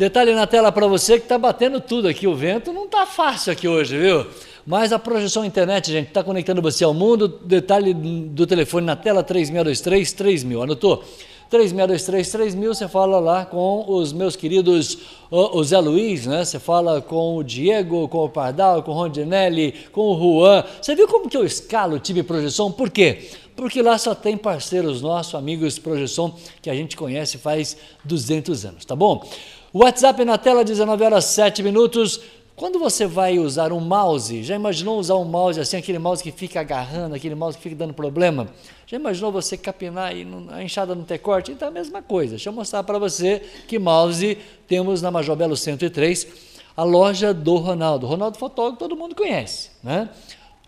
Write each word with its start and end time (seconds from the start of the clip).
Detalhe 0.00 0.32
na 0.32 0.46
tela 0.46 0.72
para 0.72 0.86
você 0.86 1.18
que 1.18 1.26
está 1.26 1.36
batendo 1.36 1.78
tudo 1.78 2.08
aqui. 2.08 2.26
O 2.26 2.34
vento 2.34 2.72
não 2.72 2.86
está 2.86 3.04
fácil 3.04 3.52
aqui 3.52 3.68
hoje, 3.68 3.98
viu? 3.98 4.26
Mas 4.66 4.94
a 4.94 4.98
projeção 4.98 5.44
internet, 5.44 5.92
gente, 5.92 6.08
está 6.08 6.24
conectando 6.24 6.62
você 6.62 6.82
ao 6.82 6.94
mundo. 6.94 7.28
Detalhe 7.28 7.92
do 7.92 8.46
telefone 8.46 8.86
na 8.86 8.96
tela 8.96 9.22
3623 9.22 10.10
3000. 10.14 10.62
Anotou? 10.62 11.04
3623 11.50 12.30
3000, 12.30 12.74
você 12.74 12.88
fala 12.88 13.18
lá 13.18 13.44
com 13.44 13.84
os 13.88 14.10
meus 14.10 14.36
queridos, 14.36 14.96
o 15.30 15.62
Zé 15.62 15.78
Luiz, 15.78 16.24
né? 16.24 16.46
Você 16.46 16.58
fala 16.58 17.02
com 17.02 17.36
o 17.36 17.42
Diego, 17.42 18.08
com 18.08 18.24
o 18.24 18.28
Pardal, 18.30 18.82
com 18.82 18.92
o 18.92 18.94
Rondinelli, 18.94 19.74
com 19.92 20.00
o 20.00 20.18
Juan. 20.18 20.64
Você 20.80 20.94
viu 20.94 21.08
como 21.08 21.28
que 21.28 21.36
eu 21.36 21.44
escalo 21.44 21.96
o 21.96 21.98
time 21.98 22.22
projeção? 22.22 22.72
Por 22.72 22.88
quê? 22.88 23.28
Porque 23.54 23.82
lá 23.82 23.98
só 23.98 24.14
tem 24.14 24.38
parceiros 24.38 25.02
nossos, 25.02 25.34
amigos 25.34 25.78
projeção, 25.78 26.34
que 26.62 26.70
a 26.70 26.74
gente 26.74 26.96
conhece 26.96 27.36
faz 27.36 27.76
200 28.04 28.64
anos, 28.64 28.84
tá 28.86 28.96
bom? 28.96 29.22
WhatsApp 29.72 30.24
na 30.24 30.36
tela, 30.36 30.64
19 30.64 31.04
horas 31.04 31.26
7 31.26 31.62
minutos. 31.62 32.20
Quando 32.56 32.80
você 32.80 33.06
vai 33.06 33.38
usar 33.38 33.72
um 33.72 33.78
mouse, 33.78 34.42
já 34.42 34.56
imaginou 34.56 34.98
usar 34.98 35.14
um 35.14 35.24
mouse 35.24 35.60
assim, 35.60 35.76
aquele 35.76 35.98
mouse 35.98 36.20
que 36.22 36.32
fica 36.32 36.60
agarrando, 36.60 37.14
aquele 37.14 37.36
mouse 37.36 37.56
que 37.56 37.62
fica 37.62 37.76
dando 37.76 37.94
problema? 37.94 38.48
Já 38.84 38.96
imaginou 38.96 39.30
você 39.30 39.56
capinar 39.56 40.14
e 40.14 40.26
a 40.50 40.62
enxada 40.62 40.92
não 40.92 41.04
ter 41.04 41.18
corte? 41.18 41.52
Então 41.52 41.68
é 41.68 41.70
a 41.70 41.72
mesma 41.72 42.02
coisa. 42.02 42.30
Deixa 42.32 42.48
eu 42.48 42.52
mostrar 42.52 42.82
para 42.82 42.98
você 42.98 43.42
que 43.68 43.78
mouse 43.78 44.36
temos 44.66 45.00
na 45.00 45.10
Major 45.10 45.36
Belo 45.36 45.56
103, 45.56 46.26
a 46.76 46.82
loja 46.82 47.32
do 47.32 47.54
Ronaldo. 47.56 48.08
Ronaldo 48.08 48.38
Fotógrafo 48.38 48.76
todo 48.76 48.96
mundo 48.96 49.14
conhece, 49.14 49.70
né? 49.84 50.08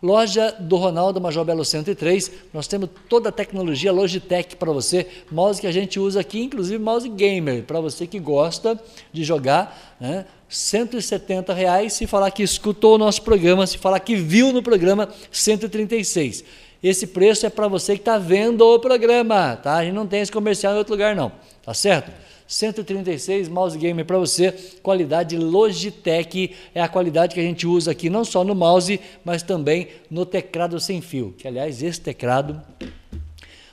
Loja 0.02 0.50
do 0.58 0.76
Ronaldo 0.76 1.20
Major 1.20 1.44
Belo 1.44 1.64
103, 1.64 2.32
nós 2.52 2.66
temos 2.66 2.90
toda 3.08 3.28
a 3.28 3.32
tecnologia 3.32 3.92
Logitech 3.92 4.56
para 4.56 4.72
você, 4.72 5.06
mouse 5.30 5.60
que 5.60 5.66
a 5.66 5.70
gente 5.70 6.00
usa 6.00 6.18
aqui, 6.18 6.42
inclusive 6.42 6.82
mouse 6.82 7.08
gamer, 7.08 7.62
para 7.62 7.80
você 7.80 8.04
que 8.04 8.18
gosta 8.18 8.76
de 9.12 9.22
jogar, 9.22 9.96
né? 10.00 10.26
170 10.48 11.54
reais, 11.54 11.92
se 11.92 12.06
falar 12.08 12.32
que 12.32 12.42
escutou 12.42 12.96
o 12.96 12.98
nosso 12.98 13.22
programa, 13.22 13.64
se 13.64 13.78
falar 13.78 14.00
que 14.00 14.16
viu 14.16 14.52
no 14.52 14.60
programa, 14.60 15.08
136. 15.30 16.44
Esse 16.82 17.06
preço 17.06 17.46
é 17.46 17.50
para 17.50 17.68
você 17.68 17.94
que 17.94 18.00
está 18.00 18.18
vendo 18.18 18.62
o 18.62 18.80
programa, 18.80 19.54
tá? 19.54 19.76
A 19.76 19.84
gente 19.84 19.94
não 19.94 20.06
tem 20.06 20.20
esse 20.20 20.32
comercial 20.32 20.74
em 20.74 20.78
outro 20.78 20.94
lugar 20.94 21.14
não, 21.14 21.30
tá 21.64 21.72
certo? 21.72 22.10
136 22.52 23.48
mouse 23.48 23.78
gamer 23.78 24.04
para 24.04 24.18
você, 24.18 24.52
qualidade 24.82 25.38
Logitech, 25.38 26.54
é 26.74 26.82
a 26.82 26.88
qualidade 26.88 27.34
que 27.34 27.40
a 27.40 27.42
gente 27.42 27.66
usa 27.66 27.92
aqui 27.92 28.10
não 28.10 28.26
só 28.26 28.44
no 28.44 28.54
mouse, 28.54 29.00
mas 29.24 29.42
também 29.42 29.88
no 30.10 30.26
teclado 30.26 30.78
sem 30.78 31.00
fio, 31.00 31.34
que 31.38 31.48
aliás 31.48 31.82
esse 31.82 31.98
teclado, 31.98 32.60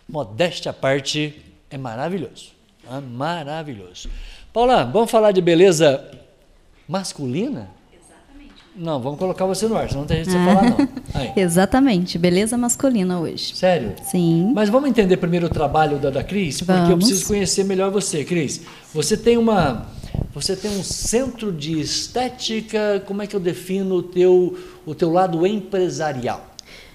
modéstia 0.07 0.71
à 0.71 0.73
parte, 0.73 1.35
é 1.69 1.77
maravilhoso, 1.77 2.51
é 2.89 3.01
maravilhoso. 3.01 4.09
Paula, 4.53 4.85
vamos 4.85 5.11
falar 5.11 5.33
de 5.33 5.41
beleza 5.41 6.09
masculina? 6.87 7.78
Não, 8.79 9.01
vamos 9.01 9.19
colocar 9.19 9.45
você 9.45 9.67
no 9.67 9.75
ar, 9.75 9.89
senão 9.89 10.01
não 10.01 10.07
tem 10.07 10.23
gente 10.23 10.27
de 10.27 10.31
você 10.31 10.45
falar, 10.45 10.69
não. 10.69 10.87
Aí. 11.13 11.33
Exatamente, 11.35 12.17
beleza 12.17 12.57
masculina 12.57 13.19
hoje. 13.19 13.53
Sério? 13.53 13.93
Sim. 14.09 14.53
Mas 14.55 14.69
vamos 14.69 14.89
entender 14.89 15.17
primeiro 15.17 15.47
o 15.47 15.49
trabalho 15.49 15.97
da, 15.97 16.09
da 16.09 16.23
Cris, 16.23 16.59
porque 16.59 16.71
Vamos. 16.71 16.89
eu 16.89 16.97
preciso 16.97 17.27
conhecer 17.27 17.65
melhor 17.65 17.91
você, 17.91 18.23
Cris. 18.23 18.61
Você 18.93 19.17
tem 19.17 19.37
uma. 19.37 19.85
Você 20.33 20.55
tem 20.55 20.71
um 20.71 20.83
centro 20.83 21.51
de 21.51 21.79
estética, 21.79 23.03
como 23.05 23.21
é 23.21 23.27
que 23.27 23.35
eu 23.35 23.39
defino 23.39 23.95
o 23.95 24.03
teu, 24.03 24.57
o 24.85 24.95
teu 24.95 25.11
lado 25.11 25.45
empresarial? 25.45 26.48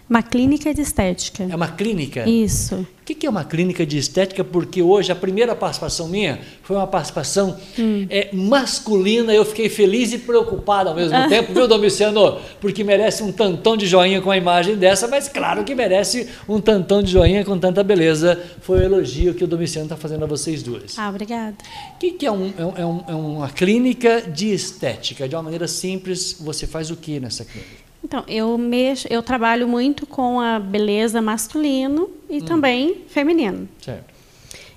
Uma 0.08 0.22
clínica 0.22 0.74
de 0.74 0.82
estética. 0.82 1.44
É 1.50 1.56
uma 1.56 1.68
clínica? 1.68 2.28
Isso. 2.28 2.86
O 3.00 3.04
que 3.06 3.26
é 3.26 3.30
uma 3.30 3.44
clínica 3.44 3.84
de 3.86 3.96
estética? 3.98 4.44
Porque 4.44 4.82
hoje 4.82 5.10
a 5.10 5.14
primeira 5.14 5.54
participação 5.54 6.08
minha 6.08 6.40
foi 6.62 6.76
uma 6.76 6.86
participação 6.86 7.56
Hum. 7.78 8.06
é, 8.10 8.28
masculina. 8.34 9.32
Eu 9.34 9.44
fiquei 9.44 9.68
feliz 9.68 10.12
e 10.12 10.18
preocupado 10.18 10.88
ao 10.90 10.94
mesmo 10.94 11.28
tempo, 11.28 11.52
viu, 11.54 11.66
Domiciano? 11.68 12.38
Porque 12.60 12.82
merece 12.84 13.22
um 13.22 13.32
tantão 13.32 13.76
de 13.76 13.86
joinha 13.86 14.20
com 14.20 14.30
a 14.30 14.36
imagem 14.36 14.76
dessa, 14.76 15.08
mas 15.08 15.28
claro 15.28 15.64
que 15.64 15.74
merece 15.74 16.28
um 16.48 16.60
tantão 16.60 17.02
de 17.02 17.10
joinha 17.10 17.44
com 17.44 17.58
tanta 17.58 17.82
beleza. 17.82 18.38
Foi 18.60 18.80
o 18.80 18.82
elogio 18.82 19.34
que 19.34 19.44
o 19.44 19.46
Domiciano 19.46 19.86
está 19.86 19.96
fazendo 19.96 20.24
a 20.24 20.26
vocês 20.26 20.62
duas. 20.62 20.98
Ah, 20.98 21.08
obrigada. 21.10 21.56
O 21.94 21.98
que, 21.98 22.24
é, 22.26 22.30
um- 22.30 22.52
é 22.58 22.64
um- 22.64 22.76
é 22.76 22.86
um- 22.86 23.04
é 23.08 23.14
uma 23.14 23.48
clínica 23.50 24.20
de 24.22 24.52
estética? 24.52 25.26
De 25.28 25.34
uma 25.34 25.42
maneira 25.42 25.66
simples, 25.68 26.36
você 26.40 26.66
faz 26.66 26.90
o 26.90 26.96
que 26.96 27.18
nessa 27.20 27.44
clínica? 27.44 27.83
Então, 28.04 28.22
eu 28.28 28.58
mexo, 28.58 29.06
eu 29.10 29.22
trabalho 29.22 29.66
muito 29.66 30.06
com 30.06 30.38
a 30.38 30.58
beleza 30.60 31.22
masculino 31.22 32.10
e 32.28 32.36
Hum. 32.38 32.44
também 32.44 32.96
feminino. 33.08 33.66
Certo. 33.80 34.12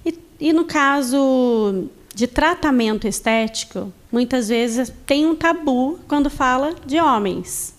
E, 0.06 0.18
e 0.40 0.54
no 0.54 0.64
caso 0.64 1.90
de 2.16 2.26
tratamento 2.26 3.06
estético, 3.06 3.92
muitas 4.10 4.48
vezes 4.48 4.92
tem 5.06 5.26
um 5.26 5.36
tabu 5.36 6.00
quando 6.08 6.30
fala 6.30 6.74
de 6.86 7.00
homens. 7.02 7.76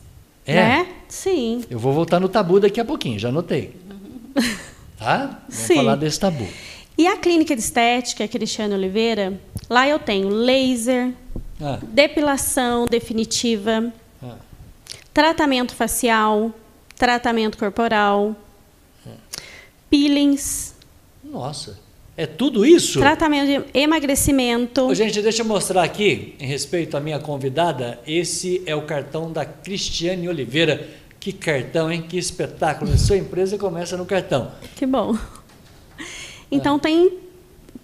É? 0.46 0.54
Né? 0.54 0.86
Sim. 1.08 1.64
Eu 1.70 1.78
vou 1.78 1.92
voltar 1.94 2.20
no 2.20 2.28
tabu 2.28 2.60
daqui 2.60 2.78
a 2.80 2.84
pouquinho, 2.84 3.18
já 3.18 3.30
anotei. 3.30 3.74
Tá? 4.98 5.38
Vamos 5.48 5.54
Sim. 5.54 5.76
falar 5.76 5.94
desse 5.94 6.18
tabu. 6.18 6.44
E 6.98 7.06
a 7.06 7.16
clínica 7.16 7.54
de 7.54 7.62
estética 7.62 8.26
Cristiano 8.26 8.74
Oliveira, 8.74 9.40
lá 9.70 9.86
eu 9.86 9.96
tenho 10.00 10.28
laser, 10.28 11.12
Ah, 11.60 11.78
depilação 11.84 12.84
definitiva. 12.84 13.92
Tratamento 15.18 15.74
facial, 15.74 16.52
tratamento 16.94 17.58
corporal, 17.58 18.36
peelings, 19.90 20.76
Nossa, 21.24 21.76
é 22.16 22.24
tudo 22.24 22.64
isso? 22.64 23.00
tratamento 23.00 23.46
de 23.48 23.78
emagrecimento. 23.80 24.82
Ô, 24.82 24.94
gente, 24.94 25.20
deixa 25.20 25.42
eu 25.42 25.46
mostrar 25.46 25.82
aqui, 25.82 26.36
em 26.38 26.46
respeito 26.46 26.96
à 26.96 27.00
minha 27.00 27.18
convidada, 27.18 27.98
esse 28.06 28.62
é 28.64 28.76
o 28.76 28.82
cartão 28.82 29.32
da 29.32 29.44
Cristiane 29.44 30.28
Oliveira. 30.28 30.88
Que 31.18 31.32
cartão, 31.32 31.90
hein? 31.90 32.00
Que 32.08 32.16
espetáculo. 32.16 32.96
Sua 32.96 33.16
empresa 33.16 33.58
começa 33.58 33.96
no 33.96 34.06
cartão. 34.06 34.52
Que 34.76 34.86
bom. 34.86 35.18
Então 36.48 36.78
tem 36.78 37.18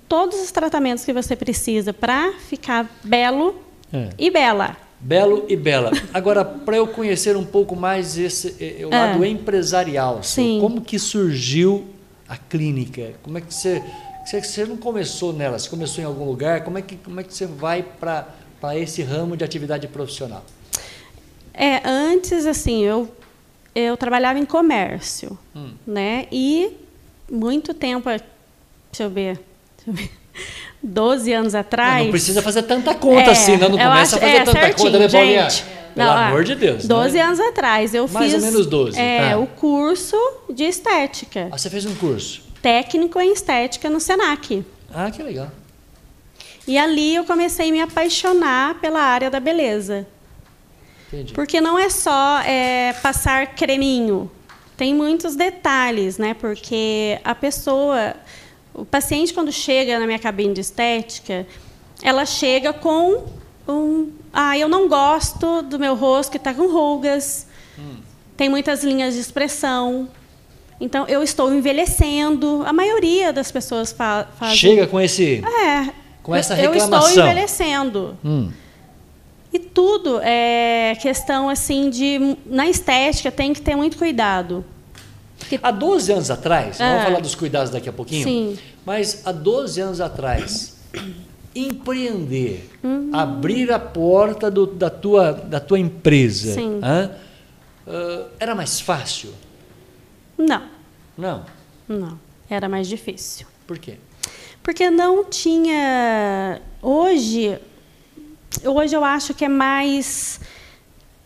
todos 0.09 0.41
os 0.41 0.53
tratamentos 0.53 1.05
que 1.05 1.13
você 1.13 1.35
precisa 1.35 1.93
para 1.93 2.33
ficar 2.49 2.89
belo 3.03 3.57
É. 3.93 4.11
e 4.17 4.31
bela. 4.31 4.84
Belo 5.05 5.45
e 5.51 5.55
bela. 5.55 5.91
Agora, 6.15 6.43
para 6.43 6.79
eu 6.79 6.87
conhecer 6.87 7.37
um 7.37 7.45
pouco 7.45 7.77
mais 7.77 8.17
esse 8.17 8.57
eh, 8.59 8.87
o 8.87 8.89
É. 8.89 8.99
lado 8.99 9.23
empresarial, 9.23 10.23
seu, 10.23 10.43
Sim. 10.43 10.59
como 10.63 10.81
que 10.81 10.99
surgiu 10.99 11.85
a 12.27 12.39
clínica? 12.39 13.13
Como 13.23 13.37
é 13.37 13.43
que 13.43 13.53
você, 13.53 13.83
você, 14.25 14.65
não 14.65 14.79
começou 14.79 15.31
nela? 15.35 15.59
Você 15.59 15.69
começou 15.69 16.03
em 16.03 16.07
algum 16.07 16.25
lugar? 16.25 16.65
Como 16.65 16.79
é 16.79 16.83
que, 16.83 16.97
como 16.97 17.21
é 17.21 17.23
que 17.23 17.35
você 17.35 17.45
vai 17.45 17.83
para 17.83 18.27
esse 18.79 19.03
ramo 19.03 19.37
de 19.37 19.45
atividade 19.45 19.87
profissional? 19.89 20.43
É, 21.53 21.87
antes 21.87 22.47
assim, 22.47 22.83
eu 22.83 23.07
eu 23.75 23.99
trabalhava 23.99 24.39
em 24.39 24.47
comércio, 24.47 25.37
Hum. 25.55 25.73
né? 25.87 26.27
E 26.33 26.73
muito 27.31 27.75
tempo, 27.75 28.09
deixa 28.09 29.03
eu 29.03 29.11
ver, 29.11 29.39
deixa 29.77 29.91
eu 29.91 29.93
ver 29.93 30.11
12 30.85 31.33
anos 31.33 31.55
atrás. 31.55 32.01
Ah, 32.03 32.05
não 32.05 32.11
precisa 32.11 32.43
fazer 32.43 32.63
tanta 32.63 32.95
conta 32.95 33.31
É, 33.31 33.33
assim, 33.33 33.57
não, 33.57 33.71
não 33.71 33.79
começa 33.79 34.17
acho- 34.17 34.17
a 34.17 34.19
fazer 34.29 34.33
é, 34.37 34.45
tanta 34.45 34.61
certinho, 34.61 34.87
conta, 34.93 34.99
né, 34.99 35.09
Paulinha? 35.09 35.51
gente. 35.51 35.65
Pelo 35.95 36.09
Não, 36.09 36.17
amor 36.17 36.45
de 36.45 36.55
Deus. 36.57 36.85
12 36.87 37.15
né? 37.17 37.23
anos 37.23 37.39
atrás 37.41 37.95
eu 37.95 38.09
Mais 38.09 38.33
ou 38.35 38.41
fiz 38.41 38.51
menos 38.51 38.67
12, 38.67 38.99
é, 38.99 39.33
ah. 39.33 39.39
o 39.39 39.47
curso 39.47 40.17
de 40.51 40.65
estética, 40.65 41.49
Ah, 41.53 41.57
você 41.57 41.71
fez 41.71 41.87
um 41.87 41.95
curso. 41.95 42.43
técnico 42.61 43.21
em 43.21 43.33
estética 43.33 43.89
no 43.89 44.01
Senac. 44.01 44.65
Ah, 44.93 45.11
que 45.11 45.23
legal. 45.23 45.49
E 46.67 46.77
ali 46.77 47.15
eu 47.15 47.25
comecei 47.25 47.69
a 47.69 47.73
me 47.73 47.81
apaixonar 47.81 48.75
pela 48.81 49.01
área 49.01 49.31
da 49.31 49.39
beleza. 49.39 50.07
Entendi. 51.13 51.33
Porque 51.33 51.61
não 51.61 51.79
é 51.79 51.89
só 51.89 52.41
é, 52.41 52.93
passar 53.03 53.55
creminho. 53.55 54.31
Tem 54.77 54.93
muitos 54.95 55.37
detalhes, 55.37 56.19
né? 56.19 56.35
Porque 56.35 57.21
a 57.23 57.35
pessoa, 57.35 58.15
o 58.75 58.85
paciente 58.85 59.33
quando 59.33 59.53
chega 59.53 59.99
na 59.99 60.07
minha 60.07 60.19
cabine 60.19 60.53
de 60.55 60.61
estética, 60.61 61.47
ela 62.03 62.27
chega 62.27 62.73
com 62.73 63.25
um, 63.69 64.11
ah, 64.33 64.59
eu 64.59 64.69
não 64.69 64.89
gosto 64.89 65.63
do 65.63 65.79
meu 65.79 65.95
rosto 65.95 66.31
que 66.31 66.37
está 66.37 66.53
com 66.53 66.67
rugas. 66.71 67.47
Tem 68.37 68.49
muitas 68.49 68.83
linhas 68.83 69.15
de 69.15 69.21
expressão. 69.21 70.09
Então 70.81 71.07
eu 71.07 71.23
estou 71.23 71.55
envelhecendo. 71.55 72.63
A 72.67 72.73
maioria 72.73 73.33
das 73.33 73.51
pessoas 73.53 73.93
fa 73.93 74.27
fazem. 74.39 74.57
Chega 74.57 74.87
com 74.89 75.01
esse. 75.01 75.43
É. 75.65 75.91
Com 76.23 76.35
essa 76.35 76.55
eu- 76.59 76.65
Eu 76.65 76.73
reclamação. 76.73 77.09
estou 77.09 77.23
envelhecendo. 77.25 78.19
Hum. 78.25 78.51
E 79.53 79.59
tudo 79.61 80.19
é 80.21 80.97
questão 81.01 81.49
assim 81.49 81.89
de 81.91 82.37
na 82.45 82.67
estética 82.69 83.31
tem 83.31 83.53
que 83.53 83.63
ter 83.63 83.77
muito 83.77 83.97
cuidado. 83.97 84.65
Há 85.63 85.71
12 85.71 86.13
anos 86.13 86.31
atrás, 86.31 86.79
vamos 86.79 86.95
É. 87.03 87.05
falar 87.05 87.21
dos 87.21 87.35
cuidados 87.35 87.71
daqui 87.71 87.89
a 87.89 87.93
pouquinho, 87.93 88.25
Sim. 88.25 88.59
mas 88.85 89.23
há 89.27 89.33
12 89.33 89.81
anos 89.81 90.01
atrás, 90.01 90.77
empreender, 91.55 92.69
Uhum. 92.83 93.11
abrir 93.13 93.73
a 93.73 93.79
porta 93.79 94.51
do- 94.51 94.67
da, 94.67 94.91
tua, 94.91 95.33
da 95.33 95.61
tua 95.61 95.79
empresa? 95.79 96.57
Ah, 96.83 97.11
era 98.41 98.55
mais 98.55 98.81
fácil? 98.81 99.33
Não, 100.37 100.63
Não. 101.17 101.45
não, 101.89 102.19
era 102.51 102.69
mais 102.69 102.89
difícil. 102.89 103.47
Por 103.67 103.79
quê? 103.79 103.99
Porque 104.63 104.91
não 104.91 105.25
tinha 105.25 106.61
hoje 106.83 107.59
hoje 108.65 108.95
eu 108.97 109.05
acho 109.05 109.35
que 109.35 109.45
é 109.45 109.49
mais 109.49 110.41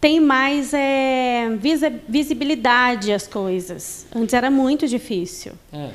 tem 0.00 0.20
mais 0.20 0.72
é, 0.72 1.48
visi- 1.58 2.00
visibilidade 2.08 3.12
as 3.12 3.26
coisas. 3.26 4.06
Antes 4.14 4.32
era 4.34 4.50
muito 4.50 4.86
difícil. 4.86 5.52
É. 5.72 5.90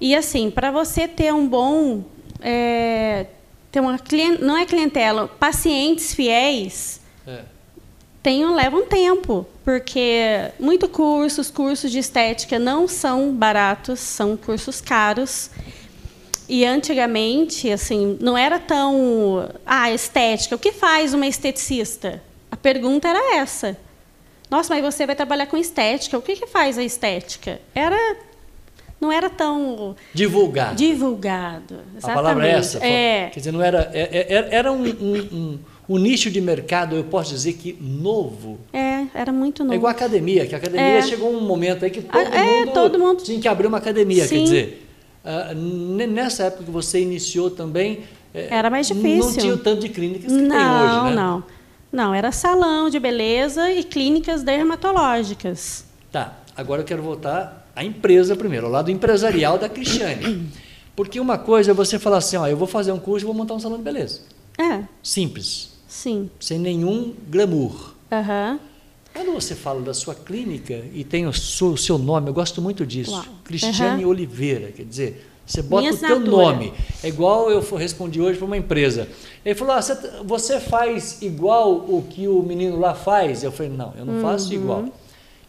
E 0.00 0.14
assim, 0.14 0.50
para 0.50 0.70
você 0.70 1.06
ter 1.06 1.32
um 1.32 1.46
bom, 1.46 2.02
é, 2.40 3.26
ter 3.70 3.80
uma 3.80 3.98
não 4.40 4.56
é 4.56 4.64
clientela, 4.66 5.28
pacientes 5.28 6.14
fiéis, 6.14 7.00
É. 7.26 7.42
tem, 8.22 8.44
um- 8.46 8.54
leva 8.54 8.76
um 8.76 8.86
tempo, 8.86 9.46
porque 9.64 10.50
muito 10.58 10.88
cursos, 10.88 11.50
cursos 11.50 11.90
de 11.90 11.98
estética 11.98 12.58
não 12.58 12.88
são 12.88 13.32
baratos, 13.32 14.00
são 14.00 14.36
cursos 14.36 14.80
caros. 14.80 15.50
E 16.46 16.62
antigamente, 16.64 17.70
assim, 17.70 18.18
não 18.20 18.36
era 18.36 18.58
tão 18.58 19.48
ah, 19.64 19.90
estética. 19.90 20.54
O 20.54 20.58
que 20.58 20.72
faz 20.72 21.14
uma 21.14 21.26
esteticista? 21.26 22.22
Pergunta 22.64 23.06
era 23.08 23.36
essa. 23.36 23.76
Nossa, 24.50 24.74
mas 24.74 24.82
você 24.82 25.04
vai 25.04 25.14
trabalhar 25.14 25.44
com 25.46 25.56
estética. 25.58 26.16
O 26.16 26.22
que, 26.22 26.34
que 26.34 26.46
faz 26.46 26.78
a 26.78 26.82
estética? 26.82 27.60
Era 27.74 28.16
não 28.98 29.12
era 29.12 29.28
tão 29.28 29.94
Divulgar. 30.14 30.74
divulgado. 30.74 31.76
A 32.02 32.14
palavra 32.14 32.48
é 32.48 32.52
essa? 32.52 32.78
É. 32.82 33.28
Quer 33.30 33.40
dizer, 33.40 33.52
não 33.52 33.60
era, 33.60 33.90
é- 33.92 34.32
é- 34.34 34.48
era 34.50 34.72
um, 34.72 34.82
um- 34.82 35.28
um- 35.30 35.58
um 35.90 35.98
nicho 35.98 36.30
de 36.30 36.40
mercado, 36.40 36.96
eu 36.96 37.04
posso 37.04 37.34
dizer 37.34 37.52
que 37.52 37.76
novo. 37.78 38.58
É, 38.72 39.04
era 39.12 39.30
muito 39.30 39.62
novo. 39.62 39.74
É 39.74 39.76
igual 39.76 39.90
a 39.90 39.94
academia, 39.94 40.46
que 40.46 40.54
a 40.54 40.58
academia 40.58 40.98
É. 40.98 41.02
chegou 41.02 41.30
um 41.30 41.42
momento 41.42 41.84
aí 41.84 41.90
que 41.90 42.00
todo, 42.00 42.16
Ah, 42.16 42.34
é, 42.34 42.60
mundo, 42.64 42.72
todo 42.72 42.98
mundo- 42.98 43.22
tinha 43.22 43.38
que 43.38 43.46
abrir 43.48 43.66
uma 43.66 43.76
academia. 43.76 44.26
Sim. 44.26 44.38
Quer 44.38 44.42
dizer, 44.44 44.86
ah, 45.22 45.52
nessa 45.54 46.44
época 46.44 46.64
que 46.64 46.70
você 46.70 46.98
iniciou 47.02 47.50
também. 47.50 48.04
eh, 48.34 48.48
Era 48.50 48.70
mais 48.70 48.88
Não 48.88 48.96
difícil. 48.96 49.40
tinha 49.42 49.54
o 49.54 49.58
tanto 49.58 49.82
de 49.82 49.90
clínicas 49.90 50.32
que 50.32 50.38
não, 50.40 50.56
tem 50.56 50.66
hoje, 50.66 51.04
né? 51.10 51.14
não. 51.14 51.14
Não, 51.38 51.44
era 52.14 52.32
salão 52.32 52.90
de 52.90 52.98
beleza 52.98 53.70
e 53.70 53.84
clínicas 53.84 54.42
dermatológicas. 54.42 55.84
Tá, 56.10 56.38
agora 56.56 56.82
eu 56.82 56.86
quero 56.86 57.02
voltar 57.02 57.70
à 57.74 57.84
empresa 57.84 58.34
primeiro, 58.34 58.66
ao 58.66 58.72
lado 58.72 58.90
empresarial 58.90 59.58
da 59.58 59.68
Cristiane. 59.68 60.48
Porque 60.96 61.18
uma 61.18 61.38
coisa 61.38 61.72
é 61.72 61.74
você 61.74 61.98
falar 61.98 62.18
assim, 62.18 62.36
ó, 62.36 62.46
eu 62.46 62.56
vou 62.56 62.68
fazer 62.68 62.92
um 62.92 62.98
curso 62.98 63.24
e 63.24 63.26
vou 63.26 63.34
montar 63.34 63.54
um 63.54 63.60
salão 63.60 63.78
de 63.78 63.84
beleza. 63.84 64.20
É, 64.58 64.84
Simples, 65.02 65.70
sim. 65.88 66.30
sem 66.38 66.58
nenhum 66.58 67.14
glamour. 67.28 67.94
Aham. 68.10 68.60
Quando 69.12 69.32
você 69.32 69.54
fala 69.54 69.80
da 69.80 69.94
sua 69.94 70.14
clínica 70.14 70.84
e 70.92 71.04
tem 71.04 71.26
o 71.26 71.32
seu, 71.32 71.68
o 71.68 71.78
seu 71.78 71.98
nome, 71.98 72.28
eu 72.28 72.34
gosto 72.34 72.60
muito 72.60 72.84
disso, 72.84 73.12
Uau. 73.12 73.24
Cristiane 73.44 74.02
Aham. 74.02 74.10
Oliveira, 74.10 74.72
quer 74.72 74.84
dizer, 74.84 75.33
você 75.46 75.62
bota 75.62 75.82
Minha 75.82 75.94
o 75.94 75.96
teu 75.98 76.16
assinatura. 76.16 76.36
nome. 76.52 76.72
É 77.02 77.08
igual 77.08 77.50
eu 77.50 77.60
respondi 77.76 78.20
hoje 78.20 78.38
para 78.38 78.46
uma 78.46 78.56
empresa. 78.56 79.08
Ele 79.44 79.54
falou, 79.54 79.74
ah, 79.74 79.80
você, 80.24 80.58
faz 80.60 81.20
igual 81.20 81.70
o 81.72 82.04
que 82.08 82.26
o 82.26 82.42
menino 82.42 82.78
lá 82.80 82.94
faz? 82.94 83.44
Eu 83.44 83.52
falei, 83.52 83.70
não, 83.70 83.92
eu 83.98 84.04
não 84.04 84.20
faço 84.22 84.48
Uhum. 84.48 84.54
igual. 84.54 84.84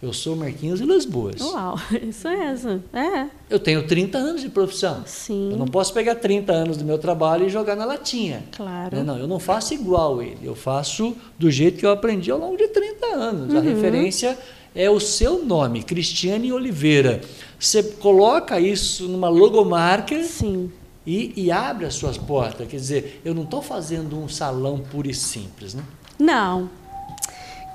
Eu 0.04 0.12
sou 0.12 0.36
Marquinhos 0.36 0.82
e 0.82 0.86
Lisboas. 0.86 1.40
Uau, 1.42 1.80
isso 2.08 2.28
mesmo. 2.30 2.84
É, 2.94 3.28
Eu 3.50 3.58
tenho 3.58 3.88
30 3.88 4.18
anos 4.18 4.42
de 4.42 4.50
profissão. 4.50 5.02
Sim. 5.06 5.52
Eu 5.52 5.58
não 5.58 5.66
posso 5.66 5.94
pegar 5.94 6.16
30 6.16 6.52
anos 6.52 6.78
do 6.78 6.84
meu 6.84 6.98
trabalho 7.00 7.46
e 7.48 7.50
jogar 7.50 7.76
na 7.76 7.86
latinha. 7.86 8.44
Claro. 8.56 8.98
Né? 8.98 9.04
Não, 9.04 9.18
eu 9.18 9.28
não 9.28 9.40
faço 9.40 9.74
igual 9.74 10.22
ele. 10.22 10.40
Eu 10.44 10.54
faço 10.54 11.16
do 11.40 11.50
jeito 11.50 11.80
que 11.80 11.86
eu 11.86 11.92
aprendi 11.92 12.30
ao 12.30 12.38
longo 12.38 12.58
de 12.58 12.68
30 12.68 13.06
anos. 13.08 13.54
Uhum. 13.54 13.60
A 13.60 13.62
referência 13.64 14.38
é 14.76 14.90
o 14.90 15.00
seu 15.00 15.44
nome, 15.44 15.82
Cristiane 15.82 16.52
Oliveira. 16.52 17.22
Você 17.66 17.82
coloca 17.82 18.60
isso 18.60 19.08
numa 19.08 19.28
logomarca 19.28 20.24
sim. 20.24 20.72
e, 21.04 21.34
e 21.36 21.52
abre 21.52 21.88
as 21.88 21.96
suas 21.96 22.16
portas. 22.16 22.68
Quer 22.68 22.76
dizer, 22.76 23.22
eu 23.26 23.34
não 23.34 23.42
estou 23.42 23.60
fazendo 23.60 24.20
um 24.20 24.30
salão 24.30 24.78
puro 24.78 25.10
e 25.10 25.16
simples. 25.16 25.74
Né? 25.74 25.82
Não. 26.20 26.70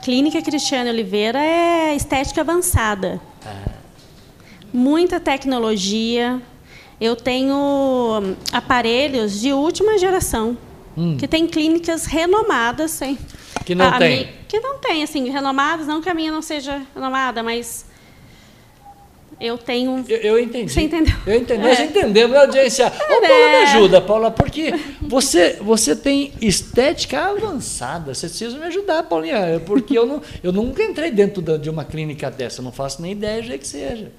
Clínica 0.05 0.41
Cristiane 0.43 0.89
Oliveira 0.91 1.41
é 1.41 1.97
estética 1.97 2.43
avançada. 2.43 3.21
Muita 4.73 5.19
tecnologia. 5.19 6.41
Eu 7.01 7.17
tenho 7.17 7.57
hum, 8.23 8.37
aparelhos 8.53 9.41
de 9.41 9.53
última 9.53 9.99
geração. 9.99 10.57
Hum. 10.97 11.17
Que 11.17 11.27
tem 11.27 11.49
clínicas 11.49 12.05
renomadas, 12.07 12.93
sem. 12.93 13.19
Que 13.65 13.75
não 13.75 13.89
a 13.89 13.99
tem. 13.99 14.19
mi- 14.21 14.29
que 14.47 14.61
não 14.61 14.79
tem, 14.79 15.03
assim, 15.03 15.29
renomadas, 15.31 15.89
não 15.89 16.01
que 16.01 16.09
a 16.09 16.15
minha 16.15 16.31
não 16.31 16.43
seja 16.43 16.81
renomada, 16.95 17.43
mas 17.43 17.90
eu 19.41 19.57
tenho. 19.57 20.05
Eu, 20.09 20.19
eu 20.19 20.39
entendi. 20.41 20.73
Você 20.73 20.83
entendeu? 20.83 21.15
Eu 21.27 21.37
entendi. 21.37 21.65
É. 21.65 21.69
Nós 21.69 21.81
entendemos, 21.81 22.33
né, 22.33 22.39
audiência? 22.43 22.87
Ô, 22.87 22.91
Paula, 22.91 23.21
me 23.21 23.33
É. 23.35 23.63
ajuda, 23.65 24.01
Paula, 24.01 24.31
porque 24.31 24.73
você, 25.01 25.57
você 25.61 25.97
tem 25.97 26.33
estética 26.41 27.21
avançada. 27.27 28.13
Você 28.15 28.29
precisa 28.29 28.59
me 28.59 28.65
ajudar, 28.65 29.03
Paulinha, 29.05 29.61
porque 29.65 29.97
eu, 29.99 30.07
não, 30.07 30.21
eu 30.43 30.53
nunca 30.53 30.83
entrei 30.83 31.11
dentro 31.11 31.41
da- 31.41 31.57
de 31.57 31.71
uma 31.71 31.85
clínica 31.85 32.31
dessa. 32.31 32.61
Eu 32.61 32.65
não 32.65 32.73
faço 32.73 33.01
nem 33.03 33.13
ideia 33.13 33.43
de 33.43 33.57
que 33.59 33.67
seja. 33.67 34.13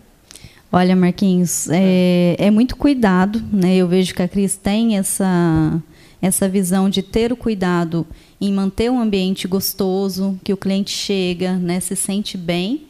Olha, 0.73 0.95
Marquinhos, 0.95 1.67
é, 1.69 2.35
é 2.39 2.49
muito 2.49 2.77
cuidado, 2.77 3.43
né? 3.51 3.75
Eu 3.75 3.87
vejo 3.89 4.13
que 4.15 4.21
a 4.21 4.27
Cris 4.27 4.55
tem 4.55 4.97
essa, 4.97 5.81
essa 6.21 6.47
visão 6.47 6.89
de 6.89 7.01
ter 7.03 7.33
o 7.33 7.35
cuidado 7.35 8.07
em 8.39 8.53
manter 8.53 8.89
um 8.89 8.99
ambiente 8.99 9.47
gostoso, 9.49 10.39
que 10.43 10.53
o 10.53 10.57
cliente 10.57 10.89
chega, 10.91 11.53
né, 11.57 11.79
se 11.81 11.95
sente 11.95 12.37
bem, 12.37 12.83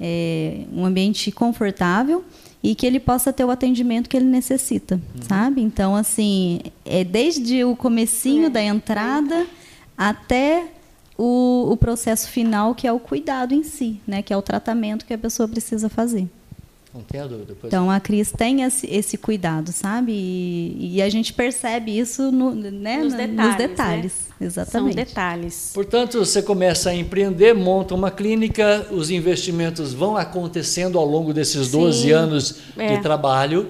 é, 0.00 0.60
um 0.72 0.84
ambiente 0.84 1.30
confortável 1.32 2.24
e 2.62 2.74
que 2.74 2.86
ele 2.86 2.98
possa 2.98 3.32
ter 3.32 3.44
o 3.44 3.50
atendimento 3.50 4.08
que 4.08 4.16
ele 4.16 4.26
necessita, 4.26 5.00
sabe? 5.22 5.60
Então, 5.62 5.94
assim, 5.94 6.60
é 6.84 7.04
desde 7.04 7.64
o 7.64 7.76
comecinho 7.76 8.46
É. 8.46 8.50
da 8.50 8.62
entrada 8.62 9.46
até 9.96 10.66
o, 11.16 11.68
o 11.70 11.76
processo 11.76 12.28
final, 12.28 12.74
que 12.74 12.86
é 12.86 12.92
o 12.92 12.98
cuidado 12.98 13.54
em 13.54 13.62
si, 13.62 14.00
né? 14.06 14.20
Que 14.22 14.32
é 14.32 14.36
o 14.36 14.42
tratamento 14.42 15.06
que 15.06 15.14
a 15.14 15.18
pessoa 15.18 15.48
precisa 15.48 15.88
fazer. 15.88 16.28
Não 16.96 17.02
tenha 17.02 17.28
dúvida. 17.28 17.54
Pois 17.60 17.72
Então 17.72 17.90
a 17.90 18.00
Cris 18.00 18.32
tem 18.32 18.62
esse, 18.62 18.86
esse 18.86 19.18
cuidado, 19.18 19.70
sabe? 19.72 20.12
E, 20.12 20.96
e 20.96 21.02
a 21.02 21.08
gente 21.08 21.32
percebe 21.32 21.96
isso 21.96 22.32
no, 22.32 22.54
né? 22.54 22.98
Nos 22.98 23.12
detalhes, 23.12 23.36
nos 23.36 23.50
né? 23.50 23.56
detalhes. 23.56 24.12
São 24.12 24.46
Exatamente. 24.46 24.96
detalhes. 24.96 25.70
Portanto, 25.74 26.18
você 26.18 26.42
começa 26.42 26.90
a 26.90 26.94
empreender, 26.94 27.54
monta 27.54 27.94
uma 27.94 28.10
clínica, 28.10 28.86
os 28.90 29.10
investimentos 29.10 29.94
vão 29.94 30.16
acontecendo 30.16 30.98
ao 30.98 31.04
longo 31.06 31.32
desses 31.32 31.70
12 31.70 32.02
Sim, 32.02 32.10
anos 32.12 32.56
é. 32.76 32.96
de 32.96 33.02
trabalho. 33.02 33.68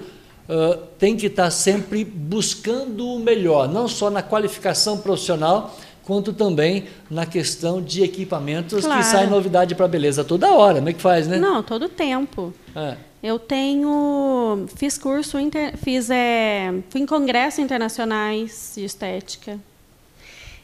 Ah, 0.48 0.78
tem 0.98 1.16
que 1.16 1.26
estar 1.26 1.50
sempre 1.50 2.04
buscando 2.04 3.06
o 3.06 3.18
melhor, 3.18 3.68
não 3.68 3.88
só 3.88 4.10
na 4.10 4.22
qualificação 4.22 4.98
profissional, 4.98 5.76
quanto 6.04 6.32
também 6.32 6.84
na 7.10 7.26
questão 7.26 7.82
de 7.82 8.02
equipamentos 8.02 8.84
Claro. 8.84 9.00
que 9.00 9.06
sai 9.06 9.26
novidade 9.26 9.74
para 9.74 9.86
a 9.86 9.88
beleza 9.88 10.22
toda 10.22 10.52
hora. 10.52 10.76
Como 10.76 10.88
é 10.88 10.92
que 10.92 11.02
faz, 11.02 11.26
né? 11.26 11.38
Não, 11.38 11.62
todo 11.62 11.88
tempo. 11.88 12.54
É. 12.74 12.96
Eu 13.26 13.40
tenho, 13.40 14.66
fiz 14.76 14.96
curso, 14.96 15.36
inter, 15.40 15.76
fiz, 15.76 16.10
é, 16.10 16.72
fui 16.90 17.00
em 17.00 17.06
congressos 17.06 17.58
internacionais 17.58 18.74
de 18.76 18.84
estética. 18.84 19.58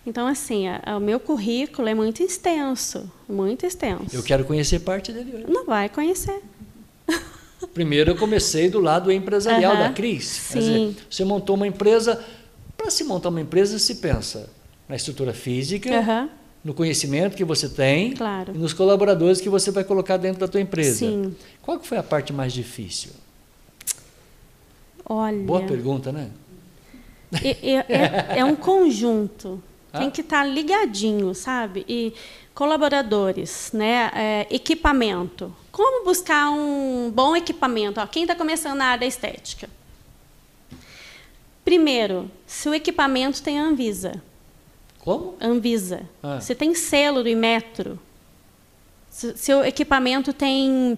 Então, 0.06 0.28
assim, 0.28 0.68
a- 0.68 0.80
a- 0.86 0.96
o 0.96 1.00
meu 1.00 1.18
currículo 1.18 1.88
é 1.88 1.94
muito 1.94 2.22
extenso, 2.22 3.10
muito 3.28 3.66
extenso. 3.66 4.14
Eu 4.14 4.22
quero 4.22 4.44
conhecer 4.44 4.78
parte 4.78 5.10
dele 5.12 5.32
hoje. 5.34 5.46
Não 5.48 5.66
vai 5.66 5.88
conhecer. 5.88 6.40
Primeiro 7.74 8.12
eu 8.12 8.16
comecei 8.16 8.70
do 8.70 8.78
lado 8.78 9.10
empresarial 9.10 9.76
da 9.76 9.90
Cris. 9.90 10.50
Quer 10.52 10.62
Sim. 10.62 10.88
dizer, 10.90 11.06
você 11.10 11.24
montou 11.24 11.56
uma 11.56 11.66
empresa. 11.66 12.24
Para 12.76 12.90
se 12.92 13.02
montar 13.02 13.30
uma 13.30 13.40
empresa, 13.40 13.76
se 13.80 13.96
pensa 13.96 14.48
na 14.88 14.94
estrutura 14.94 15.32
física. 15.34 15.90
No 16.64 16.72
conhecimento 16.72 17.36
que 17.36 17.44
você 17.44 17.68
tem 17.68 18.12
Claro. 18.14 18.52
e 18.54 18.58
nos 18.58 18.72
colaboradores 18.72 19.40
que 19.40 19.48
você 19.48 19.70
vai 19.70 19.82
colocar 19.84 20.16
dentro 20.16 20.40
da 20.40 20.48
tua 20.48 20.60
empresa. 20.60 20.98
Sim. 20.98 21.34
Qual 21.60 21.80
foi 21.82 21.98
a 21.98 22.02
parte 22.02 22.32
mais 22.32 22.52
difícil? 22.52 23.10
Olha, 25.04 25.38
Boa 25.42 25.62
pergunta, 25.62 26.12
né? 26.12 26.30
é, 27.42 27.72
é- 27.72 28.38
é- 28.38 28.44
um 28.44 28.54
conjunto. 28.54 29.62
Ah. 29.92 29.98
Tem 30.00 30.10
que 30.10 30.20
estar 30.20 30.44
ligadinho, 30.44 31.34
sabe? 31.34 31.84
E 31.88 32.12
colaboradores, 32.54 33.70
né? 33.72 34.10
É, 34.14 34.46
equipamento. 34.50 35.54
Como 35.72 36.04
buscar 36.04 36.50
um 36.50 37.10
bom 37.10 37.34
equipamento? 37.34 37.98
Ó, 38.00 38.06
quem 38.06 38.22
está 38.22 38.34
começando 38.36 38.78
na 38.78 38.86
área 38.86 39.06
estética? 39.06 39.68
Primeiro, 41.64 42.30
se 42.46 42.68
o 42.68 42.74
equipamento 42.74 43.42
tem 43.42 43.58
Anvisa. 43.58 44.22
Como? 45.02 45.36
Anvisa. 45.40 46.08
Ah. 46.22 46.40
Se 46.40 46.54
tem 46.54 46.74
selo 46.74 47.22
do 47.22 47.28
Imetro. 47.28 47.98
Se, 49.10 49.36
se 49.36 49.52
o 49.52 49.64
equipamento 49.64 50.32
tem 50.32 50.96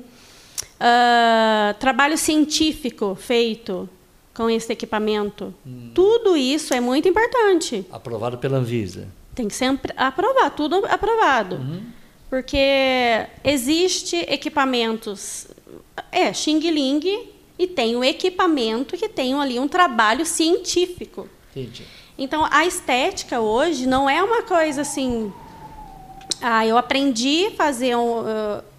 ah, 0.78 1.74
trabalho 1.80 2.16
científico 2.16 3.14
feito 3.14 3.88
com 4.34 4.50
esse 4.50 4.72
equipamento. 4.72 5.54
Hum. 5.66 5.90
Tudo 5.94 6.36
isso 6.36 6.74
é 6.74 6.80
muito 6.80 7.08
importante. 7.08 7.86
Aprovado 7.90 8.36
pela 8.38 8.58
Anvisa. 8.58 9.08
Tem 9.34 9.48
que 9.48 9.54
sempre 9.54 9.92
aprovar, 9.96 10.50
tudo 10.50 10.84
aprovado. 10.86 11.56
Uhum. 11.56 11.82
Porque 12.28 13.26
existe 13.42 14.16
equipamentos, 14.28 15.48
é, 16.12 16.32
Xing 16.32 16.58
Ling, 16.58 17.28
e 17.58 17.66
tem 17.66 17.96
o 17.96 18.02
equipamento 18.02 18.96
que 18.96 19.08
tem 19.08 19.34
ali 19.34 19.58
um 19.58 19.68
trabalho 19.68 20.26
científico. 20.26 21.28
Entendi. 21.52 21.84
Então, 22.16 22.46
a 22.50 22.64
estética 22.64 23.40
hoje 23.40 23.86
não 23.86 24.08
é 24.08 24.22
uma 24.22 24.42
coisa 24.42 24.82
assim. 24.82 25.32
Ah, 26.40 26.66
eu 26.66 26.78
aprendi 26.78 27.46
a 27.46 27.50
fazer 27.52 27.96
um. 27.96 28.22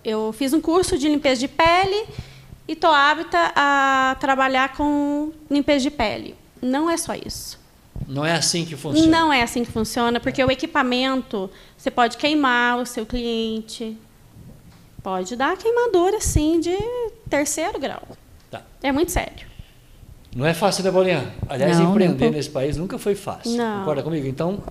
Eu 0.03 0.31
fiz 0.33 0.53
um 0.53 0.61
curso 0.61 0.97
de 0.97 1.09
limpeza 1.09 1.41
de 1.41 1.47
pele 1.47 2.05
e 2.67 2.73
estou 2.73 2.91
apta 2.91 3.51
a 3.55 4.15
trabalhar 4.19 4.75
com 4.75 5.31
limpeza 5.49 5.83
de 5.83 5.91
pele. 5.91 6.35
Não 6.61 6.89
é 6.89 6.95
só 6.95 7.13
isso. 7.13 7.59
Não 8.07 8.25
é 8.25 8.33
assim 8.33 8.65
que 8.65 8.75
funciona. 8.75 9.07
Não 9.07 9.33
é 9.33 9.41
assim 9.41 9.63
que 9.63 9.71
funciona, 9.71 10.19
porque 10.19 10.43
o 10.43 10.51
equipamento 10.51 11.49
você 11.77 11.89
pode 11.89 12.17
queimar 12.17 12.77
o 12.77 12.85
seu 12.85 13.05
cliente. 13.05 13.97
Pode 15.01 15.35
dar 15.35 15.57
queimadura, 15.57 16.19
sim, 16.19 16.59
de 16.59 16.75
terceiro 17.29 17.79
grau. 17.79 18.03
Tá. 18.49 18.63
É 18.81 18.91
muito 18.91 19.11
sério. 19.11 19.47
Não 20.35 20.45
é 20.45 20.53
fácil, 20.53 20.83
né, 20.83 20.91
Paulinha? 20.91 21.33
Aliás, 21.47 21.79
Não, 21.79 21.91
empreender 21.91 22.25
não. 22.25 22.31
nesse 22.33 22.49
país 22.49 22.75
nunca 22.75 22.99
foi 22.99 23.15
fácil. 23.15 23.55
Não. 23.55 23.79
Concorda 23.79 24.03
comigo? 24.03 24.27
Então, 24.27 24.61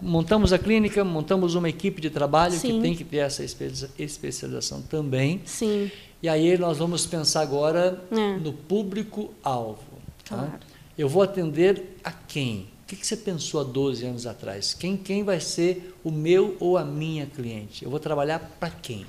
montamos 0.00 0.52
a 0.52 0.58
clínica, 0.58 1.02
montamos 1.04 1.56
uma 1.56 1.68
equipe 1.68 2.00
de 2.00 2.10
trabalho 2.10 2.52
que 2.54 2.60
Sim. 2.60 2.80
tem 2.80 2.94
que 2.94 3.02
ter 3.02 3.16
essa 3.18 3.42
espe- 3.42 3.72
especialização 3.98 4.80
também. 4.82 5.40
Sim. 5.44 5.90
E 6.22 6.28
aí 6.28 6.56
nós 6.56 6.78
vamos 6.78 7.06
pensar 7.06 7.40
agora 7.40 8.00
É. 8.12 8.36
no 8.38 8.52
público-alvo. 8.52 9.82
tá? 10.28 10.36
Claro. 10.36 10.52
Eu 10.96 11.08
vou 11.08 11.22
atender 11.24 11.96
a 12.04 12.12
quem? 12.12 12.68
O 12.84 12.86
que 12.86 12.94
que 12.96 13.06
você 13.06 13.16
pensou 13.16 13.60
há 13.60 13.64
12 13.64 14.04
anos 14.06 14.26
atrás? 14.26 14.74
Quem, 14.74 14.96
quem 14.96 15.24
vai 15.24 15.40
ser 15.40 15.92
o 16.04 16.10
meu 16.12 16.56
ou 16.60 16.76
a 16.78 16.84
minha 16.84 17.26
cliente? 17.26 17.84
Eu 17.84 17.90
vou 17.90 17.98
trabalhar 17.98 18.38
para 18.60 18.70
quem? 18.70 19.06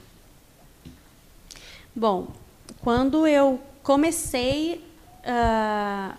Bom, 1.95 2.27
quando 2.79 3.27
eu 3.27 3.59
comecei 3.83 4.81
a 5.25 6.15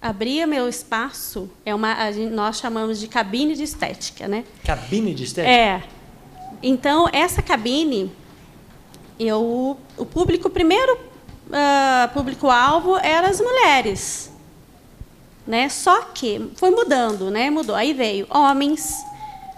abrir 0.00 0.46
meu 0.46 0.68
espaço, 0.68 1.50
é 1.64 1.74
uma, 1.74 2.10
gente- 2.12 2.32
nós 2.32 2.58
chamamos 2.58 3.00
de 3.00 3.08
cabine 3.08 3.54
de 3.54 3.62
estética, 3.62 4.28
né? 4.28 4.44
Cabine 4.64 5.14
de 5.14 5.24
estética? 5.24 5.52
É. 5.52 5.82
Então, 6.62 7.08
essa 7.12 7.42
cabine, 7.42 8.10
eu, 9.18 9.76
o 9.96 10.06
público, 10.06 10.48
primeiro 10.48 10.98
ah, 11.52 12.10
público-alvo 12.12 12.96
era 12.98 13.28
as 13.28 13.40
mulheres. 13.40 14.30
Né? 15.46 15.68
Só 15.68 16.02
que 16.02 16.50
foi 16.56 16.70
mudando, 16.70 17.30
né? 17.30 17.50
Mudou. 17.50 17.74
Aí 17.76 17.92
veio 17.92 18.26
homens, 18.30 18.94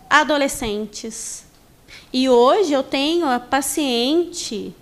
adolescentes. 0.08 1.44
E 2.12 2.28
hoje 2.28 2.72
eu 2.72 2.82
tenho 2.82 3.28
a 3.28 3.38
paciente 3.40 4.74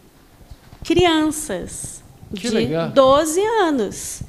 crianças 0.84 2.02
Que 2.34 2.48
de 2.48 2.50
legal. 2.50 2.90
12 2.90 3.40
anos. 3.40 4.22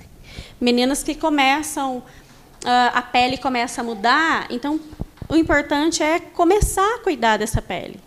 Meninas 0.59 1.03
que 1.03 1.15
começam, 1.15 2.03
ah, 2.65 2.91
a 2.95 3.01
pele 3.01 3.37
começa 3.37 3.81
a 3.81 3.83
mudar, 3.83 4.47
então 4.49 4.79
o 5.29 5.35
importante 5.35 6.01
é 6.01 6.19
começar 6.19 6.95
a 6.95 6.99
cuidar 6.99 7.37
dessa 7.37 7.61
pele. 7.61 7.99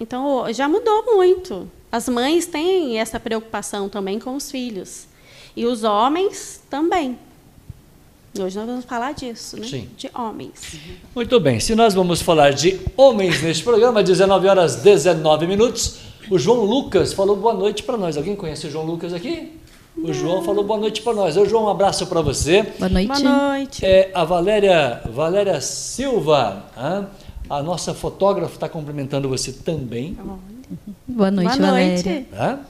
Então 0.00 0.50
já 0.52 0.68
mudou 0.68 1.04
muito. 1.16 1.70
As 1.90 2.08
mães 2.08 2.46
têm 2.46 2.98
essa 2.98 3.18
preocupação 3.18 3.88
também 3.88 4.18
com 4.18 4.36
os 4.36 4.50
filhos. 4.50 5.06
E 5.56 5.66
os 5.66 5.82
homens 5.82 6.60
também. 6.70 7.18
Hoje 8.38 8.56
nós 8.56 8.66
vamos 8.66 8.84
falar 8.84 9.12
disso, 9.12 9.58
né? 9.58 9.66
Sim. 9.66 9.88
De 9.96 10.08
homens. 10.14 10.76
Muito 11.14 11.40
bem, 11.40 11.58
se 11.58 11.74
nós 11.74 11.94
vamos 11.94 12.22
falar 12.22 12.52
de 12.52 12.78
homens 12.96 13.42
neste 13.42 13.64
programa, 13.64 14.02
19 14.02 14.46
horas 14.46 14.76
19 14.76 15.46
minutos, 15.46 15.96
o 16.30 16.38
João 16.38 16.64
Lucas 16.64 17.12
falou 17.12 17.36
boa 17.36 17.54
noite 17.54 17.82
para 17.82 17.96
nós. 17.96 18.16
Alguém 18.16 18.36
conhece 18.36 18.66
o 18.66 18.70
João 18.70 18.84
Lucas 18.84 19.12
aqui? 19.12 19.58
O 19.96 20.12
João 20.12 20.42
falou 20.42 20.62
boa 20.62 20.78
noite 20.78 21.02
para 21.02 21.12
nós. 21.12 21.36
Ô 21.36 21.44
João, 21.44 21.64
um 21.64 21.68
abraço 21.68 22.06
para 22.06 22.20
você. 22.20 22.62
Boa 22.78 22.88
noite. 22.88 23.08
Boa 23.08 23.20
noite. 23.20 23.84
É, 23.84 24.10
a 24.14 24.24
Valéria, 24.24 25.02
Valéria 25.12 25.60
Silva, 25.60 26.64
a 27.48 27.62
nossa 27.62 27.92
fotógrafa, 27.94 28.54
está 28.54 28.68
cumprimentando 28.68 29.28
você 29.28 29.52
também. 29.52 30.16
Boa 31.06 31.30
noite, 31.30 31.58
Boa 31.58 31.70
Valéria. 31.70 32.12
noite. 32.12 32.28
Tá? 32.30 32.60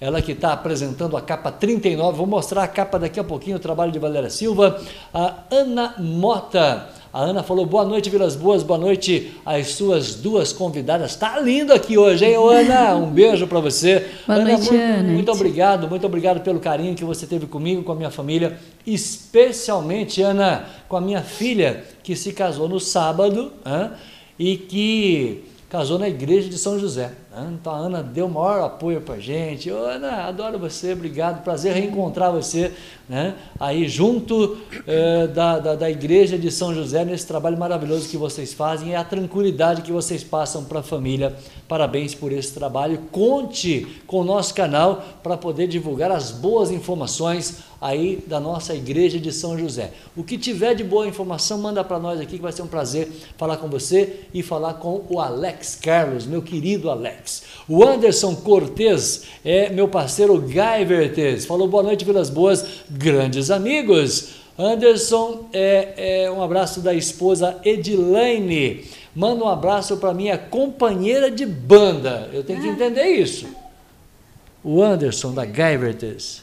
Ela 0.00 0.20
que 0.20 0.32
está 0.32 0.52
apresentando 0.52 1.16
a 1.16 1.20
capa 1.20 1.52
39, 1.52 2.18
vou 2.18 2.26
mostrar 2.26 2.64
a 2.64 2.68
capa 2.68 2.98
daqui 2.98 3.20
a 3.20 3.24
pouquinho, 3.24 3.56
o 3.56 3.60
trabalho 3.60 3.92
de 3.92 3.98
Valéria 3.98 4.28
Silva. 4.28 4.80
A 5.12 5.44
Ana 5.50 5.94
Mota. 5.98 6.88
A 7.14 7.20
Ana 7.22 7.44
falou, 7.44 7.64
boa 7.64 7.84
noite, 7.84 8.10
Vilas 8.10 8.34
Boas, 8.34 8.64
boa 8.64 8.76
noite 8.76 9.34
às 9.46 9.68
suas 9.68 10.16
duas 10.16 10.52
convidadas. 10.52 11.14
Tá 11.14 11.38
lindo 11.38 11.72
aqui 11.72 11.96
hoje, 11.96 12.24
hein, 12.24 12.34
Ana? 12.34 12.96
Um 12.96 13.08
beijo 13.08 13.46
para 13.46 13.60
você. 13.60 14.04
Boa 14.26 14.40
noite, 14.40 14.62
muito, 14.62 14.74
Ana. 14.74 15.12
Muito 15.12 15.30
obrigado, 15.30 15.88
muito 15.88 16.04
obrigado 16.04 16.40
pelo 16.40 16.58
carinho 16.58 16.96
que 16.96 17.04
você 17.04 17.24
teve 17.24 17.46
comigo, 17.46 17.84
com 17.84 17.92
a 17.92 17.94
minha 17.94 18.10
família, 18.10 18.58
especialmente, 18.84 20.22
Ana, 20.22 20.64
com 20.88 20.96
a 20.96 21.00
minha 21.00 21.22
filha, 21.22 21.84
que 22.02 22.16
se 22.16 22.32
casou 22.32 22.68
no 22.68 22.80
sábado 22.80 23.52
hã? 23.64 23.92
e 24.36 24.56
que 24.56 25.44
casou 25.74 25.98
na 25.98 26.08
igreja 26.08 26.48
de 26.48 26.56
São 26.56 26.78
José. 26.78 27.10
né? 27.32 27.48
Então 27.60 27.72
a 27.72 27.78
Ana 27.78 28.00
deu 28.00 28.26
o 28.26 28.30
maior 28.30 28.64
apoio 28.64 29.00
para 29.00 29.16
a 29.16 29.20
gente. 29.20 29.70
Ana, 29.70 30.24
adoro 30.28 30.56
você, 30.56 30.92
obrigado, 30.92 31.42
prazer 31.42 31.74
reencontrar 31.74 32.30
você 32.30 32.72
né? 33.08 33.34
aí 33.60 33.86
junto 33.88 34.58
eh, 34.86 35.26
da, 35.28 35.58
da, 35.58 35.74
da 35.74 35.90
igreja 35.90 36.38
de 36.38 36.50
São 36.50 36.74
José 36.74 37.04
nesse 37.04 37.26
trabalho 37.26 37.58
maravilhoso 37.58 38.08
que 38.08 38.16
vocês 38.16 38.52
fazem 38.52 38.90
e 38.90 38.94
a 38.94 39.04
tranquilidade 39.04 39.82
que 39.82 39.92
vocês 39.92 40.24
passam 40.24 40.64
para 40.64 40.80
a 40.80 40.82
família. 40.82 41.36
Parabéns 41.68 42.14
por 42.14 42.32
esse 42.32 42.52
trabalho. 42.52 42.98
Conte 43.10 43.86
com 44.06 44.20
o 44.20 44.24
nosso 44.24 44.54
canal 44.54 45.02
para 45.22 45.36
poder 45.36 45.66
divulgar 45.66 46.10
as 46.10 46.30
boas 46.30 46.70
informações 46.70 47.62
aí 47.84 48.24
da 48.26 48.40
nossa 48.40 48.74
igreja 48.74 49.18
de 49.18 49.30
São 49.30 49.58
José. 49.58 49.92
O 50.16 50.24
que 50.24 50.38
tiver 50.38 50.74
de 50.74 50.82
boa 50.82 51.06
informação, 51.06 51.58
manda 51.58 51.84
para 51.84 51.98
nós 51.98 52.18
aqui 52.18 52.36
que 52.36 52.42
vai 52.42 52.52
ser 52.52 52.62
um 52.62 52.66
prazer 52.66 53.10
falar 53.36 53.58
com 53.58 53.68
você 53.68 54.20
e 54.32 54.42
falar 54.42 54.74
com 54.74 55.04
o 55.08 55.20
Alex 55.20 55.78
Carlos, 55.82 56.24
meu 56.24 56.40
querido 56.40 56.90
Alex. 56.90 57.42
O 57.68 57.84
Anderson 57.84 58.34
Cortez 58.36 59.24
é 59.44 59.68
meu 59.68 59.86
parceiro 59.86 60.40
Guy 60.40 60.84
Vertes. 60.86 61.44
Falou 61.44 61.68
boa 61.68 61.82
noite, 61.82 62.06
Vilas 62.06 62.30
Boas, 62.30 62.64
grandes 62.96 63.50
amigos. 63.50 64.34
Anderson, 64.58 65.48
é, 65.52 66.24
é, 66.24 66.30
um 66.30 66.42
abraço 66.42 66.80
da 66.80 66.94
esposa 66.94 67.60
Edilaine. 67.64 68.84
Manda 69.14 69.44
um 69.44 69.48
abraço 69.48 69.96
para 69.96 70.14
minha 70.14 70.38
companheira 70.38 71.30
de 71.30 71.44
banda. 71.44 72.30
Eu 72.32 72.44
tenho 72.44 72.60
que 72.60 72.68
entender 72.68 73.04
isso. 73.04 73.46
O 74.62 74.82
Anderson 74.82 75.32
da 75.32 75.44
Guy 75.44 75.76
Vertes. 75.76 76.42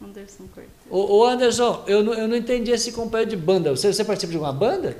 Anderson 0.00 0.44
Cortes. 0.54 0.72
Ô, 0.90 1.18
ô, 1.18 1.26
Anderson, 1.26 1.84
eu 1.86 2.02
não, 2.02 2.14
eu 2.14 2.28
não 2.28 2.36
entendi 2.36 2.70
esse 2.70 2.92
companheiro 2.92 3.30
de 3.30 3.36
banda. 3.36 3.70
Você, 3.70 3.92
você 3.92 4.04
participa 4.04 4.30
de 4.30 4.36
alguma 4.36 4.52
banda? 4.52 4.96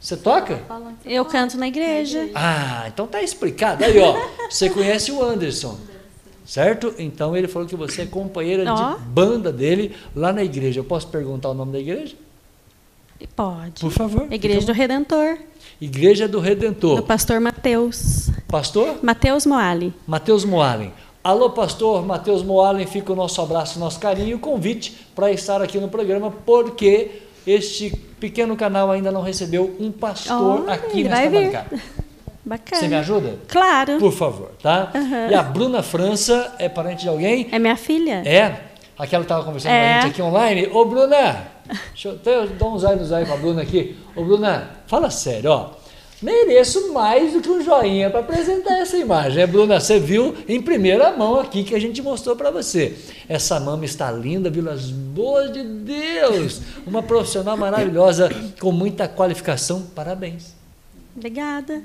Você 0.00 0.16
toca? 0.16 0.60
Eu 1.04 1.24
canto 1.24 1.56
na 1.56 1.68
igreja. 1.68 2.28
Ah, 2.34 2.84
então 2.88 3.06
tá 3.06 3.22
explicado. 3.22 3.84
Aí, 3.84 3.98
ó, 3.98 4.14
você 4.50 4.68
conhece 4.68 5.10
o 5.10 5.22
Anderson, 5.22 5.78
certo? 6.44 6.94
Então 6.98 7.36
ele 7.36 7.48
falou 7.48 7.66
que 7.68 7.76
você 7.76 8.02
é 8.02 8.06
companheira 8.06 8.64
Ó. 8.72 8.94
de 8.94 9.00
banda 9.04 9.52
dele 9.52 9.94
lá 10.14 10.32
na 10.32 10.44
igreja. 10.44 10.80
Eu 10.80 10.84
posso 10.84 11.08
perguntar 11.08 11.50
o 11.50 11.54
nome 11.54 11.72
da 11.72 11.78
igreja? 11.80 12.14
Pode. 13.34 13.80
Por 13.80 13.90
favor. 13.90 14.26
Igreja 14.30 14.60
do 14.60 14.66
Fica- 14.66 14.72
Redentor, 14.74 15.38
Igreja 15.80 16.28
do 16.28 16.32
do 16.32 16.40
Redentor. 16.40 17.02
pastor 17.02 17.40
Mateus. 17.40 18.28
Pastor 18.48 18.98
Mateus 19.02 19.46
Moali. 19.46 19.92
Matheus 20.06 20.44
Moalen. 20.44 20.92
Alô, 21.22 21.48
pastor 21.50 22.04
Matheus 22.04 22.42
Moalen, 22.42 22.86
fica 22.86 23.12
o 23.12 23.16
nosso 23.16 23.40
abraço, 23.40 23.78
nosso 23.78 23.98
carinho 23.98 24.28
e 24.28 24.34
o 24.34 24.38
convite 24.38 25.06
para 25.14 25.30
estar 25.32 25.62
aqui 25.62 25.78
no 25.78 25.88
programa, 25.88 26.30
porque 26.44 27.22
este 27.46 27.90
pequeno 28.20 28.54
canal 28.56 28.90
ainda 28.90 29.10
não 29.10 29.22
recebeu 29.22 29.74
um 29.80 29.90
pastor 29.90 30.60
Olha, 30.62 30.74
aqui 30.74 31.04
nesta 31.04 31.30
vir. 31.30 31.80
Bacana. 32.44 32.80
Você 32.80 32.88
me 32.88 32.94
ajuda? 32.94 33.38
Claro. 33.48 33.98
Por 33.98 34.12
favor, 34.12 34.50
tá? 34.62 34.90
Aham. 34.94 35.28
E 35.30 35.34
a 35.34 35.42
Bruna 35.42 35.82
França 35.82 36.54
é 36.58 36.68
parente 36.68 37.02
de 37.02 37.08
alguém? 37.08 37.48
É 37.50 37.58
minha 37.58 37.76
filha? 37.76 38.22
É? 38.26 38.60
Aquela 38.98 39.22
que 39.22 39.26
estava 39.26 39.42
conversando 39.44 39.70
com 39.72 39.76
a 39.76 39.80
É. 39.80 40.00
gente 40.02 40.10
aqui 40.12 40.22
online. 40.22 40.68
Ô, 40.72 40.84
Bruna, 40.84 41.46
deixa 41.92 42.08
eu 42.08 42.12
até 42.14 42.46
dar 42.46 42.66
uns 42.66 42.84
olhos 42.84 43.12
aí 43.12 43.24
pra 43.24 43.36
Bruna 43.36 43.62
aqui. 43.62 43.96
Ô, 44.14 44.22
Bruna, 44.24 44.70
fala 44.86 45.10
sério, 45.10 45.50
ó. 45.50 45.70
Mereço 46.22 46.92
mais 46.92 47.32
do 47.32 47.40
que 47.40 47.50
um 47.50 47.62
joinha 47.62 48.08
para 48.08 48.20
apresentar 48.20 48.78
essa 48.78 48.96
imagem. 48.96 49.42
É, 49.42 49.46
Bruna, 49.46 49.80
você 49.80 49.98
viu 49.98 50.34
em 50.48 50.60
primeira 50.62 51.10
mão 51.16 51.40
aqui 51.40 51.64
que 51.64 51.74
a 51.74 51.78
gente 51.80 52.00
mostrou 52.00 52.36
para 52.36 52.50
você. 52.50 52.94
Essa 53.28 53.58
mama 53.60 53.84
está 53.84 54.10
linda, 54.12 54.48
Vilas 54.48 54.90
Boas 54.90 55.52
de 55.52 55.62
Deus. 55.62 56.62
Uma 56.86 57.02
profissional 57.02 57.56
maravilhosa, 57.56 58.30
com 58.60 58.70
muita 58.72 59.08
qualificação. 59.08 59.82
Parabéns. 59.94 60.54
Obrigada. 61.16 61.82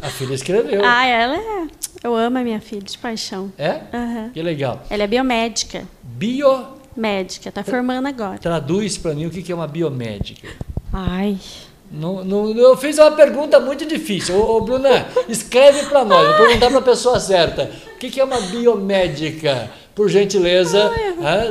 A 0.00 0.08
filha 0.08 0.34
escreveu. 0.34 0.82
Ah, 0.84 1.06
ela 1.06 1.36
é. 1.36 1.66
Eu 2.02 2.14
amo 2.14 2.38
a 2.38 2.42
minha 2.42 2.60
filha 2.60 2.82
de 2.82 2.96
paixão. 2.96 3.52
É? 3.58 3.80
Aham. 3.92 4.30
Que 4.32 4.42
legal. 4.42 4.82
Ela 4.88 5.02
é 5.02 5.06
biomédica. 5.06 5.84
Bio 6.02 6.76
Médica, 6.96 7.52
tá 7.52 7.62
formando 7.62 8.06
agora. 8.06 8.38
Traduz 8.38 8.96
para 8.96 9.14
mim 9.14 9.26
o 9.26 9.30
que 9.30 9.52
é 9.52 9.54
uma 9.54 9.68
biomédica. 9.68 10.48
Ai. 10.92 11.36
Não, 11.90 12.24
não, 12.24 12.50
eu 12.50 12.76
fiz 12.76 12.98
uma 12.98 13.12
pergunta 13.12 13.60
muito 13.60 13.86
difícil. 13.86 14.34
Ô, 14.34 14.56
ô 14.56 14.60
Bruna, 14.62 15.06
escreve 15.28 15.86
para 15.86 16.04
nós, 16.04 16.26
vou 16.26 16.46
perguntar 16.46 16.68
para 16.68 16.78
a 16.78 16.82
pessoa 16.82 17.20
certa. 17.20 17.70
O 17.94 17.98
que 17.98 18.10
que 18.10 18.20
é 18.20 18.24
uma 18.24 18.40
biomédica? 18.40 19.70
Por 19.94 20.08
gentileza, 20.08 20.90
ah, 21.22 21.50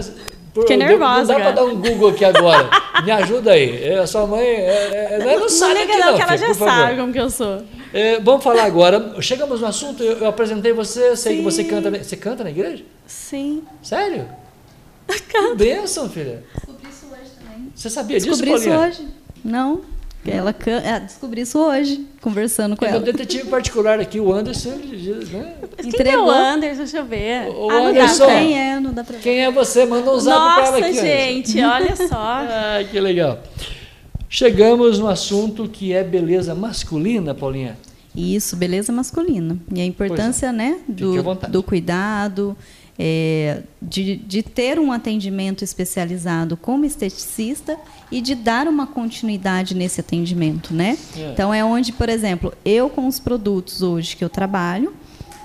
Fiquei 0.62 0.77
nervosa 0.77 1.19
Não 1.19 1.25
dá 1.27 1.33
para 1.35 1.50
agora. 1.50 1.55
dar 1.55 1.63
um 1.65 1.75
Google 1.75 2.09
aqui 2.09 2.24
agora. 2.24 2.69
Me 3.03 3.12
ajuda 3.12 3.51
aí. 3.51 3.83
É, 3.83 4.00
A 4.00 4.07
sua 4.07 4.25
mãe 4.25 4.45
é, 4.45 5.09
é, 5.12 5.19
não, 5.24 5.41
não 5.41 5.50
sabe 5.50 5.74
Não 5.74 5.81
liga 5.81 5.93
não, 5.97 6.05
não, 6.07 6.15
que 6.15 6.21
ela 6.21 6.31
filha, 6.38 6.47
já 6.47 6.53
sabe 6.53 6.95
como 6.97 7.12
que 7.13 7.19
eu 7.19 7.29
sou. 7.29 7.62
É, 7.93 8.19
vamos 8.21 8.43
falar 8.43 8.63
agora. 8.63 9.21
Chegamos 9.21 9.59
no 9.59 9.67
assunto. 9.67 10.01
Eu, 10.01 10.19
eu 10.19 10.27
apresentei 10.27 10.71
você. 10.71 11.09
eu 11.09 11.17
Sei 11.17 11.38
que 11.38 11.41
você 11.43 11.63
Sim. 11.63 11.69
canta. 11.69 11.91
Você 11.91 12.15
canta 12.15 12.43
na 12.43 12.50
igreja? 12.50 12.83
Sim. 13.05 13.63
Sério? 13.81 14.27
Que 15.27 15.55
bênção, 15.55 16.09
filha. 16.09 16.43
Descobri 16.55 16.89
isso 16.89 17.05
hoje 17.12 17.31
também. 17.39 17.71
Você 17.75 17.89
sabia 17.89 18.17
disso, 18.17 18.29
Descobri 18.29 18.53
isso 18.53 18.69
hoje. 18.71 19.07
Não. 19.43 19.81
Ela 20.32 20.53
can... 20.53 20.82
ah, 20.86 21.00
descobri 21.00 21.41
isso 21.41 21.60
hoje, 21.60 22.05
conversando 22.22 22.75
com 22.75 22.86
É 22.86 22.89
meu 22.89 22.98
ela. 22.98 23.05
detetive 23.05 23.50
particular 23.50 24.00
aqui, 24.00 24.20
o 24.20 24.34
Anderson, 24.34 24.74
ele 24.74 24.98
diz, 24.98 25.29
né? 25.29 25.53
Quem 25.77 25.89
Entregou. 25.89 26.13
é 26.13 26.17
o 26.25 26.29
Anderson? 26.29 26.77
Deixa 26.77 26.98
eu 26.98 27.05
ver. 27.05 27.50
O 27.50 27.70
ah, 27.70 27.88
Anderson. 27.88 28.25
Quem 28.27 28.60
é? 28.60 28.79
Não 28.79 28.94
dá 28.94 29.03
pra 29.03 29.15
ver. 29.17 29.22
Quem 29.22 29.44
é 29.44 29.51
você? 29.51 29.86
Manda 29.86 30.12
um 30.12 30.20
zap 30.20 30.38
pra 30.38 30.65
ela 30.67 30.72
Nossa, 30.72 30.77
aqui. 30.77 31.00
Anderson. 31.00 31.05
gente, 31.05 31.63
olha 31.63 31.96
só. 31.96 32.15
Ah, 32.48 32.84
que 32.89 33.00
legal. 33.00 33.39
Chegamos 34.29 35.00
no 35.00 35.08
assunto 35.08 35.67
que 35.67 35.94
é 35.94 36.03
beleza 36.03 36.53
masculina, 36.53 37.34
Paulinha. 37.34 37.77
Isso, 38.15 38.55
beleza 38.55 38.91
masculina. 38.91 39.58
E 39.74 39.82
a 39.82 39.86
importância, 39.86 40.51
né, 40.51 40.79
Fique 40.88 41.03
à 41.03 41.22
do, 41.22 41.36
do 41.50 41.63
cuidado, 41.63 42.58
é, 42.97 43.61
de, 43.81 44.15
de 44.15 44.41
ter 44.41 44.79
um 44.79 44.91
atendimento 44.91 45.63
especializado 45.63 46.55
como 46.55 46.85
esteticista 46.85 47.77
e 48.11 48.21
de 48.21 48.35
dar 48.35 48.67
uma 48.67 48.87
continuidade 48.87 49.75
nesse 49.75 49.99
atendimento, 49.99 50.73
né? 50.73 50.97
É. 51.15 51.31
Então 51.31 51.53
é 51.53 51.63
onde, 51.63 51.91
por 51.91 52.09
exemplo, 52.09 52.53
eu 52.63 52.89
com 52.89 53.07
os 53.07 53.19
produtos 53.19 53.81
hoje 53.81 54.15
que 54.15 54.23
eu 54.23 54.29
trabalho, 54.29 54.93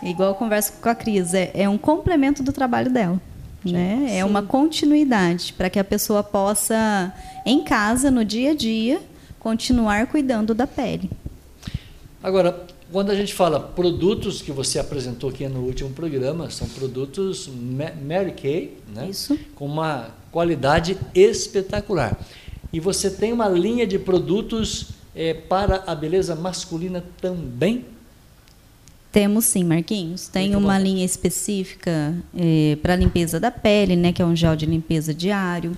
igual 0.03 0.31
eu 0.31 0.35
converso 0.35 0.75
com 0.81 0.89
a 0.89 0.95
Cris, 0.95 1.35
é, 1.35 1.51
é 1.55 1.69
um 1.69 1.79
complemento 1.79 2.43
do 2.43 2.53
trabalho 2.53 2.91
dela. 2.91 3.21
Né? 3.63 4.17
É 4.17 4.25
uma 4.25 4.43
continuidade 4.43 5.53
para 5.53 5.69
que 5.69 5.79
a 5.79 5.85
pessoa 5.85 6.23
possa, 6.23 7.13
em 7.45 7.63
casa, 7.63 8.11
no 8.11 8.25
dia 8.25 8.53
a 8.53 8.55
dia, 8.55 9.03
continuar 9.39 10.07
cuidando 10.07 10.55
da 10.55 10.67
pele. 10.67 11.11
Agora, 12.23 12.67
quando 12.93 13.11
a 13.11 13.15
gente 13.15 13.33
fala 13.35 13.61
produtos 13.61 14.43
que 14.43 14.51
você 14.53 14.79
apresentou 14.79 15.31
aqui 15.31 15.47
no 15.49 15.61
último 15.61 15.91
programa, 15.91 16.51
são 16.51 16.69
produtos 16.69 17.49
Ma- 17.49 17.93
Mary 18.03 18.33
Kay, 18.33 18.77
né? 18.95 19.09
Isso. 19.09 19.39
com 19.55 19.67
uma 19.67 20.11
qualidade 20.33 20.97
espetacular. 21.15 22.19
E 22.73 22.79
você 22.81 23.11
tem 23.11 23.33
uma 23.33 23.49
linha 23.49 23.87
de 23.87 23.99
produtos 23.99 24.89
eh, 25.15 25.35
para 25.35 25.83
a 25.87 25.95
beleza 25.95 26.35
masculina 26.37 27.05
também? 27.21 27.85
Temos 29.13 29.45
sim, 29.47 29.65
Marquinhos. 29.65 30.29
Tem 30.29 30.51
Muito 30.51 30.63
uma 30.65 30.77
bom. 30.77 30.85
linha 30.85 31.05
específica 31.05 32.15
para 32.81 32.95
limpeza 32.95 33.41
da 33.41 33.51
pele, 33.51 33.97
né, 33.97 34.13
que 34.13 34.23
é 34.23 34.25
um 34.25 34.37
gel 34.37 34.55
de 34.55 34.67
limpeza 34.67 35.13
diário. 35.13 35.77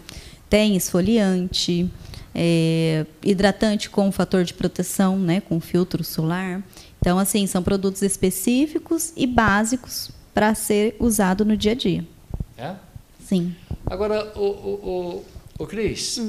Tem 0.50 0.76
esfoliante, 0.76 1.90
é, 2.34 3.06
hidratante 3.24 3.88
com 3.88 4.12
fator 4.12 4.44
de 4.44 4.52
proteção, 4.52 5.18
né, 5.18 5.40
com 5.40 5.58
filtro 5.60 6.04
solar. 6.04 6.62
Então, 7.02 7.18
assim, 7.18 7.48
são 7.48 7.64
produtos 7.64 8.00
específicos 8.00 9.12
e 9.16 9.26
básicos 9.26 10.12
para 10.32 10.54
ser 10.54 10.94
usado 11.00 11.44
no 11.44 11.56
dia 11.56 11.72
a 11.72 11.74
dia. 11.74 12.06
É? 12.56 12.76
Sim. 13.24 13.56
Agora, 13.84 14.32
o, 14.38 14.40
o, 14.40 15.24
o, 15.58 15.62
o 15.64 15.66
Cris, 15.66 16.20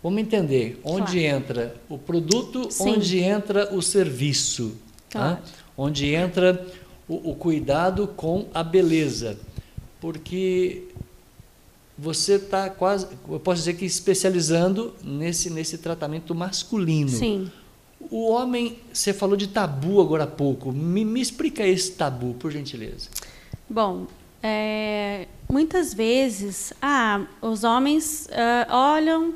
vamos 0.00 0.20
entender 0.22 0.80
onde 0.84 1.18
Claro. 1.18 1.36
entra 1.36 1.74
o 1.88 1.98
produto, 1.98 2.70
Sim. 2.70 2.90
onde 2.90 3.18
entra 3.18 3.74
o 3.74 3.82
serviço, 3.82 4.76
Claro. 5.10 5.36
tá? 5.38 5.42
onde 5.76 6.14
entra 6.14 6.64
o, 7.08 7.32
o 7.32 7.34
cuidado 7.34 8.06
com 8.06 8.46
a 8.54 8.62
beleza, 8.62 9.36
porque 10.00 10.84
você 11.98 12.34
está 12.34 12.70
quase, 12.70 13.08
eu 13.28 13.40
posso 13.40 13.58
dizer 13.62 13.74
que 13.74 13.84
especializando 13.84 14.94
nesse 15.02 15.50
nesse 15.50 15.76
tratamento 15.76 16.36
masculino. 16.36 17.08
Sim. 17.10 17.50
O 18.00 18.28
homem, 18.30 18.78
você 18.92 19.12
falou 19.12 19.36
de 19.36 19.48
tabu 19.48 20.00
agora 20.00 20.24
há 20.24 20.26
pouco. 20.26 20.72
Me, 20.72 21.04
me 21.04 21.20
explica 21.20 21.66
esse 21.66 21.92
tabu, 21.92 22.34
por 22.34 22.50
gentileza. 22.50 23.08
Bom, 23.68 24.06
é, 24.42 25.26
muitas 25.48 25.92
vezes, 25.92 26.72
ah, 26.80 27.22
os 27.42 27.62
homens 27.62 28.28
ah, 28.32 28.66
olham, 28.94 29.34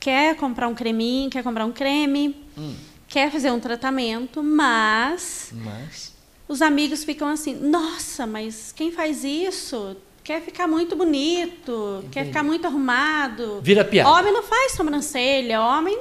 quer 0.00 0.34
comprar 0.36 0.68
um 0.68 0.74
creminho, 0.74 1.30
quer 1.30 1.42
comprar 1.42 1.64
um 1.64 1.72
creme, 1.72 2.36
Hum. 2.58 2.74
quer 3.08 3.30
fazer 3.30 3.50
um 3.50 3.60
tratamento, 3.60 4.42
mas 4.42 5.50
Mas 5.52 6.12
os 6.48 6.60
amigos 6.62 7.04
ficam 7.04 7.28
assim, 7.28 7.54
nossa, 7.54 8.26
mas 8.26 8.72
quem 8.72 8.90
faz 8.92 9.24
isso 9.24 9.96
quer 10.24 10.40
ficar 10.42 10.66
muito 10.66 10.96
bonito, 10.96 12.00
quer 12.10 12.20
Entendi. 12.20 12.26
ficar 12.28 12.42
muito 12.42 12.66
arrumado. 12.66 13.60
vira 13.62 13.84
piada. 13.84 14.10
Homem 14.10 14.32
não 14.32 14.42
faz 14.42 14.72
sobrancelha, 14.72 15.60
homem 15.62 15.96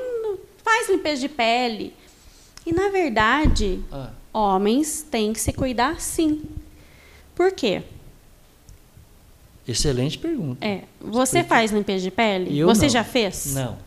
faz 0.65 0.89
limpeza 0.89 1.21
de 1.21 1.29
pele. 1.29 1.93
E 2.65 2.73
na 2.73 2.89
verdade, 2.89 3.79
Ah, 3.91 4.09
homens 4.33 5.05
têm 5.09 5.31
que 5.31 5.39
se 5.39 5.53
cuidar 5.53 6.01
sim. 6.01 6.41
Por 7.35 7.51
quê? 7.53 7.83
excelente 9.67 10.17
pergunta. 10.17 10.63
É, 10.65 10.81
você 11.01 11.39
Explica. 11.39 11.47
faz 11.55 11.71
limpeza 11.71 12.03
de 12.03 12.11
pele? 12.11 12.57
Eu 12.57 12.67
você 12.67 12.83
não. 12.83 12.89
já 12.89 13.03
fez? 13.03 13.53
Não. 13.55 13.77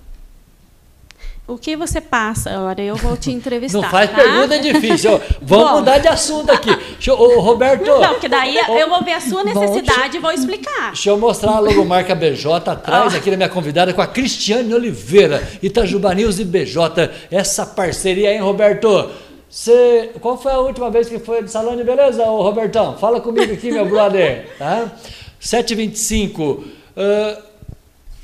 O 1.46 1.56
que 1.56 1.76
você 1.76 2.00
passa? 2.00 2.50
Agora 2.50 2.82
eu 2.82 2.94
vou 2.96 3.16
te 3.16 3.30
entrevistar. 3.32 3.80
Não 3.80 3.88
faz 3.88 4.10
tá? 4.10 4.16
pergunta 4.16 4.58
difícil. 4.58 5.18
Vamos 5.40 5.70
Bom. 5.70 5.78
mudar 5.78 5.98
de 5.98 6.08
assunto 6.08 6.50
aqui. 6.50 6.68
Deixa 7.16 7.22
ô, 7.22 7.40
Roberto, 7.40 7.86
Não, 7.86 8.10
porque 8.10 8.28
daí 8.28 8.56
eu 8.56 8.88
vou 8.88 9.02
ver 9.02 9.12
a 9.14 9.20
sua 9.20 9.42
necessidade 9.42 10.16
e 10.16 10.20
vou 10.20 10.30
explicar. 10.30 10.88
deixa 10.88 11.08
eu 11.10 11.18
mostrar 11.18 11.52
a 11.52 11.58
logomarca 11.58 12.14
BJ 12.14 12.70
atrás 12.70 13.14
aqui 13.14 13.30
da 13.30 13.36
minha 13.36 13.48
convidada 13.48 13.94
com 13.94 14.02
a 14.02 14.06
Cristiane 14.06 14.74
Oliveira, 14.74 15.42
Itajuba 15.62 16.14
News 16.14 16.38
e 16.38 16.44
BJ. 16.44 17.10
Essa 17.30 17.64
parceria, 17.64 18.32
hein, 18.34 18.40
Roberto? 18.40 19.10
Você, 19.48 20.10
qual 20.20 20.36
foi 20.36 20.52
a 20.52 20.58
última 20.58 20.90
vez 20.90 21.08
que 21.08 21.18
foi 21.18 21.42
de 21.42 21.50
salão 21.50 21.74
de 21.74 21.82
beleza, 21.82 22.22
ô 22.24 22.42
Robertão? 22.42 22.98
Fala 22.98 23.20
comigo 23.20 23.52
aqui, 23.52 23.70
meu 23.70 23.86
brother. 23.86 24.46
Tá? 24.58 24.92
7h25. 25.40 26.64
Ah, 26.96 27.40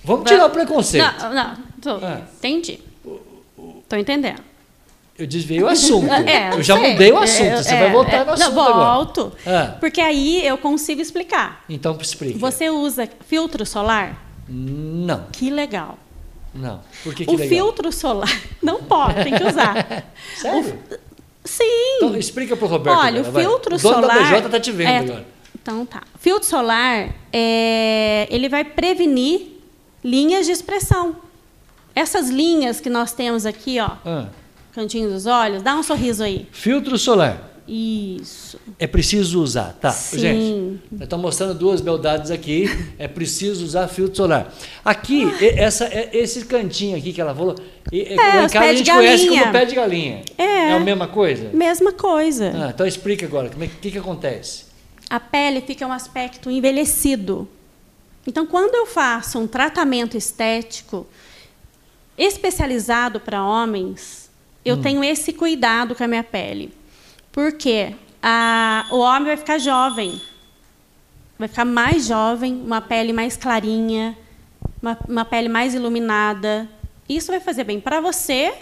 vamos 0.05 0.29
tirar 0.31 0.47
o 0.47 0.51
preconceito. 0.51 1.03
Não, 1.21 1.33
não, 1.33 1.55
tô, 1.81 2.05
Ah. 2.05 2.21
entendi. 2.39 2.81
Tô 3.89 3.97
entendendo. 3.97 4.43
Eu 5.17 5.27
desviei 5.27 5.63
o 5.63 5.69
assunto. 5.69 6.07
É, 6.27 6.53
eu 6.55 6.63
já 6.63 6.77
sei. 6.79 6.93
mudei 6.93 7.13
o 7.13 7.19
assunto. 7.19 7.47
É, 7.47 7.63
Você 7.63 7.75
é, 7.75 7.79
vai 7.81 7.93
voltar 7.93 8.13
é. 8.17 8.25
no 8.25 8.33
assunto 8.33 8.55
Não, 8.55 8.63
agora. 8.63 8.95
volto. 8.95 9.33
Ah, 9.47 9.77
Porque 9.79 10.01
aí 10.01 10.45
eu 10.47 10.59
consigo 10.59 11.01
explicar. 11.01 11.65
então 11.69 11.97
explique. 12.01 12.39
Você 12.39 12.69
usa 12.71 13.09
filtro 13.27 13.65
solar? 13.65 14.21
Não, 14.49 15.27
Que 15.33 15.51
legal. 15.51 15.99
não. 16.55 16.81
Por 17.03 17.15
que, 17.15 17.25
que 17.25 17.31
o 17.31 17.37
legal? 17.37 17.49
filtro 17.49 17.93
solar 17.93 18.41
não 18.63 18.83
pode, 18.83 19.23
tem 19.25 19.35
que 19.35 19.45
usar. 19.45 20.05
Sério? 20.37 20.79
Sim. 21.45 21.97
Então 21.99 22.17
explica 22.17 22.57
pro 22.57 22.67
Roberto. 22.67 22.99
Olha, 22.99 23.21
agora, 23.21 23.29
o 23.29 23.33
vai. 23.33 23.43
filtro 23.45 23.75
o 23.77 23.79
dono 23.79 23.95
solar. 24.01 24.43
da 24.43 24.49
tá 24.49 24.61
te 24.61 24.73
vendo 24.73 24.89
é, 24.89 24.99
agora. 24.99 25.27
Então 25.63 25.87
tá. 25.87 26.03
Filtro 26.19 26.49
solar, 26.49 27.15
é, 27.33 28.27
ele 28.31 28.49
vai 28.49 28.65
prevenir 28.65 29.61
linhas 30.03 30.47
de 30.47 30.53
expressão. 30.53 31.17
Essas 31.95 32.29
linhas 32.29 32.81
que 32.81 32.91
nós 32.91 33.13
temos 33.13 33.47
aqui, 33.47 33.79
ó, 33.79 33.91
Ah, 34.05 34.27
cantinho 34.75 35.09
dos 35.09 35.27
olhos, 35.27 35.63
dá 35.63 35.77
um 35.77 35.83
sorriso 35.83 36.23
aí. 36.25 36.49
filtro 36.53 36.99
solar. 36.99 37.53
Isso. 37.67 38.61
É 38.79 38.87
preciso 38.87 39.43
usar, 39.43 39.73
tá? 39.81 39.91
Sim. 39.91 40.19
Gente, 40.19 41.03
estamos 41.03 41.25
mostrando 41.25 41.55
duas 41.55 41.81
beldades 41.81 42.31
aqui. 42.31 42.67
É 42.99 43.09
preciso 43.09 43.65
usar 43.65 43.89
filtro 43.89 44.17
solar. 44.17 44.53
Aqui, 44.85 45.25
essa, 45.57 45.87
é- 45.87 46.11
esse 46.13 46.45
cantinho 46.45 46.97
aqui 46.97 47.13
que 47.13 47.21
ela 47.21 47.35
falou, 47.35 47.55
os 47.55 48.53
casa 48.53 48.67
a 48.67 48.75
gente 48.75 48.91
conhece 48.91 49.29
como 49.29 49.51
pé 49.53 49.65
de 49.65 49.75
galinha. 49.75 50.23
É. 50.37 50.73
a 50.73 50.81
mesma 50.81 51.09
coisa? 51.09 51.49
Mesma 51.55 51.93
coisa. 51.93 52.53
Ah, 52.55 52.71
então 52.75 52.87
explica 52.87 53.25
agora, 53.25 53.49
o 53.49 53.69
que, 53.81 53.91
que 53.93 53.99
acontece? 53.99 54.65
A 55.09 55.19
pele 55.19 55.63
fica 55.63 55.87
um 55.87 55.93
aspecto 55.93 56.51
envelhecido. 56.51 57.49
Então, 58.27 58.45
quando 58.47 58.75
eu 58.75 58.85
faço 58.87 59.39
um 59.39 59.47
tratamento 59.47 60.17
estético 60.19 61.07
especializado 62.17 63.21
para 63.21 63.45
homens, 63.45 64.24
eu 64.65 64.77
tenho 64.81 65.03
esse 65.05 65.33
cuidado 65.33 65.95
com 65.95 66.03
a 66.05 66.09
minha 66.09 66.25
pele. 66.25 66.73
Por 67.31 67.53
quê? 67.53 67.95
A- 68.23 68.87
o 68.91 68.99
homem 68.99 69.25
vai 69.27 69.37
ficar 69.37 69.59
jovem. 69.59 70.21
Vai 71.39 71.49
ficar 71.49 71.65
mais 71.65 72.07
jovem, 72.07 72.55
uma 72.65 72.81
pele 72.81 73.13
mais 73.13 73.37
clarinha, 73.37 74.17
uma, 74.81 74.97
uma 75.09 75.25
pele 75.25 75.49
mais 75.49 75.75
iluminada. 75.75 76.69
Isso 77.09 77.31
vai 77.33 77.41
fazer 77.41 77.65
bem 77.65 77.81
para 77.81 78.01
você 78.01 78.53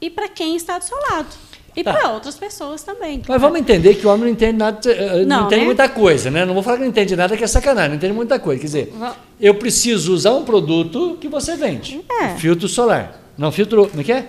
e 0.00 0.10
para 0.10 0.28
quem 0.28 0.54
está 0.56 0.78
do 0.78 0.84
seu 0.84 0.96
lado. 1.10 1.28
E 1.74 1.82
Tá. 1.82 1.90
para 1.94 2.10
outras 2.10 2.36
pessoas 2.36 2.82
também. 2.82 3.22
Mas 3.26 3.40
vamos 3.40 3.58
entender 3.58 3.94
que 3.94 4.06
o 4.06 4.10
homem 4.10 4.24
não 4.26 4.28
entende 4.32 4.58
nada, 4.58 4.90
eh, 4.92 5.24
não, 5.24 5.38
Não, 5.38 5.46
entende 5.46 5.60
né? 5.62 5.66
muita 5.66 5.88
coisa, 5.88 6.30
né? 6.30 6.44
Não 6.44 6.52
vou 6.52 6.62
falar 6.62 6.76
que 6.76 6.82
não 6.82 6.90
entende 6.90 7.16
nada, 7.16 7.34
que 7.34 7.42
é 7.42 7.46
sacanagem, 7.46 7.88
não 7.88 7.96
entende 7.96 8.12
muita 8.12 8.38
coisa. 8.38 8.60
Quer 8.60 8.66
dizer, 8.66 8.92
eu 9.40 9.54
preciso 9.54 10.12
usar 10.12 10.32
um 10.34 10.44
produto 10.44 11.16
que 11.18 11.28
você 11.28 11.56
vende. 11.56 12.04
É. 12.10 12.34
Filtro 12.36 12.68
solar. 12.68 13.18
Não, 13.38 13.50
filtro. 13.50 13.88
Como 13.88 14.02
é 14.02 14.04
que 14.04 14.12
é? 14.12 14.28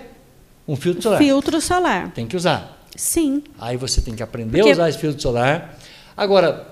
Um 0.66 0.76
filtro 0.76 1.02
solar. 1.02 1.18
Filtro 1.18 1.60
solar. 1.60 2.10
Tem 2.12 2.26
que 2.26 2.36
usar. 2.36 2.78
Sim. 2.96 3.42
Aí 3.58 3.76
você 3.76 4.00
tem 4.00 4.14
que 4.14 4.22
aprender 4.22 4.58
Porque- 4.58 4.70
a 4.70 4.72
usar 4.72 4.88
esse 4.88 4.98
filtro 4.98 5.20
solar. 5.20 5.76
Agora, 6.16 6.68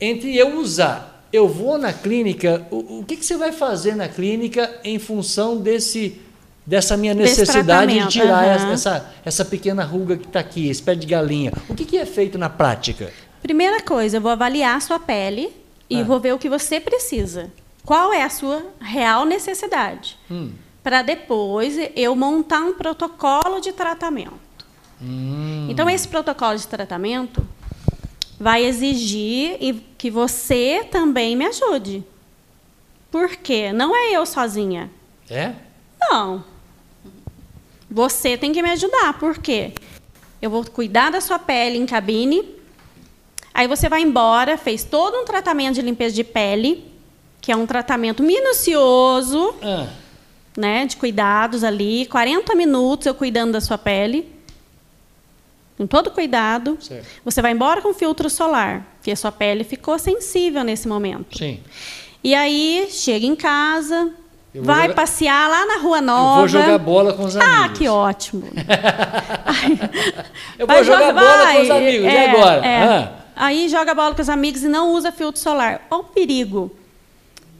entre 0.00 0.36
eu 0.36 0.56
usar 0.58 1.12
eu 1.32 1.48
vou 1.48 1.76
na 1.76 1.92
clínica, 1.92 2.64
o, 2.70 3.00
o 3.00 3.04
que, 3.04 3.16
que 3.16 3.26
você 3.26 3.36
vai 3.36 3.50
fazer 3.50 3.96
na 3.96 4.08
clínica 4.08 4.72
em 4.84 5.00
função 5.00 5.56
desse 5.56 6.20
dessa 6.64 6.96
minha 6.96 7.12
necessidade 7.12 7.92
de 7.92 8.06
tirar 8.08 8.44
aham. 8.56 8.72
essa, 8.72 9.10
essa 9.24 9.44
pequena 9.44 9.82
ruga 9.84 10.16
que 10.16 10.26
está 10.26 10.38
aqui, 10.40 10.68
esse 10.70 10.80
pé 10.82 10.94
de 10.94 11.06
galinha? 11.06 11.52
O 11.68 11.74
que, 11.74 11.84
que 11.84 11.98
é 11.98 12.06
feito 12.06 12.38
na 12.38 12.48
prática? 12.48 13.12
Primeira 13.42 13.82
coisa, 13.82 14.16
eu 14.16 14.20
vou 14.20 14.30
avaliar 14.30 14.76
a 14.76 14.80
sua 14.80 14.98
pele 14.98 15.50
e 15.90 16.00
Ah. 16.00 16.04
vou 16.04 16.18
ver 16.20 16.32
o 16.32 16.38
que 16.38 16.48
você 16.48 16.78
precisa. 16.80 17.50
Qual 17.84 18.12
é 18.14 18.22
a 18.22 18.30
sua 18.30 18.64
real 18.80 19.26
necessidade? 19.26 20.16
Hum. 20.30 20.52
Para 20.84 21.00
depois 21.00 21.76
eu 21.96 22.14
montar 22.14 22.60
um 22.60 22.74
protocolo 22.74 23.58
de 23.58 23.72
tratamento. 23.72 24.34
Hum. 25.00 25.66
Então, 25.70 25.88
esse 25.88 26.06
protocolo 26.06 26.58
de 26.58 26.68
tratamento 26.68 27.44
vai 28.38 28.62
exigir 28.66 29.56
que 29.96 30.10
você 30.10 30.86
também 30.90 31.34
me 31.34 31.46
ajude. 31.46 32.04
Por 33.10 33.30
quê? 33.36 33.72
Não 33.72 33.96
é 33.96 34.12
eu 34.12 34.26
sozinha. 34.26 34.90
É? 35.30 35.54
Não. 35.98 36.44
Você 37.90 38.36
tem 38.36 38.52
que 38.52 38.62
me 38.62 38.70
ajudar. 38.70 39.18
Por 39.18 39.38
quê? 39.38 39.72
Eu 40.42 40.50
vou 40.50 40.64
cuidar 40.66 41.10
da 41.10 41.20
sua 41.22 41.38
pele 41.38 41.78
em 41.78 41.86
cabine. 41.86 42.44
Aí 43.54 43.66
você 43.66 43.88
vai 43.88 44.02
embora, 44.02 44.58
fez 44.58 44.84
todo 44.84 45.16
um 45.16 45.24
tratamento 45.24 45.76
de 45.76 45.82
limpeza 45.82 46.14
de 46.14 46.24
pele, 46.24 46.84
que 47.40 47.50
é 47.50 47.56
um 47.56 47.66
tratamento 47.66 48.22
minucioso, 48.22 49.54
Ah, 49.62 49.88
né, 50.56 50.86
de 50.86 50.96
cuidados 50.96 51.64
ali, 51.64 52.06
40 52.06 52.54
minutos 52.54 53.06
eu 53.06 53.14
cuidando 53.14 53.52
da 53.52 53.60
sua 53.60 53.76
pele. 53.78 54.32
Com 55.76 55.86
todo 55.86 56.10
cuidado. 56.12 56.78
Certo. 56.80 57.04
Você 57.24 57.42
vai 57.42 57.50
embora 57.52 57.82
com 57.82 57.92
filtro 57.92 58.30
solar, 58.30 58.86
porque 58.96 59.10
a 59.10 59.16
sua 59.16 59.32
pele 59.32 59.64
ficou 59.64 59.98
sensível 59.98 60.62
nesse 60.62 60.86
momento. 60.88 61.36
sim. 61.36 61.60
E 62.22 62.34
aí, 62.34 62.86
chega 62.90 63.26
em 63.26 63.36
casa, 63.36 64.10
Eu 64.54 64.62
vai 64.62 64.82
jogar- 64.88 64.94
passear 64.94 65.50
lá 65.50 65.66
na 65.66 65.76
Rua 65.82 65.98
Eu 65.98 66.02
Nova. 66.02 66.38
vou 66.38 66.48
jogar 66.48 66.78
bola 66.78 67.12
com 67.12 67.24
os 67.24 67.36
Ah, 67.36 67.56
amigos. 67.64 67.78
que 67.78 67.88
ótimo. 67.88 68.44
Eu 70.58 70.66
Vai 70.66 70.76
vou 70.76 70.84
jogar 70.84 71.12
bola 71.12 71.52
com 71.52 71.62
os 71.62 71.68
vai, 71.68 71.78
amigos. 71.88 72.04
e 72.04 72.16
é, 72.16 72.30
agora? 72.30 72.66
é. 72.66 72.82
Ah, 72.82 73.12
Aí 73.36 73.68
joga 73.68 73.94
bola 73.94 74.14
com 74.14 74.22
os 74.22 74.28
amigos 74.28 74.62
e 74.62 74.68
não 74.68 74.92
usa 74.94 75.10
filtro 75.10 75.40
solar. 75.40 75.86
Olha 75.90 76.00
o 76.00 76.04
perigo. 76.04 76.70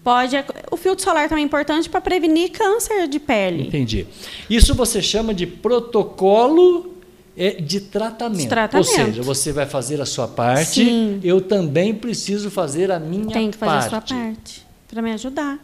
Pode, 0.04 0.36
o 0.70 0.76
filtro 0.76 1.02
solar 1.02 1.28
também 1.30 1.42
é 1.42 1.46
importante 1.46 1.88
para 1.88 1.98
prevenir 2.00 2.52
câncer 2.52 3.08
de 3.08 3.18
pele. 3.18 3.68
entendi. 3.68 4.06
Isso 4.50 4.74
você 4.74 5.00
chama 5.00 5.32
de 5.32 5.46
protocolo 5.46 6.94
é, 7.34 7.52
de 7.52 7.80
tratamento. 7.80 8.42
De 8.42 8.46
tratamento. 8.48 8.86
Ou 8.86 8.94
seja, 8.94 9.22
você 9.22 9.50
vai 9.50 9.64
fazer 9.64 10.02
a 10.02 10.06
sua 10.06 10.28
parte, 10.28 10.84
Sim. 10.84 11.20
eu 11.24 11.40
também 11.40 11.94
preciso 11.94 12.50
fazer 12.50 12.92
a 12.92 13.00
minha 13.00 13.32
Tem 13.32 13.50
que 13.50 13.56
fazer 13.56 13.90
parte. 13.90 14.14
a 14.14 14.16
sua 14.16 14.18
parte 14.26 14.66
para 14.86 15.00
me 15.02 15.10
ajudar. 15.12 15.58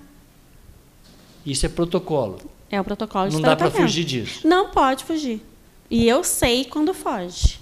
Isso 1.45 1.67
é 1.67 1.69
protocolo. 1.69 2.41
É 2.71 2.81
o 2.81 2.85
protocolo 2.85 3.29
de 3.29 3.35
Não 3.35 3.43
dá 3.43 3.49
para 3.55 3.67
tratamento. 3.67 3.89
fugir 3.89 4.05
disso. 4.05 4.47
Não 4.49 4.71
pode 4.71 5.05
fugir. 5.05 5.43
E 5.91 6.09
eu 6.09 6.25
sei 6.25 6.65
quando 6.65 6.95
foge. 6.95 7.59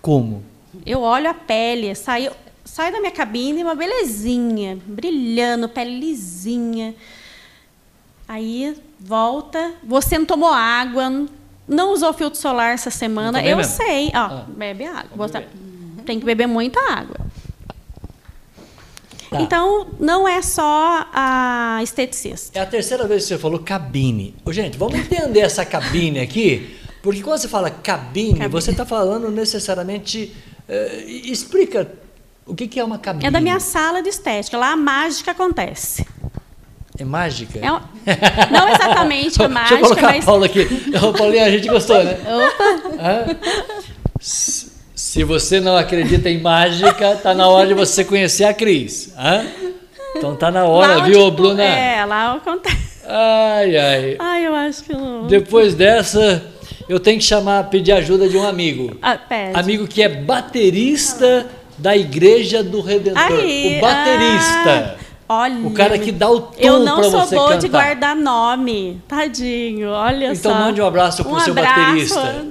Como? 0.00 0.42
Eu 0.84 1.00
olho 1.00 1.28
a 1.30 1.34
pele, 1.34 1.94
saio, 1.94 2.32
saio 2.64 2.92
da 2.92 3.00
minha 3.00 3.12
cabine, 3.12 3.62
uma 3.62 3.74
belezinha, 3.74 4.78
brilhando, 4.86 5.68
pele 5.68 5.98
lisinha. 6.00 6.94
Aí 8.26 8.76
volta, 8.98 9.74
você 9.82 10.18
não 10.18 10.24
tomou 10.24 10.48
água, 10.52 11.26
não 11.68 11.92
usou 11.92 12.12
filtro 12.12 12.40
solar 12.40 12.72
essa 12.74 12.90
semana. 12.90 13.42
Eu 13.44 13.56
mesmo. 13.58 13.72
sei, 13.76 14.08
ó, 14.14 14.18
Ah. 14.18 14.46
bebe 14.48 14.84
água. 14.86 15.28
Tem 16.06 16.18
que 16.18 16.24
beber 16.26 16.46
muita 16.46 16.80
água. 16.90 17.16
Tá. 19.30 19.40
Então, 19.40 19.88
não 19.98 20.28
é 20.28 20.40
só 20.42 21.06
a 21.12 21.80
esteticista. 21.82 22.56
É 22.58 22.62
a 22.62 22.66
terceira 22.66 23.06
vez 23.06 23.22
que 23.22 23.28
você 23.28 23.38
falou 23.38 23.58
cabine. 23.58 24.34
Ô, 24.44 24.52
gente, 24.52 24.78
vamos 24.78 24.94
entender 24.98 25.40
essa 25.40 25.64
cabine 25.64 26.20
aqui, 26.20 26.76
porque 27.02 27.22
quando 27.22 27.38
você 27.40 27.48
fala 27.48 27.70
cabine, 27.70 28.32
Cabine. 28.38 28.48
você 28.48 28.70
está 28.70 28.84
falando 28.86 29.30
necessariamente. 29.30 30.32
eh, 30.68 31.04
explica 31.24 31.90
o 32.46 32.54
que, 32.54 32.66
que 32.68 32.78
é 32.80 32.84
uma 32.84 32.98
cabine. 32.98 33.26
É 33.26 33.30
da 33.30 33.40
minha 33.40 33.58
sala 33.60 34.02
de 34.02 34.08
estética. 34.08 34.56
Lá 34.58 34.72
a 34.72 34.76
mágica 34.76 35.30
acontece. 35.30 36.06
É 36.98 37.04
mágica? 37.04 37.58
É 37.60 37.72
um- 37.72 37.80
não 38.52 38.68
exatamente 38.68 39.42
a 39.42 39.46
Deixa 39.48 39.48
eu 39.48 39.48
mágica, 39.48 39.78
colocar 39.80 40.02
mas. 40.02 40.22
a 40.22 40.26
Paula 40.26 40.46
aqui. 40.46 40.68
Ô, 41.02 41.12
Paulinha, 41.12 41.44
a 41.46 41.50
gente 41.50 41.68
gostou, 41.68 42.02
né? 42.04 42.16
Opa! 42.24 43.36
Se 44.94 45.22
você 45.24 45.60
não 45.60 45.76
acredita 45.76 46.28
em 46.30 46.40
mágica, 46.40 47.16
tá 47.16 47.34
na 47.34 47.48
hora 47.48 47.66
de 47.68 47.74
você 47.74 48.04
conhecer 48.04 48.44
a 48.44 48.54
Cris. 48.54 49.12
Hã? 49.16 49.44
Então 50.16 50.36
tá 50.36 50.50
na 50.50 50.64
hora, 50.64 50.96
Lá 50.98 51.04
viu, 51.04 51.30
Bruna? 51.30 51.62
É, 51.62 52.04
lá 52.04 52.34
acontece. 52.34 53.00
Ai, 53.06 53.76
ai. 53.76 54.16
Ai, 54.18 54.46
eu 54.46 54.54
acho 54.54 54.84
que 54.84 54.92
não. 54.92 55.26
Depois 55.26 55.74
dessa, 55.74 56.44
eu 56.88 56.98
tenho 57.00 57.18
que 57.18 57.24
chamar, 57.24 57.64
pedir 57.64 57.92
ajuda 57.92 58.28
de 58.28 58.36
um 58.36 58.46
amigo. 58.46 58.96
Ah, 59.02 59.18
pede. 59.18 59.58
Amigo 59.58 59.86
que 59.88 60.02
é 60.02 60.08
baterista 60.08 61.46
da 61.78 61.96
Igreja 61.96 62.62
do 62.62 62.80
Redentor. 62.80 63.22
Aí, 63.22 63.78
o 63.78 63.80
baterista. 63.80 64.96
ah, 65.28 65.34
olha. 65.42 65.66
O 65.66 65.70
cara 65.72 65.98
que 65.98 66.12
dá 66.12 66.30
o 66.30 66.40
tom 66.40 66.54
Eu 66.58 66.78
não 66.80 67.02
sou 67.02 67.20
você 67.20 67.34
boa 67.34 67.48
cantar. 67.50 67.60
de 67.60 67.68
guardar 67.68 68.16
nome. 68.16 69.00
Tadinho, 69.08 69.90
olha 69.90 70.32
Então 70.32 70.52
só. 70.52 70.58
mande 70.58 70.80
um 70.80 70.86
abraço 70.86 71.22
pro 71.24 71.34
um 71.34 71.40
seu 71.40 71.52
abraço, 71.52 71.80
baterista. 71.80 72.44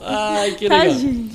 Ai, 0.02 0.52
que 0.52 0.68
legal. 0.68 0.80
Tadinho. 0.86 1.30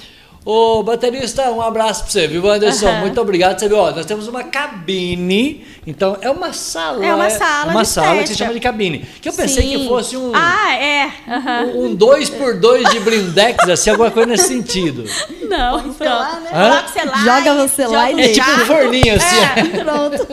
Ô, 0.45 0.83
baterista, 0.83 1.49
um 1.49 1.59
abraço 1.59 2.03
pra 2.03 2.11
você, 2.11 2.27
viu, 2.27 2.47
Anderson? 2.47 2.87
Aham. 2.87 2.99
Muito 2.99 3.19
obrigado. 3.19 3.59
Você 3.59 3.67
viu, 3.67 3.79
ó, 3.79 3.89
nós 3.89 4.05
temos 4.05 4.27
uma 4.27 4.43
cabine, 4.43 5.65
então 5.87 6.15
é 6.21 6.29
uma 6.29 6.53
sala. 6.53 7.03
É 7.03 7.15
uma 7.15 7.31
sala 7.31 7.71
uma 7.71 7.81
de 7.81 7.87
sala 7.87 8.21
que 8.21 8.27
se 8.27 8.35
chama 8.35 8.53
de 8.53 8.59
cabine. 8.59 8.99
Que 9.19 9.29
eu 9.29 9.33
pensei 9.33 9.63
Sim. 9.63 9.79
que 9.79 9.87
fosse 9.87 10.15
um. 10.15 10.31
Ah, 10.35 10.75
é. 10.75 11.11
aham. 11.27 11.71
Um 11.73 11.95
2 11.95 12.29
por 12.29 12.59
2 12.59 12.91
de 12.91 12.99
blindex, 12.99 13.67
assim, 13.67 13.89
alguma 13.89 14.11
coisa 14.11 14.27
nesse 14.29 14.47
sentido. 14.47 15.05
Não, 15.49 15.81
pronto. 15.81 15.97
você 15.97 16.05
lá, 16.05 16.39
né? 16.39 16.51
Hã? 16.53 16.85
Joga 17.23 17.49
e 17.49 17.67
você 17.67 17.87
lá 17.87 18.11
e 18.11 18.21
É 18.21 18.27
um 18.27 18.33
tipo 18.33 18.51
um 18.51 18.65
forninho, 18.67 19.15
assim. 19.15 19.35
É. 19.35 19.83
Pronto. 19.83 20.27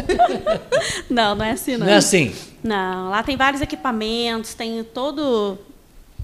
Não, 1.09 1.35
não 1.35 1.45
é 1.45 1.53
assim, 1.53 1.77
não. 1.77 1.87
Não 1.87 1.93
é 1.93 1.97
assim? 1.97 2.35
Não, 2.63 3.11
lá 3.11 3.23
tem 3.23 3.37
vários 3.37 3.61
equipamentos, 3.61 4.55
tem 4.55 4.83
todo 4.83 5.59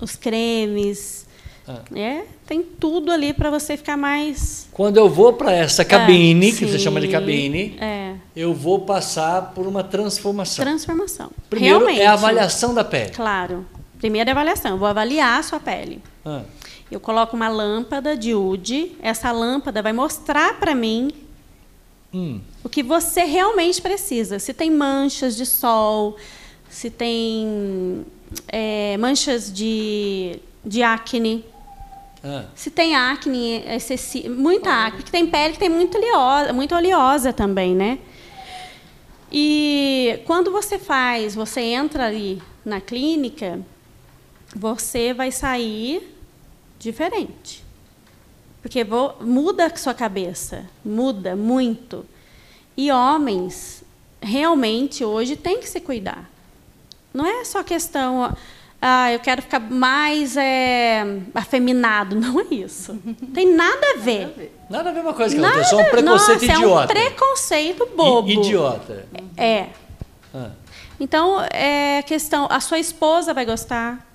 os 0.00 0.16
cremes. 0.16 1.26
Ah. 1.66 1.80
É, 1.94 2.22
tem 2.48 2.62
tudo 2.62 3.12
ali 3.12 3.34
para 3.34 3.50
você 3.50 3.76
ficar 3.76 3.98
mais 3.98 4.66
Quando 4.72 4.96
eu 4.96 5.06
vou 5.08 5.34
para 5.34 5.52
essa 5.52 5.84
cabine, 5.84 6.48
É, 6.48 6.52
que 6.52 6.64
você 6.66 6.78
chama 6.78 6.98
de 6.98 7.08
cabine, 7.08 7.76
É, 7.78 8.14
eu 8.34 8.54
vou 8.54 8.80
passar 8.80 9.52
por 9.54 9.66
uma 9.66 9.84
transformação. 9.84 10.64
transformação. 10.64 11.30
Primeiro 11.50 11.80
Realmente. 11.80 12.00
é 12.00 12.06
a 12.06 12.14
avaliação 12.14 12.72
da 12.72 12.82
pele. 12.82 13.10
Claro. 13.10 13.66
Primeira 13.98 14.30
avaliação, 14.30 14.70
eu 14.72 14.78
vou 14.78 14.88
avaliar 14.88 15.38
a 15.38 15.42
sua 15.42 15.60
pele. 15.60 16.00
Ah, 16.24 16.40
Eu 16.90 16.98
coloco 16.98 17.36
uma 17.36 17.48
lâmpada 17.50 18.16
de 18.16 18.34
UD, 18.34 18.92
essa 19.02 19.30
lâmpada 19.30 19.82
vai 19.82 19.92
mostrar 19.92 20.58
para 20.58 20.74
mim 20.74 21.10
hum, 22.14 22.40
o 22.64 22.68
que 22.70 22.82
você 22.82 23.24
realmente 23.24 23.82
precisa. 23.82 24.38
Se 24.38 24.54
tem 24.54 24.70
manchas 24.70 25.36
de 25.36 25.44
sol, 25.44 26.16
se 26.70 26.88
tem 26.88 28.06
é, 28.48 28.96
manchas 28.96 29.52
de, 29.52 30.38
de 30.64 30.82
acne, 30.82 31.44
ah, 32.24 32.44
se 32.54 32.70
tem 32.70 32.94
acne, 32.96 33.62
excessi- 33.66 34.28
muita 34.28 34.70
acne, 34.70 34.98
porque 35.02 35.10
tem 35.12 35.26
pele 35.26 35.52
que 35.54 35.58
tem 35.58 35.68
muito 35.68 35.96
oleosa, 35.98 36.52
muito 36.52 36.74
oleosa 36.74 37.32
também, 37.32 37.74
né? 37.74 37.98
E 39.30 40.20
quando 40.26 40.50
você 40.50 40.78
faz, 40.78 41.34
você 41.34 41.60
entra 41.60 42.06
ali 42.06 42.42
na 42.64 42.80
clínica, 42.80 43.60
você 44.56 45.12
vai 45.12 45.30
sair 45.30 46.16
diferente. 46.78 47.62
Porque 48.62 48.82
vo- 48.84 49.14
muda 49.20 49.66
a 49.66 49.76
sua 49.76 49.94
cabeça, 49.94 50.64
muda 50.84 51.36
muito. 51.36 52.04
E 52.76 52.90
homens, 52.90 53.82
realmente, 54.20 55.04
hoje, 55.04 55.36
têm 55.36 55.60
que 55.60 55.68
se 55.68 55.80
cuidar. 55.80 56.28
Não 57.12 57.26
é 57.26 57.44
só 57.44 57.62
questão, 57.62 58.34
ah, 58.80 59.12
eu 59.12 59.18
quero 59.18 59.42
ficar 59.42 59.58
mais 59.60 60.36
é, 60.36 61.04
afeminado. 61.34 62.14
Não 62.20 62.40
é 62.40 62.44
isso. 62.50 62.98
Tem 63.34 63.52
nada 63.54 63.94
a 63.94 63.98
ver. 63.98 64.54
nada 64.70 64.90
a 64.90 64.92
ver 64.92 65.00
uma 65.00 65.14
coisa 65.14 65.34
com 65.36 65.44
a 65.44 65.48
Nada, 65.48 65.60
é 65.60 65.64
só 65.64 65.78
um 65.78 65.84
preconceito 65.84 66.04
nossa, 66.04 66.52
é 66.52 66.56
um 66.58 66.60
idiota. 66.62 66.86
preconceito 66.94 67.88
I- 67.92 67.96
bobo. 67.96 68.28
Idiota. 68.30 69.06
É. 69.36 69.66
Ah, 70.34 70.50
Então, 71.00 71.40
é 71.52 72.02
questão, 72.02 72.46
a 72.50 72.60
sua 72.60 72.78
esposa 72.78 73.32
vai 73.34 73.44
gostar, 73.46 74.06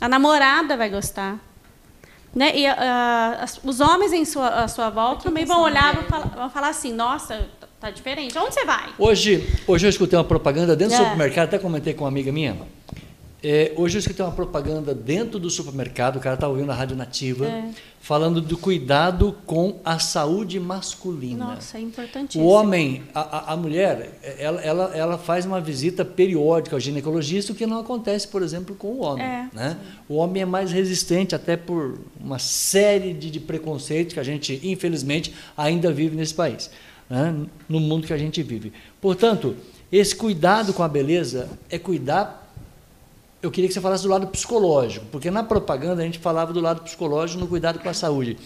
a 0.00 0.08
namorada 0.08 0.76
vai 0.76 0.88
gostar. 0.90 1.38
Né? 2.32 2.52
E 2.56 2.64
as- 2.66 3.58
os 3.64 3.80
homens 3.80 4.12
em 4.12 4.24
sua, 4.24 4.48
à 4.48 4.68
sua 4.68 4.88
volta 4.88 5.24
também 5.24 5.44
vão 5.44 5.62
olhar 5.62 5.92
e 5.94 5.96
vão 5.96 6.04
falar, 6.04 6.26
vão 6.36 6.50
falar 6.50 6.68
assim, 6.68 6.92
nossa, 6.92 7.48
tá- 7.60 7.66
tá 7.80 7.90
diferente. 7.90 8.38
Onde 8.38 8.54
você 8.54 8.64
vai? 8.64 8.88
Hoje, 8.98 9.48
hoje 9.66 9.86
eu 9.86 9.90
escutei 9.90 10.16
uma 10.16 10.24
propaganda 10.24 10.76
dentro 10.76 10.96
do 10.96 11.00
É. 11.00 11.04
supermercado, 11.04 11.44
até 11.48 11.58
comentei 11.58 11.92
com 11.92 12.04
uma 12.04 12.08
amiga 12.08 12.30
minha. 12.30 12.56
É, 13.42 13.72
hoje 13.74 13.96
eu 13.96 14.00
escutei 14.00 14.22
uma 14.24 14.32
propaganda 14.32 14.94
dentro 14.94 15.38
do 15.38 15.48
supermercado, 15.48 16.16
o 16.16 16.20
cara 16.20 16.34
está 16.34 16.46
ouvindo 16.46 16.70
a 16.70 16.74
Rádio 16.74 16.94
Nativa, 16.94 17.46
É. 17.46 17.70
falando 17.98 18.38
do 18.38 18.58
cuidado 18.58 19.34
com 19.46 19.80
a 19.82 19.98
saúde 19.98 20.60
masculina. 20.60 21.46
Nossa, 21.54 21.78
é 21.78 21.80
importantíssimo. 21.80 22.44
O 22.44 22.48
homem, 22.48 23.02
a, 23.14 23.20
a- 23.20 23.52
a 23.54 23.56
mulher, 23.56 24.18
ela, 24.38 24.60
ela, 24.60 24.84
ela 24.94 25.18
faz 25.18 25.46
uma 25.46 25.58
visita 25.58 26.04
periódica 26.04 26.76
ao 26.76 26.80
ginecologista, 26.80 27.52
o 27.52 27.54
que 27.54 27.66
não 27.66 27.80
acontece, 27.80 28.28
por 28.28 28.42
exemplo, 28.42 28.74
com 28.76 28.88
o 28.88 29.00
homem. 29.02 29.24
É. 29.24 29.48
né? 29.54 29.78
O 30.06 30.16
homem 30.16 30.42
é 30.42 30.46
mais 30.46 30.70
resistente, 30.70 31.34
até 31.34 31.56
por 31.56 31.98
uma 32.20 32.38
série 32.38 33.14
de, 33.14 33.30
de 33.30 33.40
preconceitos 33.40 34.12
que 34.12 34.20
a 34.20 34.24
gente, 34.24 34.60
infelizmente, 34.62 35.32
ainda 35.56 35.90
vive 35.90 36.14
nesse 36.14 36.34
país, 36.34 36.70
né? 37.08 37.34
no 37.66 37.80
mundo 37.80 38.06
que 38.06 38.12
a 38.12 38.18
gente 38.18 38.42
vive. 38.42 38.70
Portanto, 39.00 39.56
esse 39.90 40.14
cuidado 40.14 40.74
com 40.74 40.82
a 40.82 40.88
beleza 40.88 41.48
é 41.70 41.78
cuidar. 41.78 42.38
Eu 43.42 43.50
queria 43.50 43.68
que 43.68 43.74
você 43.74 43.80
falasse 43.80 44.02
do 44.02 44.08
lado 44.10 44.26
psicológico, 44.26 45.06
porque 45.10 45.30
na 45.30 45.42
propaganda 45.42 46.02
a 46.02 46.04
gente 46.04 46.18
falava 46.18 46.52
do 46.52 46.60
lado 46.60 46.82
psicológico 46.82 47.40
no 47.40 47.46
cuidado 47.46 47.78
com 47.78 47.88
a 47.88 47.94
saúde. 47.94 48.36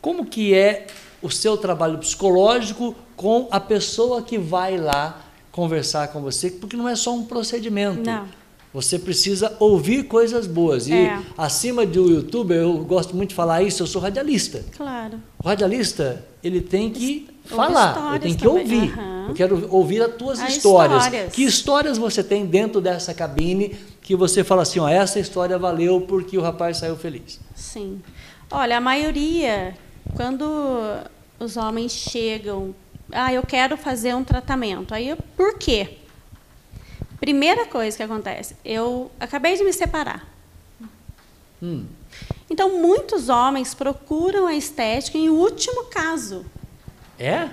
Como 0.00 0.24
que 0.26 0.52
é 0.54 0.86
o 1.22 1.30
seu 1.30 1.56
trabalho 1.56 1.98
psicológico 1.98 2.94
com 3.16 3.46
a 3.50 3.60
pessoa 3.60 4.22
que 4.22 4.38
vai 4.38 4.76
lá 4.76 5.20
conversar 5.52 6.08
com 6.08 6.20
você? 6.20 6.50
Porque 6.50 6.76
não 6.76 6.88
é 6.88 6.96
só 6.96 7.14
um 7.14 7.24
procedimento. 7.24 8.02
Não. 8.04 8.26
Você 8.72 8.98
precisa 8.98 9.56
ouvir 9.58 10.04
coisas 10.04 10.46
boas. 10.46 10.86
E 10.88 10.94
É. 10.94 11.18
acima 11.36 11.84
do 11.84 12.08
YouTube, 12.08 12.54
eu 12.54 12.78
gosto 12.84 13.16
muito 13.16 13.30
de 13.30 13.34
falar 13.34 13.62
isso, 13.62 13.82
eu 13.82 13.86
sou 13.86 14.00
radialista. 14.00 14.64
Claro. 14.76 15.20
O 15.42 15.46
radialista, 15.46 16.24
ele 16.42 16.60
tem 16.60 16.90
que 16.90 17.28
Ouve 17.50 17.54
falar, 17.56 18.10
ele 18.16 18.20
tem 18.20 18.34
que 18.34 18.42
também. 18.44 18.62
ouvir. 18.62 18.92
Aham. 18.98 19.26
Eu 19.28 19.34
quero 19.34 19.68
ouvir 19.70 20.02
as 20.02 20.14
tuas 20.16 20.40
As 20.40 20.56
histórias. 20.56 21.04
histórias. 21.04 21.32
Que 21.32 21.44
histórias 21.44 21.98
você 21.98 22.22
tem 22.24 22.46
dentro 22.46 22.80
dessa 22.80 23.12
cabine 23.14 23.76
que 24.02 24.16
você 24.16 24.42
fala 24.42 24.62
assim, 24.62 24.78
ó, 24.78 24.88
essa 24.88 25.18
história 25.20 25.58
valeu 25.58 26.00
porque 26.02 26.36
o 26.36 26.42
rapaz 26.42 26.78
saiu 26.78 26.96
feliz. 26.96 27.40
Sim. 27.54 28.02
Olha, 28.50 28.78
a 28.78 28.80
maioria, 28.80 29.76
quando 30.16 30.44
os 31.38 31.56
homens 31.56 31.92
chegam, 31.92 32.74
ah, 33.12 33.32
eu 33.32 33.42
quero 33.42 33.76
fazer 33.76 34.14
um 34.14 34.24
tratamento. 34.24 34.94
Aí, 34.94 35.08
eu, 35.08 35.16
por 35.36 35.58
quê? 35.58 35.98
Primeira 37.18 37.66
coisa 37.66 37.96
que 37.96 38.02
acontece, 38.02 38.56
eu 38.64 39.10
acabei 39.20 39.56
de 39.56 39.62
me 39.62 39.72
separar. 39.72 40.26
Hum. 41.62 41.86
Então, 42.48 42.80
muitos 42.80 43.28
homens 43.28 43.74
procuram 43.74 44.46
a 44.46 44.54
estética 44.54 45.18
em 45.18 45.28
último 45.28 45.84
caso. 45.84 46.44
É? 47.18 47.48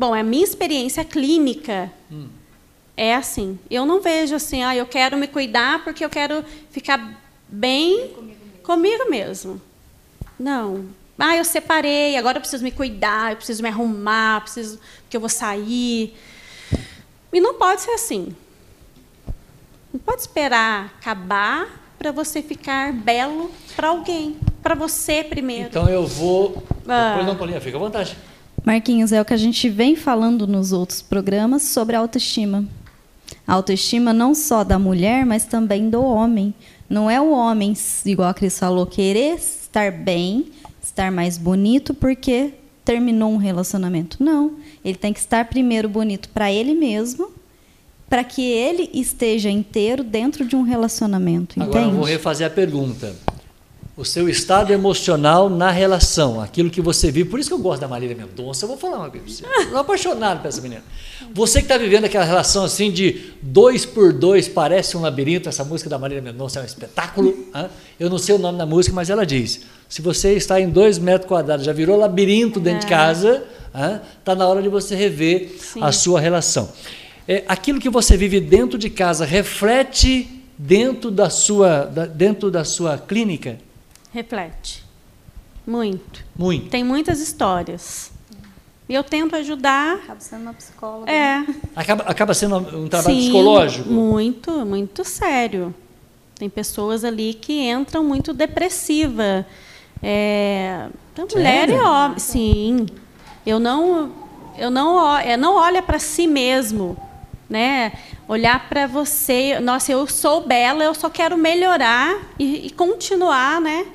Bom, 0.00 0.16
é 0.16 0.20
a 0.20 0.24
minha 0.24 0.44
experiência 0.44 1.04
clínica 1.04 1.92
é 3.00 3.14
assim. 3.14 3.58
Eu 3.70 3.86
não 3.86 4.02
vejo 4.02 4.34
assim, 4.34 4.62
ah, 4.62 4.76
eu 4.76 4.84
quero 4.84 5.16
me 5.16 5.26
cuidar 5.26 5.82
porque 5.82 6.04
eu 6.04 6.10
quero 6.10 6.44
ficar 6.70 7.18
bem 7.48 8.14
comigo 8.62 9.10
mesmo. 9.10 9.58
Não. 10.38 10.84
Ah, 11.18 11.34
eu 11.34 11.44
separei, 11.44 12.18
agora 12.18 12.36
eu 12.36 12.42
preciso 12.42 12.62
me 12.62 12.70
cuidar, 12.70 13.32
eu 13.32 13.36
preciso 13.38 13.62
me 13.62 13.70
arrumar, 13.70 14.42
preciso 14.42 14.78
porque 15.00 15.16
eu 15.16 15.20
vou 15.20 15.30
sair. 15.30 16.14
E 17.32 17.40
não 17.40 17.54
pode 17.54 17.80
ser 17.80 17.92
assim. 17.92 18.36
Não 19.90 20.00
pode 20.00 20.20
esperar 20.20 20.92
acabar 21.00 21.68
para 21.98 22.12
você 22.12 22.42
ficar 22.42 22.92
belo 22.92 23.50
para 23.74 23.88
alguém, 23.88 24.36
para 24.62 24.74
você 24.74 25.24
primeiro. 25.24 25.68
Então 25.68 25.88
eu 25.88 26.06
vou. 26.06 26.62
Ah. 26.86 27.22
Não, 27.24 27.34
Paulinha, 27.34 27.62
fica 27.62 27.78
à 27.78 27.80
vontade. 27.80 28.14
Marquinhos, 28.62 29.10
é 29.10 29.18
o 29.22 29.24
que 29.24 29.32
a 29.32 29.38
gente 29.38 29.70
vem 29.70 29.96
falando 29.96 30.46
nos 30.46 30.70
outros 30.70 31.00
programas 31.00 31.62
sobre 31.62 31.96
autoestima. 31.96 32.66
A 33.50 33.54
autoestima 33.54 34.12
não 34.12 34.32
só 34.32 34.62
da 34.62 34.78
mulher, 34.78 35.26
mas 35.26 35.44
também 35.44 35.90
do 35.90 36.00
homem. 36.00 36.54
Não 36.88 37.10
é 37.10 37.20
o 37.20 37.32
homem, 37.32 37.74
igual 38.06 38.28
a 38.28 38.34
Cris 38.34 38.56
falou, 38.56 38.86
querer 38.86 39.34
estar 39.34 39.90
bem, 39.90 40.52
estar 40.80 41.10
mais 41.10 41.36
bonito 41.36 41.92
porque 41.92 42.54
terminou 42.84 43.28
um 43.28 43.38
relacionamento. 43.38 44.22
Não. 44.22 44.52
Ele 44.84 44.94
tem 44.94 45.12
que 45.12 45.18
estar 45.18 45.46
primeiro 45.46 45.88
bonito 45.88 46.28
para 46.28 46.52
ele 46.52 46.74
mesmo, 46.74 47.32
para 48.08 48.22
que 48.22 48.40
ele 48.40 48.88
esteja 48.94 49.50
inteiro 49.50 50.04
dentro 50.04 50.44
de 50.44 50.54
um 50.54 50.62
relacionamento. 50.62 51.60
Agora 51.60 51.80
eu 51.80 51.82
entende? 51.86 51.96
vou 51.96 52.06
refazer 52.06 52.46
a 52.46 52.50
pergunta. 52.50 53.16
O 54.00 54.04
seu 54.04 54.28
estado 54.30 54.72
emocional 54.72 55.50
na 55.50 55.70
relação, 55.70 56.40
aquilo 56.40 56.70
que 56.70 56.80
você 56.80 57.10
vive. 57.10 57.28
Por 57.28 57.38
isso 57.38 57.50
que 57.50 57.54
eu 57.54 57.58
gosto 57.58 57.82
da 57.82 57.88
Marília 57.88 58.16
Mendonça. 58.16 58.64
Eu 58.64 58.68
vou 58.68 58.78
falar 58.78 58.96
uma 58.98 59.10
coisa. 59.10 59.24
pra 59.24 59.34
você. 59.34 59.44
Eu 59.64 59.68
sou 59.70 59.78
apaixonado 59.78 60.40
por 60.40 60.48
essa 60.48 60.60
menina. 60.62 60.82
Você 61.34 61.58
que 61.58 61.66
está 61.66 61.76
vivendo 61.76 62.06
aquela 62.06 62.24
relação 62.24 62.64
assim 62.64 62.90
de 62.90 63.32
dois 63.42 63.84
por 63.84 64.12
dois, 64.12 64.48
parece 64.48 64.96
um 64.96 65.00
labirinto. 65.02 65.48
Essa 65.50 65.64
música 65.64 65.90
da 65.90 65.98
Marília 65.98 66.22
Mendonça 66.22 66.58
é 66.58 66.62
um 66.62 66.64
espetáculo. 66.64 67.46
hã? 67.54 67.68
Eu 67.98 68.08
não 68.08 68.16
sei 68.16 68.34
o 68.34 68.38
nome 68.38 68.56
da 68.56 68.64
música, 68.64 68.94
mas 68.94 69.10
ela 69.10 69.26
diz: 69.26 69.60
se 69.88 70.00
você 70.00 70.32
está 70.34 70.58
em 70.58 70.70
dois 70.70 70.98
metros 70.98 71.28
quadrados, 71.28 71.66
já 71.66 71.72
virou 71.72 71.98
labirinto 71.98 72.58
dentro 72.58 72.80
de 72.80 72.86
casa, 72.86 73.44
está 74.18 74.34
na 74.34 74.48
hora 74.48 74.62
de 74.62 74.68
você 74.70 74.94
rever 74.96 75.50
Sim. 75.60 75.80
a 75.82 75.92
sua 75.92 76.18
relação. 76.20 76.70
É, 77.28 77.44
aquilo 77.46 77.78
que 77.78 77.90
você 77.90 78.16
vive 78.16 78.40
dentro 78.40 78.78
de 78.78 78.88
casa 78.88 79.26
reflete 79.26 80.26
dentro 80.56 81.10
da 81.10 81.28
sua, 81.28 81.84
da- 81.84 82.06
dentro 82.06 82.50
da 82.50 82.64
sua 82.64 82.96
clínica? 82.96 83.58
Reflete. 84.12 84.84
Muito. 85.66 86.24
Muito. 86.36 86.68
Tem 86.68 86.82
muitas 86.82 87.20
histórias. 87.20 88.10
E 88.88 88.94
eu 88.94 89.04
tento 89.04 89.36
ajudar. 89.36 89.94
Acaba 89.94 90.20
sendo 90.20 90.42
uma 90.42 90.54
psicóloga. 90.54 91.12
É. 91.12 91.46
Acaba, 91.76 92.02
acaba 92.04 92.34
sendo 92.34 92.56
um 92.56 92.88
trabalho 92.88 93.14
Sim, 93.14 93.22
psicológico? 93.22 93.88
Muito, 93.88 94.50
muito 94.66 95.04
sério. 95.04 95.72
Tem 96.34 96.48
pessoas 96.48 97.04
ali 97.04 97.34
que 97.34 97.70
entram 97.70 98.02
muito 98.02 98.32
depressiva. 98.32 99.46
É, 100.02 100.88
então, 101.12 101.26
mulher 101.32 101.68
e 101.68 101.74
homem, 101.74 102.18
sim. 102.18 102.86
Eu 103.46 103.60
não, 103.60 104.10
eu 104.58 104.70
não, 104.70 105.18
é, 105.18 105.36
não 105.36 105.54
olha 105.54 105.82
para 105.82 105.98
si 105.98 106.26
mesmo, 106.26 106.96
né? 107.48 107.92
Olhar 108.26 108.68
para 108.68 108.86
você, 108.86 109.60
nossa, 109.60 109.92
eu 109.92 110.06
sou 110.06 110.46
bela, 110.46 110.82
eu 110.82 110.94
só 110.94 111.08
quero 111.08 111.36
melhorar 111.36 112.18
e, 112.38 112.66
e 112.66 112.70
continuar, 112.70 113.60
né? 113.60 113.86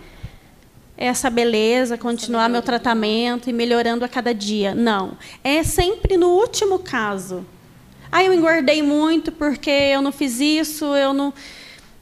Essa 0.98 1.30
beleza, 1.30 1.98
continuar 1.98 2.48
meu 2.50 2.62
tratamento 2.62 3.50
e 3.50 3.54
melhorando 3.54 4.06
a 4.06 4.08
cada 4.08 4.34
dia. 4.34 4.74
Não, 4.74 5.18
é 5.44 5.62
sempre 5.62 6.16
no 6.16 6.30
último 6.30 6.80
caso. 6.80 7.46
Ah, 8.12 8.24
eu 8.24 8.34
engordei 8.34 8.82
muito 8.82 9.32
porque 9.32 9.70
eu 9.70 10.02
não 10.02 10.12
fiz 10.12 10.40
isso, 10.40 10.86
eu 10.96 11.14
não, 11.14 11.34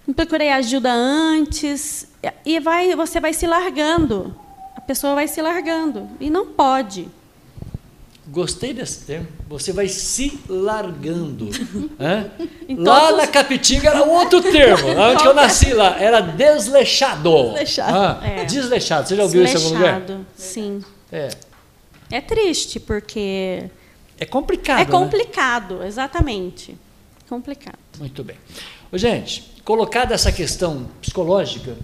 não 0.05 0.13
procurei 0.13 0.51
ajuda 0.51 0.91
antes. 0.91 2.07
E 2.45 2.59
vai, 2.59 2.95
você 2.95 3.19
vai 3.19 3.33
se 3.33 3.47
largando. 3.47 4.35
A 4.75 4.81
pessoa 4.81 5.15
vai 5.15 5.27
se 5.27 5.41
largando. 5.41 6.07
E 6.19 6.29
não 6.29 6.45
pode. 6.45 7.07
Gostei 8.33 8.73
desse 8.73 9.05
termo. 9.05 9.27
Você 9.47 9.71
vai 9.71 9.87
se 9.87 10.39
largando. 10.49 11.49
Em 12.67 12.75
Lá 12.77 12.99
todos 13.01 13.17
na 13.17 13.27
Capitinga 13.27 13.89
era 13.89 14.03
outro 14.03 14.41
termo. 14.41 14.87
Onde 14.99 15.21
que 15.21 15.27
eu 15.27 15.35
nasci 15.35 15.71
lá? 15.71 15.99
Era 16.01 16.19
desleixado. 16.19 17.31
Desleixado. 17.49 17.95
Ah, 17.95 18.19
É. 18.27 18.43
Desleixado. 18.45 19.07
Você 19.07 19.15
já 19.15 19.21
ouviu 19.23 19.43
isso 19.43 19.55
em 19.57 19.63
algum 19.63 19.77
lugar? 19.77 20.01
Sim. 20.35 20.81
É. 21.11 21.29
É 22.09 22.21
triste, 22.21 22.79
porque 22.79 23.65
É 24.19 24.25
complicado. 24.25 24.79
é 24.81 24.85
né? 24.85 24.89
complicado, 24.91 25.83
exatamente. 25.83 26.75
Complicado. 27.29 27.77
Muito 27.99 28.23
bem. 28.23 28.35
Ô, 28.91 28.97
gente, 28.97 29.53
colocada 29.63 30.15
essa 30.15 30.31
questão 30.31 30.87
psicológica, 31.01 31.75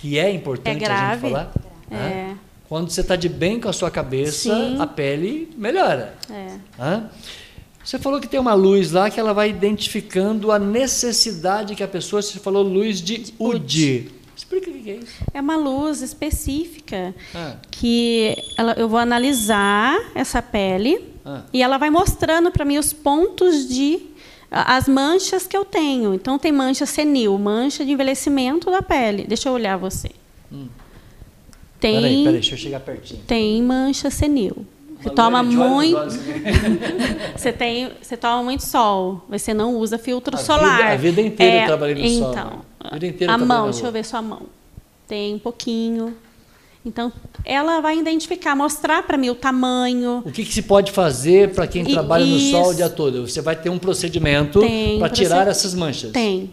que 0.00 0.18
é 0.18 0.30
importante 0.30 0.84
É 0.84 0.86
a 0.86 1.10
gente 1.10 1.20
grave. 1.20 1.20
falar, 1.30 1.52
É. 1.90 1.94
né? 1.94 2.38
Quando 2.68 2.90
você 2.90 3.00
está 3.00 3.16
de 3.16 3.28
bem 3.28 3.60
com 3.60 3.68
a 3.68 3.72
sua 3.72 3.90
cabeça, 3.90 4.54
Sim. 4.54 4.80
a 4.80 4.86
pele 4.86 5.50
melhora. 5.56 6.14
É. 6.30 6.56
Hã? 6.78 7.10
Você 7.82 7.98
falou 7.98 8.20
que 8.20 8.28
tem 8.28 8.38
uma 8.38 8.52
luz 8.54 8.92
lá 8.92 9.08
que 9.08 9.18
ela 9.18 9.32
vai 9.32 9.48
identificando 9.48 10.52
a 10.52 10.58
necessidade 10.58 11.74
que 11.74 11.82
a 11.82 11.88
pessoa. 11.88 12.20
Você 12.20 12.38
falou 12.38 12.62
luz 12.62 13.00
de 13.00 13.32
UD. 13.38 14.10
Explica 14.36 14.70
o 14.70 14.74
que 14.74 14.90
é 14.90 14.94
isso. 14.96 15.14
É 15.32 15.40
uma 15.40 15.56
luz 15.56 16.02
específica 16.02 17.14
Ah. 17.34 17.54
que 17.70 18.36
ela- 18.58 18.74
eu 18.74 18.88
vou 18.88 18.98
analisar 18.98 19.98
essa 20.14 20.42
pele 20.42 21.00
Ah. 21.24 21.42
e 21.52 21.62
ela 21.62 21.78
vai 21.78 21.88
mostrando 21.90 22.50
para 22.50 22.64
mim 22.64 22.76
os 22.78 22.92
pontos 22.92 23.66
de 23.68 24.00
as 24.50 24.86
manchas 24.88 25.46
que 25.46 25.56
eu 25.56 25.64
tenho. 25.64 26.14
Então 26.14 26.38
tem 26.38 26.52
mancha 26.52 26.86
senil, 26.86 27.36
mancha 27.38 27.84
de 27.84 27.92
envelhecimento 27.92 28.70
da 28.70 28.80
pele. 28.82 29.24
Deixa 29.26 29.48
eu 29.48 29.52
olhar 29.54 29.76
você. 29.76 30.10
Tem. 31.80 31.94
Peraí, 31.94 32.16
peraí, 32.24 32.32
deixa 32.34 32.54
eu 32.54 32.58
chegar 32.58 32.80
pertinho. 32.80 33.20
tem 33.26 33.62
mancha 33.62 34.10
senil. 34.10 34.66
Você 35.00 35.10
toma 35.10 35.44
muito, 35.44 35.96
aqui. 35.96 36.18
você 37.38 37.52
tem, 37.52 37.88
você 38.02 38.16
toma 38.16 38.42
muito 38.42 38.64
sol. 38.64 39.22
Você 39.28 39.54
não 39.54 39.76
usa 39.76 39.96
filtro 39.96 40.34
A 40.34 40.38
solar. 40.38 40.76
vida- 40.78 40.92
a 40.92 40.96
vida 40.96 41.20
inteira 41.20 41.60
eu 41.62 41.66
trabalhei 41.66 41.94
no 41.94 42.18
sol, 42.24 42.32
então, 42.32 42.44
né? 42.50 42.58
A 42.80 42.94
vida 42.94 43.06
inteira 43.06 43.32
a 43.32 43.38
mão, 43.38 43.70
deixa 43.70 43.86
eu 43.86 43.92
ver 43.92 44.04
sua 44.04 44.20
mão. 44.20 44.42
Tem 45.06 45.34
um 45.34 45.38
pouquinho. 45.38 46.16
Então, 46.84 47.12
ela 47.44 47.80
vai 47.80 47.98
identificar, 47.98 48.56
mostrar 48.56 49.02
para 49.04 49.16
mim 49.16 49.30
o 49.30 49.34
tamanho. 49.34 50.22
O 50.24 50.32
que, 50.32 50.44
que 50.44 50.52
se 50.52 50.62
pode 50.62 50.90
fazer 50.90 51.50
para 51.54 51.66
quem 51.66 51.82
E- 51.82 51.92
trabalha 51.92 52.24
no 52.26 52.38
sol 52.38 52.70
o 52.70 52.74
dia 52.74 52.88
todo? 52.88 53.26
Você 53.28 53.40
vai 53.40 53.54
ter 53.54 53.68
um 53.70 53.78
procedimento 53.78 54.60
para 54.98 55.08
tirar 55.10 55.46
essas 55.46 55.74
manchas. 55.74 56.10
Tem, 56.12 56.52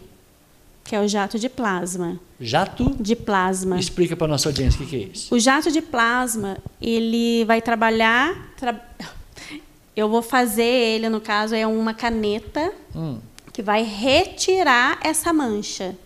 que 0.86 0.94
é 0.94 1.00
o 1.00 1.08
jato 1.08 1.38
de 1.38 1.48
plasma. 1.48 2.18
Jato? 2.40 2.94
De 3.00 3.16
plasma. 3.16 3.78
Explica 3.78 4.14
para 4.16 4.28
nossa 4.28 4.48
audiência 4.48 4.80
o 4.80 4.84
que, 4.84 4.90
que 4.90 4.96
é 5.04 5.08
isso. 5.12 5.34
O 5.34 5.38
jato 5.38 5.70
de 5.72 5.82
plasma, 5.82 6.58
ele 6.80 7.44
vai 7.44 7.60
trabalhar. 7.60 8.52
tra- 8.56 8.80
Eu 9.96 10.08
vou 10.08 10.22
fazer 10.22 10.62
ele, 10.62 11.08
no 11.08 11.20
caso, 11.20 11.54
é 11.54 11.66
uma 11.66 11.92
caneta 11.94 12.72
Hum. 12.94 13.18
que 13.52 13.62
vai 13.62 13.82
retirar 13.82 14.98
essa 15.02 15.32
mancha. 15.32 15.96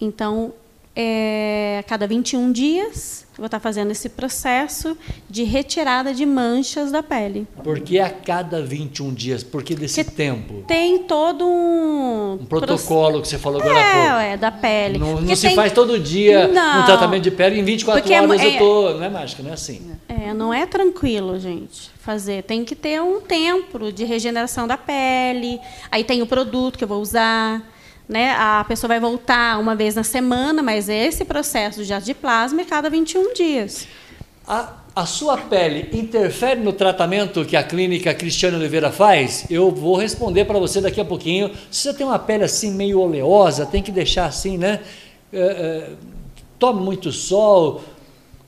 Então, 0.00 0.52
é, 0.94 1.78
a 1.80 1.82
cada 1.82 2.06
21 2.06 2.52
dias, 2.52 3.26
vou 3.38 3.46
estar 3.46 3.60
fazendo 3.60 3.90
esse 3.92 4.08
processo 4.08 4.96
de 5.30 5.44
retirada 5.44 6.12
de 6.12 6.26
manchas 6.26 6.90
da 6.90 7.02
pele. 7.02 7.46
Por 7.62 7.80
que 7.80 7.98
a 7.98 8.10
cada 8.10 8.60
21 8.62 9.14
dias? 9.14 9.42
Por 9.42 9.62
que 9.62 9.74
desse 9.74 10.02
Que 10.04 10.10
tempo? 10.10 10.64
Tem 10.66 10.98
todo 11.04 11.44
um. 11.46 12.32
Um 12.40 12.46
protocolo 12.46 13.22
que 13.22 13.28
você 13.28 13.38
falou 13.38 13.60
agora 13.60 13.76
há 13.78 13.80
É, 13.80 13.92
pouco. 14.08 14.20
é, 14.20 14.36
da 14.36 14.50
pele. 14.50 14.98
Não, 14.98 15.06
não 15.12 15.16
Porque 15.18 15.36
se 15.36 15.46
tem- 15.48 15.56
faz 15.56 15.72
todo 15.72 15.98
dia 15.98 16.48
Não. 16.48 16.82
um 16.82 16.84
tratamento 16.84 17.22
de 17.22 17.30
pele 17.30 17.58
em 17.60 17.64
24 17.64 18.02
Porque 18.02 18.14
é- 18.14 18.20
horas 18.20 18.42
eu 18.42 18.50
é- 18.50 18.58
tô. 18.58 18.90
Não 18.94 19.04
é 19.04 19.08
mágica, 19.08 19.42
não 19.42 19.50
é 19.50 19.54
assim. 19.54 19.92
É, 20.08 20.34
não 20.34 20.52
é 20.52 20.66
tranquilo, 20.66 21.38
gente, 21.38 21.90
fazer. 22.00 22.42
Tem 22.42 22.64
que 22.64 22.74
ter 22.74 23.00
um 23.00 23.20
tempo 23.20 23.92
de 23.92 24.04
regeneração 24.04 24.66
da 24.66 24.76
pele. 24.76 25.60
Aí 25.90 26.02
tem 26.04 26.20
o 26.22 26.26
produto 26.26 26.76
que 26.76 26.84
eu 26.84 26.88
vou 26.88 27.00
usar. 27.00 27.62
Né? 28.08 28.32
A 28.32 28.64
pessoa 28.66 28.88
vai 28.88 29.00
voltar 29.00 29.60
uma 29.60 29.74
vez 29.74 29.94
na 29.94 30.02
semana, 30.02 30.62
mas 30.62 30.88
esse 30.88 31.24
processo 31.24 31.80
de 31.80 31.84
jato 31.84 32.06
de 32.06 32.14
plasma 32.14 32.62
é 32.62 32.64
cada 32.64 32.88
21 32.88 33.34
dias. 33.34 33.86
A, 34.46 34.72
a 34.96 35.04
sua 35.04 35.36
pele 35.36 35.90
interfere 35.92 36.58
no 36.58 36.72
tratamento 36.72 37.44
que 37.44 37.54
a 37.54 37.62
clínica 37.62 38.14
Cristiane 38.14 38.56
Oliveira 38.56 38.90
faz? 38.90 39.44
Eu 39.50 39.70
vou 39.70 39.96
responder 39.96 40.46
para 40.46 40.58
você 40.58 40.80
daqui 40.80 41.00
a 41.00 41.04
pouquinho. 41.04 41.52
Se 41.70 41.82
você 41.82 41.94
tem 41.94 42.06
uma 42.06 42.18
pele 42.18 42.44
assim 42.44 42.72
meio 42.72 42.98
oleosa, 42.98 43.66
tem 43.66 43.82
que 43.82 43.92
deixar 43.92 44.24
assim, 44.24 44.56
né? 44.56 44.80
É, 45.30 45.38
é, 45.38 45.90
tome 46.58 46.80
muito 46.80 47.12
sol. 47.12 47.82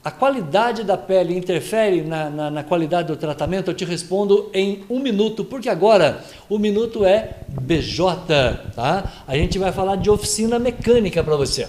A 0.02 0.10
qualidade 0.10 0.82
da 0.82 0.96
pele 0.96 1.36
interfere 1.36 2.00
na, 2.00 2.30
na, 2.30 2.50
na 2.50 2.64
qualidade 2.64 3.08
do 3.08 3.16
tratamento? 3.16 3.70
Eu 3.70 3.74
te 3.74 3.84
respondo 3.84 4.48
em 4.54 4.82
um 4.88 4.98
minuto, 4.98 5.44
porque 5.44 5.68
agora 5.68 6.24
o 6.48 6.58
minuto 6.58 7.04
é 7.04 7.36
BJ, 7.48 8.72
tá? 8.74 9.24
A 9.26 9.36
gente 9.36 9.58
vai 9.58 9.72
falar 9.72 9.96
de 9.96 10.08
oficina 10.08 10.58
mecânica 10.58 11.22
para 11.22 11.36
você. 11.36 11.68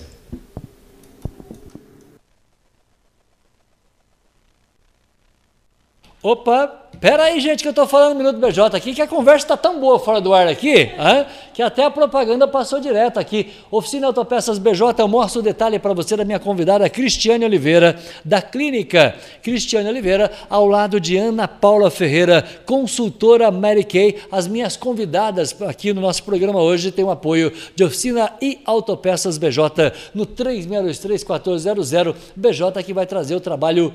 Opa, 6.24 6.68
pera 7.00 7.24
aí, 7.24 7.40
gente, 7.40 7.64
que 7.64 7.68
eu 7.68 7.74
tô 7.74 7.88
falando 7.88 8.12
no 8.12 8.20
Minuto 8.20 8.38
BJ 8.38 8.78
aqui, 8.78 8.94
que 8.94 9.02
a 9.02 9.08
conversa 9.08 9.48
tá 9.48 9.58
tão 9.58 9.80
boa 9.80 9.98
fora 9.98 10.22
do 10.22 10.36
ar 10.36 10.48
aqui, 10.48 10.92
hã, 11.00 11.26
que 11.52 11.64
até 11.64 11.84
a 11.84 11.90
propaganda 11.90 12.48
passou 12.48 12.80
direto 12.80 13.20
aqui. 13.20 13.52
Oficina 13.72 14.06
Autopeças 14.06 14.60
BJ, 14.60 15.02
eu 15.02 15.08
mostro 15.08 15.40
o 15.40 15.44
detalhe 15.44 15.80
para 15.80 15.96
você 15.96 16.16
da 16.16 16.24
minha 16.24 16.38
convidada 16.38 16.88
Cristiane 16.88 17.44
Oliveira, 17.44 18.00
da 18.24 18.40
clínica 18.40 19.16
Cristiane 19.42 19.90
Oliveira, 19.90 20.32
ao 20.48 20.68
lado 20.68 21.00
de 21.00 21.18
Ana 21.18 21.48
Paula 21.48 21.90
Ferreira, 21.90 22.46
consultora 22.68 23.50
Mary 23.50 23.84
Kay. 23.84 24.18
As 24.32 24.48
minhas 24.48 24.78
convidadas 24.78 25.60
aqui 25.64 25.92
no 25.92 26.02
nosso 26.02 26.24
programa 26.24 26.62
hoje 26.62 26.92
têm 26.92 27.04
o 27.04 27.10
apoio 27.10 27.52
de 27.76 27.84
Oficina 27.84 28.32
e 28.40 28.60
Autopeças 28.64 29.40
BJ 29.40 29.92
no 30.14 30.28
3623-1400, 30.28 32.16
BJ 32.36 32.84
que 32.84 32.94
vai 32.94 33.08
trazer 33.08 33.34
o 33.34 33.42
trabalho 33.42 33.92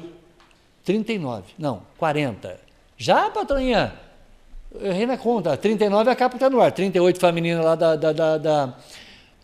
39, 0.87 1.42
não, 1.59 1.83
40. 1.99 2.61
Já, 2.96 3.29
patroinha? 3.29 3.92
Eu 4.72 4.92
errei 4.92 5.05
na 5.05 5.18
conta. 5.18 5.57
39 5.57 6.09
é 6.09 6.12
a 6.12 6.16
capa 6.16 6.37
está 6.37 6.49
no 6.49 6.61
ar. 6.61 6.70
38 6.70 7.18
feminina 7.18 7.61
lá 7.61 7.75
da, 7.75 7.96
da, 7.96 8.12
da, 8.12 8.38
da, 8.38 8.75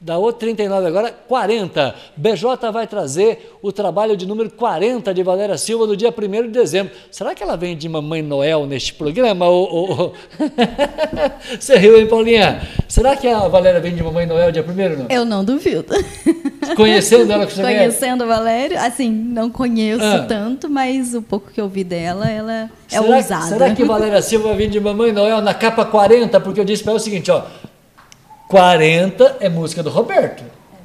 da 0.03 0.19
outra 0.19 0.41
39 0.41 0.89
agora, 0.89 1.15
40. 1.29 1.95
BJ 2.17 2.73
vai 2.73 2.89
trazer 2.89 3.53
o 3.63 3.71
trabalho 3.71 4.17
de 4.17 4.27
número 4.27 4.51
40 4.51 5.15
de 5.15 5.23
Valéria 5.23 5.57
Silva 5.57 5.87
no 5.87 5.97
dia 5.97 6.11
1 6.13 6.43
de 6.43 6.49
dezembro. 6.49 6.93
Será 7.09 7.37
que 7.37 7.43
ela 7.43 7.57
vem 7.57 7.77
de 7.77 7.89
Mamãe 7.89 8.21
Noel 8.21 8.67
neste 8.67 8.93
programa? 8.95 9.49
Ô? 9.49 10.13
Você 11.59 11.79
riu, 11.79 11.99
hein, 12.01 12.09
Paulinha? 12.09 12.63
Será 12.89 13.15
que 13.15 13.29
a 13.29 13.47
Valéria 13.47 13.81
vem 13.81 13.95
de 13.95 14.03
Mamãe 14.03 14.27
Noel 14.27 14.51
dia 14.51 14.65
1 14.69 14.97
não? 14.99 15.07
Eu 15.09 15.25
não 15.25 15.45
duvido. 15.45 15.95
Conhecendo 16.77 17.33
ela 17.33 17.47
que 17.47 17.53
você 17.53 17.63
conhece? 17.63 17.79
Conhecendo 17.99 18.25
a 18.25 18.27
Valéria, 18.27 18.81
assim, 18.83 19.11
não 19.11 19.51
conheço 19.51 20.05
Ah. 20.05 20.25
tanto, 20.29 20.69
mas 20.69 21.15
o 21.15 21.23
pouco 21.23 21.51
que 21.53 21.61
eu 21.61 21.69
vi 21.69 21.85
dela, 21.85 22.29
ela 22.29 22.53
é 22.53 22.69
será, 22.89 23.17
ousada. 23.17 23.47
Será 23.47 23.75
que 23.75 23.85
Valéria 23.85 24.23
Silva 24.23 24.49
vai 24.49 24.57
vir 24.57 24.71
de 24.71 24.81
Mamãe 24.81 25.13
Noel 25.13 25.41
na 25.41 25.55
capa 25.55 25.85
40? 25.85 26.41
Porque 26.41 26.61
eu 26.61 26.65
disse 26.65 26.83
para 26.83 26.93
ela 26.93 27.01
o 27.01 27.03
seguinte, 27.03 27.31
ó. 27.31 27.43
40 28.53 29.39
é 29.41 29.49
música 29.49 29.83
do 29.83 29.89
Roberto. 29.89 30.45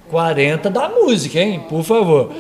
40 0.10 0.69
da 0.69 0.88
música, 0.88 1.38
hein? 1.38 1.65
Por 1.67 1.84
favor. 1.84 2.32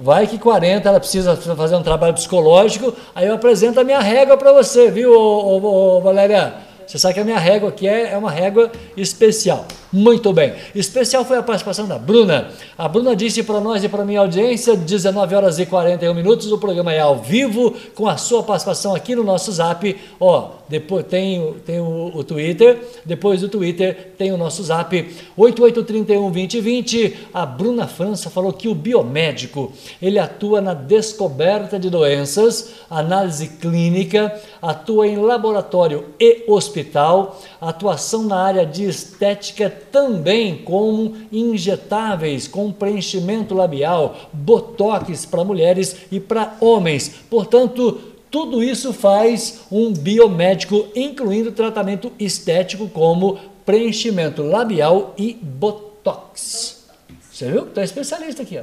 Vai 0.00 0.26
que 0.26 0.38
40 0.38 0.88
ela 0.88 0.98
precisa 0.98 1.36
fazer 1.36 1.76
um 1.76 1.84
trabalho 1.84 2.14
psicológico, 2.14 2.92
aí 3.14 3.28
eu 3.28 3.34
apresento 3.36 3.78
a 3.78 3.84
minha 3.84 4.00
régua 4.00 4.36
para 4.36 4.52
você, 4.52 4.90
viu, 4.90 5.12
ô, 5.12 5.56
ô, 5.56 5.98
ô, 5.98 6.00
Valéria? 6.00 6.54
Você 6.84 6.98
sabe 6.98 7.14
que 7.14 7.20
a 7.20 7.24
minha 7.24 7.38
régua 7.38 7.68
aqui 7.68 7.86
é, 7.86 8.10
é 8.10 8.18
uma 8.18 8.32
régua 8.32 8.72
especial. 8.96 9.66
Muito 9.92 10.32
bem. 10.32 10.54
Especial 10.72 11.24
foi 11.24 11.36
a 11.36 11.42
participação 11.42 11.88
da 11.88 11.98
Bruna. 11.98 12.50
A 12.78 12.86
Bruna 12.86 13.16
disse 13.16 13.42
para 13.42 13.60
nós 13.60 13.82
e 13.82 13.88
para 13.88 14.04
minha 14.04 14.20
audiência, 14.20 14.76
19 14.76 15.34
horas 15.34 15.58
e 15.58 15.66
41 15.66 16.14
minutos, 16.14 16.52
o 16.52 16.58
programa 16.58 16.92
é 16.92 17.00
ao 17.00 17.16
vivo, 17.16 17.74
com 17.92 18.06
a 18.06 18.16
sua 18.16 18.40
participação 18.44 18.94
aqui 18.94 19.16
no 19.16 19.24
nosso 19.24 19.50
zap. 19.50 19.96
Ó, 20.20 20.50
depois 20.68 21.04
tem, 21.06 21.54
tem 21.66 21.80
o, 21.80 22.12
o 22.14 22.22
Twitter, 22.22 22.78
depois 23.04 23.40
do 23.40 23.48
Twitter 23.48 24.12
tem 24.16 24.30
o 24.30 24.36
nosso 24.36 24.62
zap, 24.62 25.12
88312020. 25.36 27.14
A 27.34 27.44
Bruna 27.44 27.88
França 27.88 28.30
falou 28.30 28.52
que 28.52 28.68
o 28.68 28.74
biomédico, 28.76 29.72
ele 30.00 30.20
atua 30.20 30.60
na 30.60 30.72
descoberta 30.72 31.80
de 31.80 31.90
doenças, 31.90 32.74
análise 32.88 33.48
clínica, 33.48 34.40
atua 34.62 35.08
em 35.08 35.16
laboratório 35.16 36.04
e 36.20 36.44
hospital, 36.46 37.40
atuação 37.60 38.22
na 38.22 38.40
área 38.40 38.64
de 38.64 38.84
estética 38.84 39.79
também 39.90 40.58
como 40.58 41.14
injetáveis, 41.32 42.46
com 42.48 42.70
preenchimento 42.72 43.54
labial, 43.54 44.16
botox 44.32 45.24
para 45.26 45.44
mulheres 45.44 45.96
e 46.10 46.18
para 46.20 46.54
homens. 46.60 47.08
Portanto, 47.28 48.00
tudo 48.30 48.62
isso 48.62 48.92
faz 48.92 49.62
um 49.72 49.92
biomédico, 49.92 50.86
incluindo 50.94 51.50
tratamento 51.52 52.12
estético 52.18 52.88
como 52.88 53.38
preenchimento 53.66 54.42
labial 54.42 55.14
e 55.18 55.34
botox. 55.34 56.84
Você 57.32 57.50
viu? 57.50 57.68
É 57.76 57.82
especialista 57.84 58.42
aqui, 58.42 58.58
ó. 58.58 58.62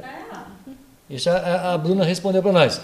Isso 1.10 1.28
a, 1.30 1.34
a- 1.36 1.74
a 1.74 1.78
Bruna 1.78 2.04
respondeu 2.04 2.42
para 2.42 2.52
nós. 2.52 2.80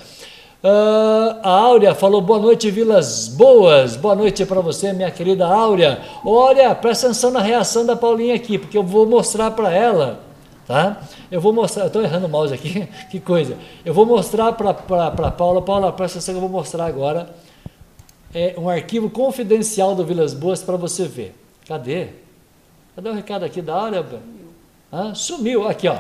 Ah, 0.66 1.40
a 1.42 1.50
Áurea 1.50 1.94
falou 1.94 2.22
boa 2.22 2.38
noite, 2.38 2.70
Vilas 2.70 3.29
Boas. 3.29 3.96
Boa 3.96 4.14
noite 4.14 4.46
para 4.46 4.62
você, 4.62 4.94
minha 4.94 5.11
querida 5.11 5.46
Áurea. 5.46 6.00
Olha, 6.24 6.74
presta 6.74 7.09
atenção 7.09 7.31
na 7.31 7.42
reação 7.42 7.85
da 7.85 7.94
Paulinha 7.94 8.35
aqui, 8.35 8.57
porque 8.57 8.79
eu 8.79 8.83
vou 8.83 9.05
mostrar 9.05 9.50
para 9.50 9.70
ela, 9.70 10.20
tá? 10.66 11.03
Eu 11.31 11.38
vou 11.38 11.53
mostrar, 11.53 11.85
estou 11.85 12.00
errando 12.00 12.24
o 12.24 12.31
mouse 12.31 12.55
aqui, 12.55 12.88
que 13.12 13.20
coisa. 13.20 13.59
Eu 13.85 13.92
vou 13.92 14.07
mostrar 14.07 14.55
para 14.55 14.72
Paula. 15.31 15.61
Paula, 15.61 15.92
presta 15.92 16.16
atenção 16.16 16.33
que 16.33 16.38
eu 16.38 16.48
vou 16.48 16.59
mostrar 16.59 16.87
agora. 16.87 17.29
É 18.35 18.55
um 18.57 18.66
arquivo 18.66 19.11
confidencial 19.11 19.94
do 19.94 20.03
Vilas 20.03 20.33
Boas 20.33 20.62
para 20.62 20.79
você 20.79 21.07
ver. 21.07 21.35
Cadê? 21.68 22.09
Cadê 22.96 23.11
o 23.11 23.12
recado 23.12 23.44
aqui 23.44 23.61
da 23.61 23.74
Áurea? 23.74 24.03
Hã? 24.90 25.14
Sumiu. 25.14 25.68
Aqui, 25.68 25.88
ó. 25.88 25.98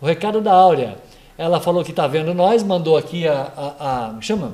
O 0.00 0.06
recado 0.06 0.40
da 0.40 0.54
Áurea. 0.54 0.96
Ela 1.38 1.60
falou 1.60 1.84
que 1.84 1.90
está 1.90 2.06
vendo 2.06 2.32
nós, 2.32 2.62
mandou 2.62 2.96
aqui 2.96 3.26
a. 3.28 3.48
a, 3.56 4.14
a 4.16 4.20
chama? 4.20 4.52